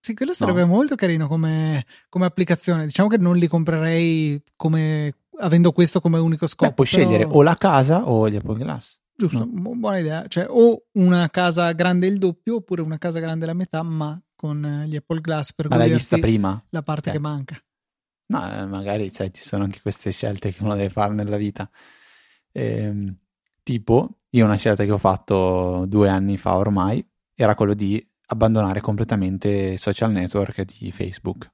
Sì, 0.00 0.14
quello 0.14 0.32
sarebbe 0.32 0.60
no. 0.60 0.66
molto 0.66 0.94
carino 0.94 1.28
come, 1.28 1.84
come, 2.08 2.24
applicazione. 2.24 2.86
Diciamo 2.86 3.08
che 3.08 3.18
non 3.18 3.36
li 3.36 3.46
comprerei 3.46 4.42
come 4.56 5.14
avendo 5.40 5.72
questo 5.72 6.00
come 6.00 6.18
unico 6.18 6.46
scopo. 6.46 6.68
Beh, 6.68 6.74
puoi 6.74 6.88
però... 6.88 7.02
scegliere 7.02 7.24
o 7.24 7.42
la 7.42 7.56
casa 7.56 8.08
o 8.08 8.28
gli 8.28 8.36
Apple 8.36 8.58
Glass. 8.58 8.98
Giusto, 9.16 9.46
no. 9.50 9.74
buona 9.74 9.98
idea. 9.98 10.24
Cioè, 10.26 10.46
o 10.48 10.84
una 10.92 11.28
casa 11.28 11.72
grande 11.72 12.06
il 12.06 12.18
doppio 12.18 12.56
oppure 12.56 12.82
una 12.82 12.98
casa 12.98 13.18
grande 13.18 13.46
la 13.46 13.54
metà, 13.54 13.82
ma 13.82 14.20
con 14.34 14.84
gli 14.86 14.96
Apple 14.96 15.20
Glass 15.20 15.52
per 15.52 15.68
ma 15.68 15.76
l'hai 15.76 15.90
vista 15.90 16.16
prima? 16.18 16.62
la 16.70 16.82
parte 16.82 17.10
okay. 17.10 17.20
che 17.20 17.26
manca. 17.26 17.62
No, 18.26 18.52
eh, 18.52 18.64
magari 18.64 19.10
sai, 19.10 19.32
ci 19.32 19.42
sono 19.42 19.64
anche 19.64 19.80
queste 19.82 20.12
scelte 20.12 20.52
che 20.52 20.62
uno 20.62 20.74
deve 20.74 20.88
fare 20.88 21.12
nella 21.12 21.36
vita. 21.36 21.68
Ehm, 22.52 23.14
tipo, 23.62 24.20
io 24.30 24.44
una 24.44 24.56
scelta 24.56 24.84
che 24.84 24.90
ho 24.90 24.98
fatto 24.98 25.84
due 25.86 26.08
anni 26.08 26.38
fa 26.38 26.56
ormai 26.56 27.06
era 27.34 27.54
quello 27.54 27.74
di 27.74 28.02
abbandonare 28.26 28.80
completamente 28.80 29.76
social 29.76 30.12
network 30.12 30.62
di 30.62 30.90
Facebook 30.92 31.50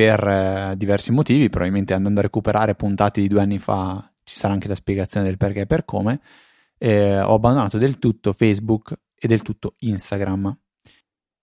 per 0.00 0.26
eh, 0.26 0.74
diversi 0.78 1.12
motivi, 1.12 1.50
probabilmente 1.50 1.92
andando 1.92 2.20
a 2.20 2.22
recuperare 2.22 2.74
puntate 2.74 3.20
di 3.20 3.28
due 3.28 3.42
anni 3.42 3.58
fa 3.58 4.10
ci 4.24 4.34
sarà 4.34 4.54
anche 4.54 4.66
la 4.66 4.74
spiegazione 4.74 5.26
del 5.26 5.36
perché 5.36 5.60
e 5.60 5.66
per 5.66 5.84
come, 5.84 6.20
eh, 6.78 7.20
ho 7.20 7.34
abbandonato 7.34 7.76
del 7.76 7.98
tutto 7.98 8.32
Facebook 8.32 8.98
e 9.14 9.28
del 9.28 9.42
tutto 9.42 9.74
Instagram. 9.80 10.56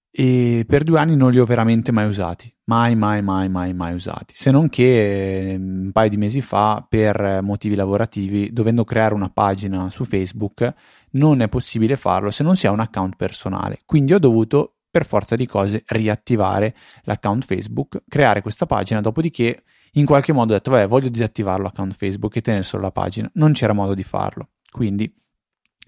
E 0.09 0.65
per 0.67 0.83
due 0.83 0.97
anni 0.97 1.15
non 1.15 1.31
li 1.31 1.37
ho 1.37 1.45
veramente 1.45 1.91
mai 1.91 2.07
usati, 2.07 2.51
mai, 2.63 2.95
mai, 2.95 3.21
mai, 3.21 3.47
mai, 3.47 3.75
mai 3.75 3.93
usati. 3.93 4.33
Se 4.35 4.49
non 4.49 4.69
che 4.69 5.51
eh, 5.51 5.55
un 5.55 5.91
paio 5.93 6.09
di 6.09 6.17
mesi 6.17 6.41
fa, 6.41 6.83
per 6.89 7.41
motivi 7.43 7.75
lavorativi, 7.75 8.51
dovendo 8.51 8.83
creare 8.83 9.13
una 9.13 9.29
pagina 9.29 9.91
su 9.91 10.03
Facebook, 10.03 10.73
non 11.11 11.41
è 11.41 11.47
possibile 11.47 11.95
farlo 11.95 12.31
se 12.31 12.41
non 12.41 12.55
si 12.55 12.65
ha 12.65 12.71
un 12.71 12.79
account 12.79 13.17
personale. 13.17 13.81
Quindi 13.85 14.13
ho 14.13 14.19
dovuto 14.19 14.76
per 14.97 15.05
forza 15.05 15.35
di 15.35 15.45
cose 15.45 15.83
riattivare 15.87 16.75
l'account 17.03 17.45
Facebook, 17.45 18.01
creare 18.07 18.41
questa 18.41 18.65
pagina, 18.65 18.99
dopodiché 18.99 19.63
in 19.93 20.05
qualche 20.05 20.33
modo 20.33 20.53
ho 20.53 20.55
detto, 20.55 20.71
vabbè, 20.71 20.87
voglio 20.87 21.09
disattivare 21.09 21.61
l'account 21.61 21.93
Facebook 21.93 22.35
e 22.35 22.41
tenere 22.41 22.63
solo 22.63 22.83
la 22.83 22.91
pagina. 22.91 23.29
Non 23.35 23.51
c'era 23.51 23.73
modo 23.73 23.93
di 23.93 24.03
farlo, 24.03 24.49
quindi 24.71 25.11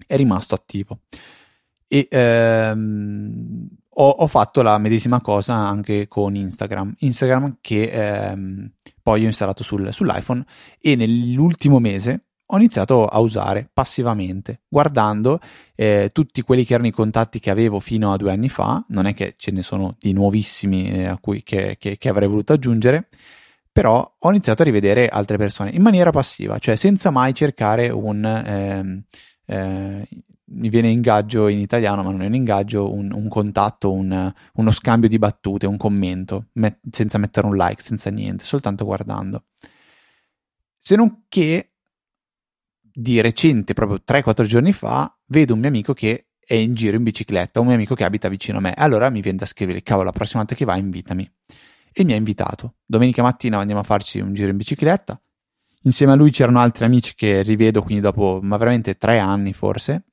è 0.06 0.16
rimasto 0.16 0.54
attivo. 0.54 1.00
E 1.88 2.06
ehm, 2.08 3.68
ho, 3.88 4.08
ho, 4.08 4.26
fatto 4.28 4.62
la 4.62 4.78
medesima 4.78 5.20
cosa 5.20 5.54
anche 5.54 6.06
con 6.06 6.36
Instagram. 6.36 6.94
Instagram 6.98 7.58
che 7.60 7.90
ehm, 7.90 8.72
poi 9.02 9.24
ho 9.24 9.26
installato 9.26 9.64
sul, 9.64 9.92
sull'iPhone 9.92 10.44
e 10.78 10.94
nell'ultimo 10.94 11.80
mese 11.80 12.26
ho 12.52 12.56
iniziato 12.56 13.06
a 13.06 13.18
usare 13.20 13.68
passivamente, 13.72 14.62
guardando 14.68 15.38
eh, 15.76 16.10
tutti 16.12 16.42
quelli 16.42 16.64
che 16.64 16.74
erano 16.74 16.88
i 16.88 16.92
contatti 16.92 17.38
che 17.38 17.50
avevo 17.50 17.78
fino 17.78 18.12
a 18.12 18.16
due 18.16 18.32
anni 18.32 18.48
fa, 18.48 18.84
non 18.88 19.06
è 19.06 19.14
che 19.14 19.34
ce 19.36 19.52
ne 19.52 19.62
sono 19.62 19.96
di 19.98 20.12
nuovissimi 20.12 20.90
eh, 20.90 21.06
a 21.06 21.18
cui 21.18 21.42
che, 21.42 21.76
che, 21.78 21.96
che, 21.96 22.08
avrei 22.08 22.28
voluto 22.28 22.52
aggiungere, 22.52 23.08
però 23.70 24.16
ho 24.18 24.30
iniziato 24.30 24.62
a 24.62 24.64
rivedere 24.64 25.08
altre 25.08 25.36
persone 25.36 25.70
in 25.70 25.82
maniera 25.82 26.10
passiva, 26.10 26.58
cioè 26.58 26.76
senza 26.76 27.10
mai 27.10 27.34
cercare 27.34 27.88
un... 27.88 28.24
Eh, 28.24 29.04
eh, 29.46 30.08
mi 30.52 30.68
viene 30.68 30.88
ingaggio 30.88 31.46
in 31.46 31.60
italiano, 31.60 32.02
ma 32.02 32.10
non 32.10 32.22
è 32.22 32.26
un 32.26 32.34
ingaggio, 32.34 32.92
un, 32.92 33.12
un 33.12 33.28
contatto, 33.28 33.92
un, 33.92 34.32
uno 34.54 34.70
scambio 34.72 35.08
di 35.08 35.16
battute, 35.16 35.66
un 35.68 35.76
commento, 35.76 36.46
met- 36.54 36.80
senza 36.90 37.18
mettere 37.18 37.46
un 37.46 37.56
like, 37.56 37.82
senza 37.82 38.10
niente, 38.10 38.44
soltanto 38.44 38.84
guardando. 38.84 39.44
Se 40.76 40.96
non 40.96 41.24
che 41.28 41.69
di 42.92 43.20
recente, 43.20 43.74
proprio 43.74 44.00
3-4 44.06 44.44
giorni 44.44 44.72
fa, 44.72 45.14
vedo 45.26 45.54
un 45.54 45.60
mio 45.60 45.68
amico 45.68 45.92
che 45.92 46.26
è 46.50 46.54
in 46.54 46.74
giro 46.74 46.96
in 46.96 47.04
bicicletta, 47.04 47.60
un 47.60 47.66
mio 47.66 47.76
amico 47.76 47.94
che 47.94 48.04
abita 48.04 48.28
vicino 48.28 48.58
a 48.58 48.60
me. 48.60 48.74
Allora 48.74 49.08
mi 49.08 49.20
viene 49.20 49.38
da 49.38 49.46
scrivere, 49.46 49.82
cavolo, 49.82 50.06
la 50.06 50.12
prossima 50.12 50.40
volta 50.40 50.56
che 50.56 50.64
vai 50.64 50.80
invitami. 50.80 51.30
E 51.92 52.04
mi 52.04 52.12
ha 52.12 52.16
invitato. 52.16 52.74
Domenica 52.84 53.22
mattina 53.22 53.58
andiamo 53.58 53.80
a 53.80 53.84
farci 53.84 54.18
un 54.18 54.34
giro 54.34 54.50
in 54.50 54.56
bicicletta. 54.56 55.20
Insieme 55.82 56.12
a 56.12 56.16
lui 56.16 56.30
c'erano 56.30 56.58
altri 56.58 56.84
amici 56.84 57.14
che 57.14 57.42
rivedo, 57.42 57.82
quindi 57.82 58.02
dopo, 58.02 58.40
ma 58.42 58.56
veramente 58.56 58.96
tre 58.96 59.18
anni 59.18 59.52
forse. 59.52 60.04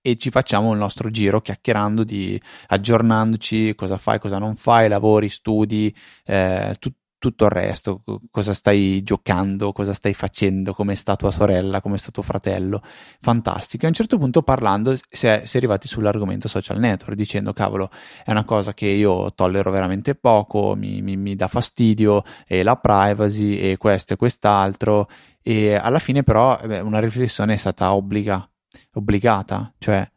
E 0.00 0.16
ci 0.16 0.30
facciamo 0.30 0.72
il 0.72 0.78
nostro 0.78 1.10
giro 1.10 1.42
chiacchierando, 1.42 2.04
di, 2.04 2.40
aggiornandoci, 2.68 3.74
cosa 3.74 3.98
fai, 3.98 4.18
cosa 4.18 4.38
non 4.38 4.56
fai, 4.56 4.88
lavori, 4.88 5.28
studi, 5.28 5.94
eh, 6.24 6.74
tut, 6.78 6.94
tutto 7.20 7.44
il 7.44 7.50
resto, 7.50 8.02
cosa 8.30 8.54
stai 8.54 9.02
giocando, 9.02 9.72
cosa 9.72 9.92
stai 9.92 10.14
facendo, 10.14 10.72
come 10.72 10.96
sta 10.96 11.16
tua 11.16 11.30
sorella, 11.30 11.82
come 11.82 11.98
sta 11.98 12.10
tuo 12.10 12.22
fratello, 12.22 12.82
fantastico. 13.20 13.82
E 13.82 13.86
a 13.86 13.88
un 13.90 13.94
certo 13.94 14.16
punto 14.16 14.42
parlando 14.42 14.96
si 15.08 15.26
è, 15.26 15.42
si 15.44 15.56
è, 15.56 15.58
arrivati 15.58 15.86
sull'argomento 15.86 16.48
social 16.48 16.78
network, 16.78 17.14
dicendo 17.14 17.52
cavolo 17.52 17.90
è 18.24 18.30
una 18.30 18.44
cosa 18.44 18.72
che 18.72 18.86
io 18.86 19.34
tollero 19.34 19.70
veramente 19.70 20.14
poco, 20.14 20.74
mi, 20.74 21.02
mi, 21.02 21.18
mi 21.18 21.36
dà 21.36 21.46
fastidio, 21.46 22.24
e 22.46 22.62
la 22.62 22.76
privacy 22.76 23.58
e 23.58 23.76
questo 23.76 24.14
e 24.14 24.16
quest'altro, 24.16 25.06
e 25.42 25.74
alla 25.74 25.98
fine 25.98 26.22
però 26.22 26.58
beh, 26.64 26.80
una 26.80 27.00
riflessione 27.00 27.52
è 27.52 27.58
stata 27.58 27.92
obbliga, 27.92 28.50
obbligata, 28.94 29.74
cioè 29.76 30.10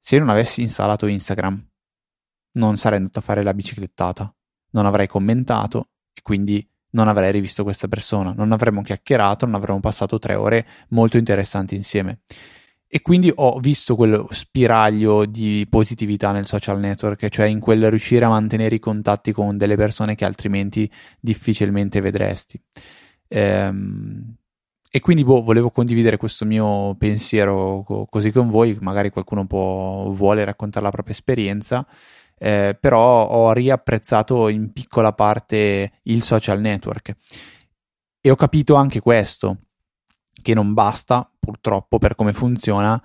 se 0.00 0.18
non 0.18 0.30
avessi 0.30 0.62
installato 0.62 1.06
Instagram 1.06 1.68
non 2.52 2.78
sarei 2.78 2.98
andato 2.98 3.18
a 3.18 3.22
fare 3.22 3.42
la 3.42 3.52
biciclettata, 3.52 4.34
non 4.70 4.86
avrei 4.86 5.06
commentato, 5.06 5.90
quindi 6.22 6.66
non 6.92 7.08
avrei 7.08 7.32
rivisto 7.32 7.62
questa 7.62 7.88
persona, 7.88 8.32
non 8.36 8.52
avremmo 8.52 8.82
chiacchierato, 8.82 9.46
non 9.46 9.54
avremmo 9.54 9.80
passato 9.80 10.18
tre 10.18 10.34
ore 10.34 10.66
molto 10.88 11.16
interessanti 11.16 11.74
insieme. 11.74 12.20
E 12.92 13.02
quindi 13.02 13.32
ho 13.32 13.58
visto 13.60 13.94
quello 13.94 14.26
spiraglio 14.32 15.24
di 15.24 15.64
positività 15.70 16.32
nel 16.32 16.44
social 16.46 16.80
network, 16.80 17.28
cioè 17.28 17.46
in 17.46 17.60
quel 17.60 17.88
riuscire 17.88 18.24
a 18.24 18.28
mantenere 18.28 18.74
i 18.74 18.80
contatti 18.80 19.30
con 19.30 19.56
delle 19.56 19.76
persone 19.76 20.16
che 20.16 20.24
altrimenti 20.24 20.90
difficilmente 21.20 22.00
vedresti. 22.00 22.60
Ehm, 23.28 24.34
e 24.90 24.98
quindi 24.98 25.22
boh, 25.22 25.40
volevo 25.40 25.70
condividere 25.70 26.16
questo 26.16 26.44
mio 26.44 26.96
pensiero 26.96 27.84
co- 27.86 28.06
così 28.06 28.32
con 28.32 28.48
voi, 28.48 28.76
magari 28.80 29.10
qualcuno 29.10 29.46
può, 29.46 30.10
vuole 30.10 30.44
raccontare 30.44 30.84
la 30.84 30.90
propria 30.90 31.14
esperienza 31.14 31.86
eh, 32.42 32.74
però 32.80 33.28
ho 33.28 33.52
riapprezzato 33.52 34.48
in 34.48 34.72
piccola 34.72 35.12
parte 35.12 36.00
il 36.04 36.22
social 36.22 36.58
network 36.58 37.14
e 38.18 38.30
ho 38.30 38.34
capito 38.34 38.76
anche 38.76 39.00
questo, 39.00 39.58
che 40.42 40.54
non 40.54 40.72
basta 40.72 41.30
purtroppo 41.38 41.98
per 41.98 42.14
come 42.14 42.32
funziona 42.32 43.00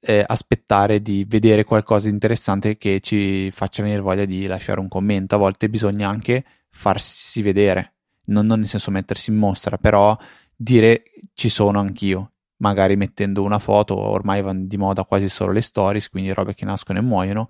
eh, 0.00 0.24
aspettare 0.24 1.02
di 1.02 1.24
vedere 1.28 1.64
qualcosa 1.64 2.06
di 2.06 2.12
interessante 2.12 2.76
che 2.76 3.00
ci 3.00 3.50
faccia 3.50 3.82
venire 3.82 4.00
voglia 4.00 4.24
di 4.24 4.46
lasciare 4.46 4.78
un 4.78 4.88
commento. 4.88 5.34
A 5.34 5.38
volte 5.38 5.68
bisogna 5.68 6.08
anche 6.08 6.44
farsi 6.70 7.42
vedere, 7.42 7.94
non, 8.26 8.46
non 8.46 8.60
nel 8.60 8.68
senso 8.68 8.92
mettersi 8.92 9.30
in 9.30 9.36
mostra, 9.36 9.78
però 9.78 10.16
dire 10.54 11.02
ci 11.34 11.48
sono 11.48 11.80
anch'io. 11.80 12.30
Magari 12.58 12.96
mettendo 12.96 13.42
una 13.42 13.58
foto, 13.58 13.98
ormai 13.98 14.40
vanno 14.40 14.66
di 14.66 14.76
moda 14.76 15.04
quasi 15.04 15.28
solo 15.28 15.52
le 15.52 15.60
stories, 15.60 16.08
quindi 16.08 16.32
robe 16.32 16.54
che 16.54 16.64
nascono 16.64 17.00
e 17.00 17.02
muoiono, 17.02 17.48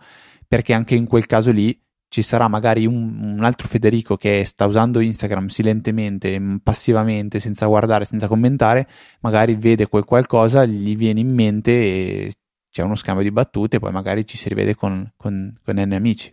perché 0.55 0.73
anche 0.73 0.95
in 0.95 1.09
quel 1.09 1.27
caso 1.27 1.51
lì 1.51 1.77
ci 2.07 2.23
sarà 2.23 2.47
magari 2.47 2.87
un, 2.87 3.35
un, 3.37 3.43
altro 3.43 3.67
Federico 3.67 4.17
che 4.17 4.45
sta 4.45 4.67
usando 4.67 5.01
Instagram 5.01 5.49
silentemente, 5.49 6.41
passivamente, 6.63 7.41
senza 7.41 7.67
guardare, 7.67 8.05
senza 8.05 8.29
commentare, 8.29 8.87
magari 9.19 9.57
vede 9.57 9.89
quel 9.89 10.05
qualcosa, 10.05 10.65
gli 10.65 10.95
viene 10.95 11.19
in 11.19 11.35
mente 11.35 11.73
e 11.73 12.33
c'è 12.71 12.83
uno 12.83 12.95
scambio 12.95 13.25
di 13.25 13.33
battute, 13.33 13.81
poi 13.81 13.91
magari 13.91 14.25
ci 14.25 14.37
si 14.37 14.49
rivede 14.49 14.77
con, 14.77 15.13
con, 15.17 15.59
con 15.61 15.75
N 15.77 15.93
amici. 15.93 16.33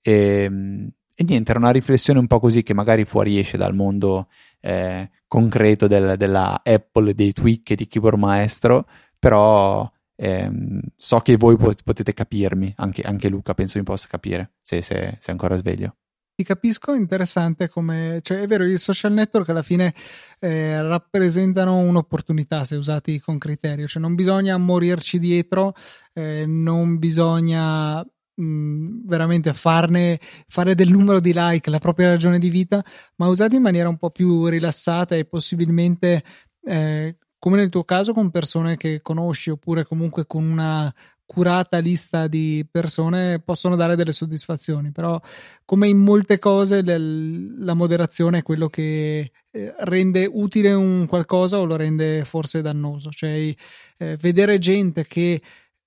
E, 0.00 0.12
ehm, 0.44 0.88
e, 1.14 1.24
niente, 1.24 1.50
era 1.50 1.60
una 1.60 1.72
riflessione 1.72 2.18
un 2.18 2.26
po' 2.26 2.40
così 2.40 2.62
che 2.62 2.72
magari 2.72 3.04
fuoriesce 3.04 3.58
dal 3.58 3.74
mondo 3.74 4.28
eh, 4.60 5.10
concreto 5.26 5.86
del, 5.86 6.16
della 6.16 6.62
Apple, 6.64 7.12
dei 7.12 7.34
tweak 7.34 7.72
e 7.72 7.74
di 7.74 7.86
keyboard 7.86 8.18
maestro, 8.18 8.86
però 9.18 9.86
eh, 10.16 10.50
so 10.96 11.20
che 11.20 11.36
voi 11.36 11.56
potete 11.56 12.12
capirmi, 12.12 12.72
anche, 12.78 13.02
anche, 13.02 13.28
Luca 13.28 13.54
penso 13.54 13.78
mi 13.78 13.84
possa 13.84 14.08
capire 14.08 14.54
se, 14.62 14.82
se, 14.82 15.16
se 15.20 15.28
è 15.28 15.30
ancora 15.30 15.56
sveglio. 15.56 15.96
Ti 16.34 16.44
capisco, 16.44 16.92
interessante 16.92 17.70
come, 17.70 18.18
cioè 18.20 18.40
è 18.40 18.46
vero, 18.46 18.66
i 18.66 18.76
social 18.76 19.12
network 19.12 19.48
alla 19.48 19.62
fine 19.62 19.94
eh, 20.38 20.82
rappresentano 20.82 21.78
un'opportunità 21.78 22.64
se 22.64 22.76
usati 22.76 23.18
con 23.20 23.38
criterio, 23.38 23.86
cioè 23.86 24.02
non 24.02 24.14
bisogna 24.14 24.58
morirci 24.58 25.18
dietro, 25.18 25.72
eh, 26.12 26.44
non 26.46 26.98
bisogna 26.98 28.00
mh, 28.00 29.06
veramente 29.06 29.54
farne, 29.54 30.20
fare 30.46 30.74
del 30.74 30.90
numero 30.90 31.20
di 31.20 31.32
like 31.34 31.70
la 31.70 31.78
propria 31.78 32.08
ragione 32.08 32.38
di 32.38 32.50
vita, 32.50 32.84
ma 33.16 33.28
usati 33.28 33.56
in 33.56 33.62
maniera 33.62 33.88
un 33.88 33.96
po' 33.96 34.10
più 34.10 34.46
rilassata 34.46 35.16
e 35.16 35.24
possibilmente 35.24 36.22
eh, 36.64 37.16
come 37.38 37.56
nel 37.56 37.68
tuo 37.68 37.84
caso 37.84 38.12
con 38.12 38.30
persone 38.30 38.76
che 38.76 39.00
conosci 39.02 39.50
oppure 39.50 39.84
comunque 39.84 40.26
con 40.26 40.44
una 40.44 40.92
curata 41.26 41.78
lista 41.78 42.28
di 42.28 42.64
persone 42.70 43.40
possono 43.40 43.74
dare 43.74 43.96
delle 43.96 44.12
soddisfazioni, 44.12 44.92
però 44.92 45.20
come 45.64 45.88
in 45.88 45.98
molte 45.98 46.38
cose 46.38 46.82
la 46.84 47.74
moderazione 47.74 48.38
è 48.38 48.42
quello 48.42 48.68
che 48.68 49.32
eh, 49.50 49.74
rende 49.80 50.28
utile 50.30 50.72
un 50.72 51.06
qualcosa 51.06 51.58
o 51.58 51.64
lo 51.64 51.74
rende 51.74 52.24
forse 52.24 52.62
dannoso, 52.62 53.10
cioè 53.10 53.52
eh, 53.98 54.16
vedere 54.18 54.58
gente 54.58 55.04
che 55.04 55.42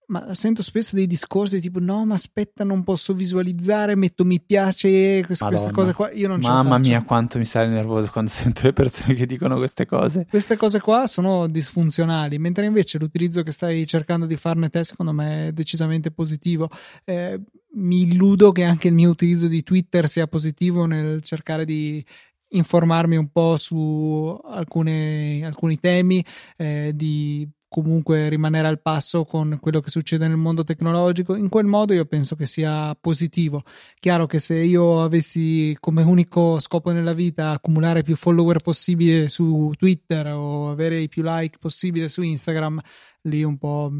ma 0.10 0.34
sento 0.34 0.64
spesso 0.64 0.96
dei 0.96 1.08
discorsi 1.08 1.60
tipo 1.60 1.80
no 1.80 2.06
ma 2.06 2.16
aspetta 2.16 2.64
non 2.64 2.84
posso 2.84 3.14
visualizzare 3.14 3.96
metto 3.96 4.26
mi 4.26 4.42
piace 4.42 5.24
queste, 5.26 5.46
queste 5.46 5.72
cose 5.72 5.94
qua 5.94 6.12
io 6.12 6.28
non 6.28 6.42
ce 6.42 6.50
mamma 6.50 6.80
mia 6.80 7.04
quanto 7.04 7.38
mi 7.38 7.46
sale 7.46 7.68
nervoso 7.68 8.10
quando 8.12 8.30
sento 8.34 8.62
le 8.64 8.74
persone 8.74 9.14
che 9.14 9.26
dicono 9.26 9.58
queste 9.58 9.86
cose. 9.86 10.26
Queste 10.30 10.58
cose 10.58 10.80
qua 10.80 11.08
sono 11.08 11.48
disfunzionali 11.48 12.38
mentre 12.40 12.66
invece 12.66 12.98
l'utilizzo 12.98 13.44
che 13.44 13.52
stai 13.52 13.86
cercando 13.86 14.26
di 14.26 14.36
farne 14.36 14.70
te 14.70 14.84
secondo 14.84 15.14
me 15.14 15.48
è 15.48 15.52
decisamente 15.52 16.12
positivo. 16.12 16.70
Eh, 17.06 17.40
mi 17.72 18.02
illudo 18.02 18.52
che 18.52 18.64
anche 18.64 18.88
il 18.88 18.96
mio 18.96 19.10
utilizzo 19.10 19.48
di 19.48 19.62
Twitter 19.64 20.08
sia 20.08 20.28
positivo 20.28 20.86
nel 20.86 21.22
cercare 21.22 21.66
di 21.66 22.04
informarmi 22.52 23.16
un 23.16 23.30
po' 23.30 23.58
su 23.58 24.40
alcune, 24.46 25.46
alcuni 25.46 25.80
temi, 25.80 26.26
eh, 26.58 26.92
di 26.96 27.48
comunque 27.70 28.28
rimanere 28.28 28.68
al 28.68 28.82
passo 28.82 29.24
con 29.24 29.58
quello 29.62 29.80
che 29.80 29.90
succede 29.90 30.28
nel 30.28 30.38
mondo 30.38 30.64
tecnologico. 30.64 31.36
In 31.36 31.48
quel 31.48 31.66
modo 31.66 31.94
io 31.94 32.06
penso 32.06 32.36
che 32.36 32.46
sia 32.46 32.98
positivo. 33.00 33.62
Chiaro 34.00 34.26
che 34.26 34.40
se 34.40 34.56
io 34.56 35.02
avessi 35.04 35.78
come 35.80 36.02
unico 36.02 36.60
scopo 36.60 36.92
nella 36.92 37.14
vita 37.14 37.52
accumulare 37.52 38.02
più 38.02 38.16
follower 38.16 38.62
possibile 38.62 39.30
su 39.30 39.72
Twitter 39.78 40.28
o 40.34 40.70
avere 40.72 41.00
i 41.00 41.08
più 41.08 41.22
like 41.24 41.60
possibile 41.60 42.10
su 42.10 42.24
Instagram, 42.24 42.82
lì 43.24 43.44
un 43.44 43.58
po' 43.58 43.92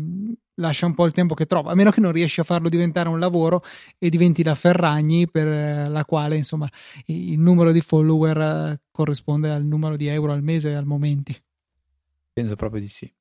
lascia 0.56 0.86
un 0.86 0.94
po' 0.94 1.06
il 1.06 1.14
tempo 1.14 1.36
che 1.36 1.46
trova, 1.46 1.72
a 1.72 1.76
meno 1.76 1.92
che 1.92 2.02
non 2.02 2.12
riesci 2.12 2.40
a 2.40 2.44
farlo 2.44 2.70
diventare 2.70 3.08
un 3.08 3.20
lavoro 3.20 3.64
e 3.98 4.10
diventi 4.10 4.44
la 4.44 4.56
Ferragni 4.56 5.30
per 5.30 5.90
la 5.90 6.04
quale 6.06 6.36
insomma 6.36 6.70
il 7.06 7.40
numero 7.40 7.72
di 7.72 7.82
follower 7.82 8.82
corrisponde 8.92 9.50
al 9.50 9.64
numero 9.64 9.96
di 9.96 10.08
euro 10.08 10.34
al 10.34 10.44
mese 10.44 10.76
al 10.76 10.86
momento. 10.86 11.34
Penso 12.34 12.56
proprio 12.56 12.82
di 12.82 12.88
sì. 12.88 13.12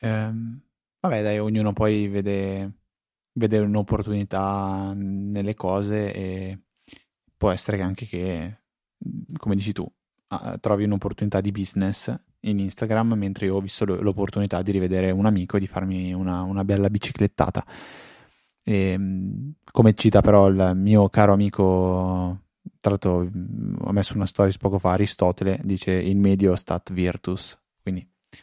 Ehm, 0.00 0.60
vabbè, 1.00 1.22
dai, 1.22 1.38
ognuno 1.38 1.72
poi 1.72 2.08
vede, 2.08 2.72
vede 3.32 3.58
un'opportunità 3.58 4.92
nelle 4.94 5.54
cose 5.54 6.12
e 6.12 6.58
può 7.36 7.50
essere 7.50 7.80
anche 7.82 8.06
che, 8.06 8.60
come 9.36 9.54
dici 9.54 9.72
tu, 9.72 9.90
trovi 10.60 10.84
un'opportunità 10.84 11.40
di 11.40 11.52
business 11.52 12.14
in 12.40 12.58
Instagram, 12.58 13.14
mentre 13.14 13.46
io 13.46 13.56
ho 13.56 13.60
visto 13.60 13.84
l'opportunità 13.84 14.62
di 14.62 14.72
rivedere 14.72 15.10
un 15.10 15.26
amico 15.26 15.56
e 15.56 15.60
di 15.60 15.66
farmi 15.66 16.12
una, 16.12 16.42
una 16.42 16.64
bella 16.64 16.90
biciclettata. 16.90 17.64
E, 18.62 18.74
ehm, 18.74 19.54
come 19.70 19.94
cita 19.94 20.20
però 20.20 20.48
il 20.48 20.72
mio 20.74 21.08
caro 21.08 21.32
amico, 21.32 22.40
tra 22.80 22.90
l'altro 22.90 23.28
ho 23.78 23.92
messo 23.92 24.14
una 24.14 24.26
storia 24.26 24.52
poco 24.58 24.78
fa, 24.78 24.92
Aristotele, 24.92 25.60
dice 25.62 25.92
in 25.98 26.20
medio 26.20 26.54
stat 26.56 26.92
virtus, 26.92 27.58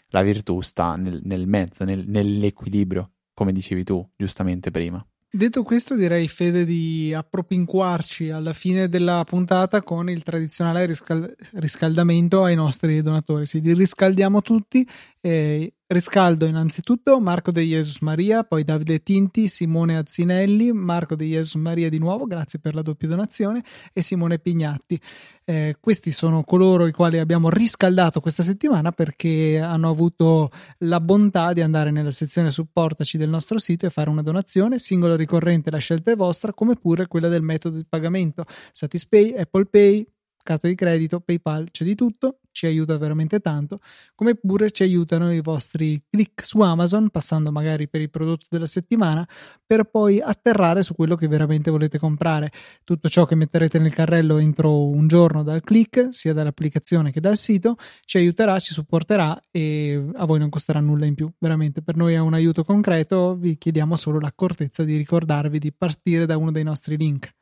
la 0.09 0.21
virtù 0.21 0.61
sta 0.61 0.95
nel, 0.95 1.21
nel 1.23 1.47
mezzo, 1.47 1.83
nel, 1.83 2.05
nell'equilibrio, 2.07 3.11
come 3.33 3.51
dicevi 3.51 3.83
tu 3.83 4.07
giustamente 4.15 4.71
prima. 4.71 5.05
Detto 5.33 5.63
questo, 5.63 5.95
direi 5.95 6.27
Fede 6.27 6.65
di 6.65 7.13
appropinquarci 7.13 8.31
alla 8.31 8.51
fine 8.51 8.89
della 8.89 9.23
puntata 9.25 9.81
con 9.81 10.09
il 10.09 10.23
tradizionale 10.23 10.85
riscal- 10.85 11.33
riscaldamento 11.53 12.43
ai 12.43 12.55
nostri 12.55 13.01
donatori. 13.01 13.45
Sì, 13.45 13.61
li 13.61 13.73
riscaldiamo 13.73 14.41
tutti 14.41 14.85
e 15.21 15.75
Riscaldo 15.91 16.45
innanzitutto 16.45 17.19
Marco 17.19 17.51
De 17.51 17.61
Jesus 17.63 17.99
Maria, 17.99 18.45
poi 18.45 18.63
Davide 18.63 19.03
Tinti, 19.03 19.49
Simone 19.49 19.97
Azzinelli, 19.97 20.71
Marco 20.71 21.17
De 21.17 21.25
Jesus 21.25 21.55
Maria 21.55 21.89
di 21.89 21.99
nuovo, 21.99 22.23
grazie 22.27 22.59
per 22.59 22.75
la 22.75 22.81
doppia 22.81 23.09
donazione, 23.09 23.61
e 23.91 24.01
Simone 24.01 24.39
Pignatti. 24.39 24.97
Eh, 25.43 25.75
questi 25.81 26.13
sono 26.13 26.45
coloro 26.45 26.87
i 26.87 26.93
quali 26.93 27.19
abbiamo 27.19 27.49
riscaldato 27.49 28.21
questa 28.21 28.41
settimana 28.41 28.93
perché 28.93 29.59
hanno 29.59 29.89
avuto 29.89 30.49
la 30.77 31.01
bontà 31.01 31.51
di 31.51 31.59
andare 31.59 31.91
nella 31.91 32.11
sezione 32.11 32.51
supportaci 32.51 33.17
del 33.17 33.27
nostro 33.27 33.59
sito 33.59 33.85
e 33.85 33.89
fare 33.89 34.09
una 34.09 34.21
donazione, 34.21 34.79
singolo 34.79 35.17
ricorrente 35.17 35.71
la 35.71 35.79
scelta 35.79 36.11
è 36.11 36.15
vostra, 36.15 36.53
come 36.53 36.77
pure 36.77 37.07
quella 37.07 37.27
del 37.27 37.41
metodo 37.41 37.75
di 37.75 37.85
pagamento 37.85 38.45
Satispay, 38.71 39.33
Apple 39.35 39.65
Pay, 39.65 40.07
carta 40.43 40.67
di 40.67 40.75
credito, 40.75 41.19
PayPal, 41.19 41.69
c'è 41.71 41.83
di 41.83 41.95
tutto, 41.95 42.39
ci 42.51 42.65
aiuta 42.65 42.97
veramente 42.97 43.39
tanto, 43.39 43.79
come 44.13 44.35
pure 44.35 44.71
ci 44.71 44.83
aiutano 44.83 45.31
i 45.33 45.41
vostri 45.41 46.01
click 46.09 46.45
su 46.45 46.59
Amazon, 46.59 47.09
passando 47.09 47.51
magari 47.51 47.87
per 47.87 48.01
il 48.01 48.09
prodotto 48.09 48.45
della 48.49 48.65
settimana, 48.65 49.27
per 49.65 49.85
poi 49.85 50.19
atterrare 50.19 50.83
su 50.83 50.93
quello 50.93 51.15
che 51.15 51.27
veramente 51.27 51.71
volete 51.71 51.97
comprare. 51.97 52.51
Tutto 52.83 53.09
ciò 53.09 53.25
che 53.25 53.35
metterete 53.35 53.79
nel 53.79 53.93
carrello 53.93 54.37
entro 54.37 54.87
un 54.87 55.07
giorno 55.07 55.43
dal 55.43 55.61
click, 55.61 56.09
sia 56.11 56.33
dall'applicazione 56.33 57.11
che 57.11 57.21
dal 57.21 57.37
sito, 57.37 57.77
ci 58.05 58.17
aiuterà, 58.17 58.59
ci 58.59 58.73
supporterà 58.73 59.39
e 59.49 60.03
a 60.13 60.25
voi 60.25 60.39
non 60.39 60.49
costerà 60.49 60.79
nulla 60.79 61.05
in 61.05 61.15
più. 61.15 61.31
Veramente 61.39 61.81
per 61.81 61.95
noi 61.95 62.13
è 62.13 62.19
un 62.19 62.33
aiuto 62.33 62.63
concreto, 62.63 63.35
vi 63.35 63.57
chiediamo 63.57 63.95
solo 63.95 64.19
l'accortezza 64.19 64.83
di 64.83 64.97
ricordarvi 64.97 65.57
di 65.57 65.71
partire 65.73 66.25
da 66.25 66.37
uno 66.37 66.51
dei 66.51 66.63
nostri 66.63 66.97
link. 66.97 67.33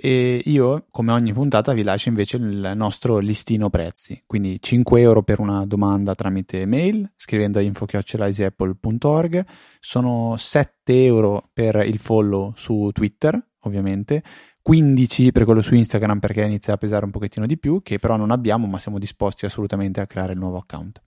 E 0.00 0.42
io, 0.44 0.86
come 0.92 1.10
ogni 1.10 1.32
puntata, 1.32 1.72
vi 1.72 1.82
lascio 1.82 2.08
invece 2.08 2.36
il 2.36 2.72
nostro 2.76 3.18
listino 3.18 3.68
prezzi. 3.68 4.22
Quindi 4.26 4.58
5 4.60 5.00
euro 5.00 5.24
per 5.24 5.40
una 5.40 5.66
domanda 5.66 6.14
tramite 6.14 6.66
mail, 6.66 7.10
scrivendo 7.16 7.58
a 7.58 7.62
info.apple.org. 7.62 9.44
Sono 9.80 10.36
7 10.38 11.04
euro 11.04 11.48
per 11.52 11.84
il 11.84 11.98
follow 11.98 12.52
su 12.54 12.90
Twitter, 12.92 13.44
ovviamente. 13.62 14.22
15 14.62 15.32
per 15.32 15.42
quello 15.44 15.62
su 15.62 15.74
Instagram 15.74 16.20
perché 16.20 16.44
inizia 16.44 16.74
a 16.74 16.76
pesare 16.76 17.04
un 17.04 17.10
pochettino 17.10 17.44
di 17.46 17.58
più, 17.58 17.82
che 17.82 17.98
però 17.98 18.14
non 18.16 18.30
abbiamo, 18.30 18.68
ma 18.68 18.78
siamo 18.78 19.00
disposti 19.00 19.46
assolutamente 19.46 20.00
a 20.00 20.06
creare 20.06 20.34
il 20.34 20.38
nuovo 20.38 20.58
account. 20.58 21.02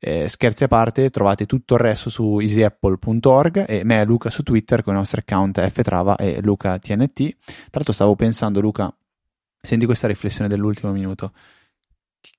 Eh, 0.00 0.28
scherzi 0.28 0.64
a 0.64 0.68
parte, 0.68 1.10
trovate 1.10 1.44
tutto 1.44 1.74
il 1.74 1.80
resto 1.80 2.08
su 2.08 2.38
easyapple.org 2.38 3.64
e 3.66 3.82
me 3.84 4.00
e 4.00 4.04
Luca 4.04 4.30
su 4.30 4.42
Twitter 4.42 4.82
con 4.82 4.94
i 4.94 4.96
nostri 4.96 5.20
account 5.20 5.68
ftrava 5.70 6.16
e 6.16 6.40
lucatnt. 6.40 7.12
Tra 7.12 7.34
l'altro 7.72 7.92
stavo 7.92 8.14
pensando, 8.14 8.60
Luca, 8.60 8.94
senti 9.60 9.86
questa 9.86 10.06
riflessione 10.06 10.48
dell'ultimo 10.48 10.92
minuto, 10.92 11.32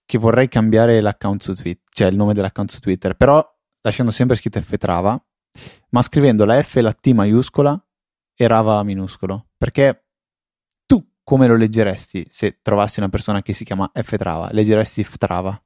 che 0.05 0.17
vorrei 0.17 0.47
cambiare 0.47 1.01
l'account 1.01 1.43
su 1.43 1.53
Twitter, 1.53 1.83
cioè 1.91 2.07
il 2.07 2.15
nome 2.15 2.33
dell'account 2.33 2.71
su 2.71 2.79
Twitter, 2.79 3.15
però 3.15 3.45
lasciando 3.81 4.11
sempre 4.11 4.37
scritto 4.37 4.61
ftrava, 4.61 5.21
ma 5.89 6.01
scrivendo 6.01 6.45
la 6.45 6.61
F 6.61 6.77
e 6.77 6.81
la 6.81 6.93
T 6.93 7.07
maiuscola 7.07 7.81
e 8.35 8.47
Rava 8.47 8.81
minuscolo, 8.83 9.49
perché 9.57 10.05
tu 10.85 11.05
come 11.23 11.47
lo 11.47 11.55
leggeresti 11.55 12.25
se 12.29 12.59
trovassi 12.61 12.99
una 12.99 13.09
persona 13.09 13.41
che 13.41 13.53
si 13.53 13.65
chiama 13.65 13.91
F 13.93 14.15
Trava? 14.15 14.49
Leggeresti 14.51 15.03
Ftrava? 15.03 15.61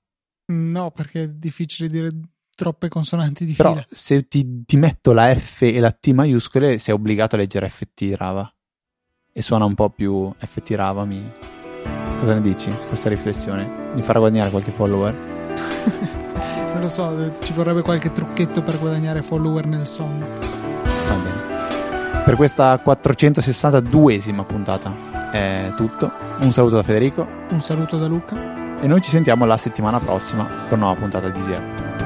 No, 0.45 0.91
perché 0.91 1.23
è 1.23 1.29
difficile 1.29 1.89
dire 1.89 2.11
troppe 2.55 2.87
consonanti 2.87 3.45
di 3.45 3.53
Però 3.53 3.71
fila. 3.71 3.85
se 3.89 4.27
ti, 4.27 4.63
ti 4.65 4.77
metto 4.77 5.11
la 5.11 5.33
F 5.35 5.61
e 5.61 5.79
la 5.79 5.91
T 5.91 6.07
maiuscole, 6.07 6.77
sei 6.77 6.93
obbligato 6.93 7.35
a 7.35 7.39
leggere 7.39 7.69
FT 7.69 8.13
Rava. 8.15 8.51
E 9.31 9.41
suona 9.41 9.65
un 9.65 9.73
po' 9.73 9.89
più 9.89 10.31
FT 10.37 10.71
Rava. 10.71 11.05
Mi... 11.05 11.23
Cosa 12.19 12.33
ne 12.35 12.41
dici? 12.41 12.69
Questa 12.87 13.09
riflessione? 13.09 13.91
Mi 13.93 14.01
farà 14.01 14.19
guadagnare 14.19 14.49
qualche 14.51 14.71
follower? 14.71 15.13
Non 16.73 16.81
lo 16.81 16.89
so, 16.89 17.33
ci 17.43 17.53
vorrebbe 17.53 17.83
qualche 17.83 18.11
trucchetto 18.11 18.63
per 18.63 18.79
guadagnare 18.79 19.21
follower 19.21 19.67
nel 19.67 19.87
sonno. 19.87 20.25
Va 20.25 21.15
bene. 21.15 22.23
Per 22.25 22.35
questa 22.35 22.81
462esima 22.83 24.43
puntata 24.43 25.31
è 25.31 25.71
tutto. 25.77 26.11
Un 26.39 26.51
saluto 26.51 26.75
da 26.75 26.83
Federico 26.83 27.27
Un 27.49 27.61
saluto 27.61 27.97
da 27.97 28.07
Luca. 28.07 28.62
E 28.83 28.87
noi 28.87 28.99
ci 28.99 29.09
sentiamo 29.09 29.45
la 29.45 29.55
settimana 29.55 29.97
prossima 30.01 30.43
con 30.43 30.79
una 30.79 30.87
nuova 30.87 30.99
puntata 30.99 31.29
di 31.29 31.41
Zero. 31.41 32.02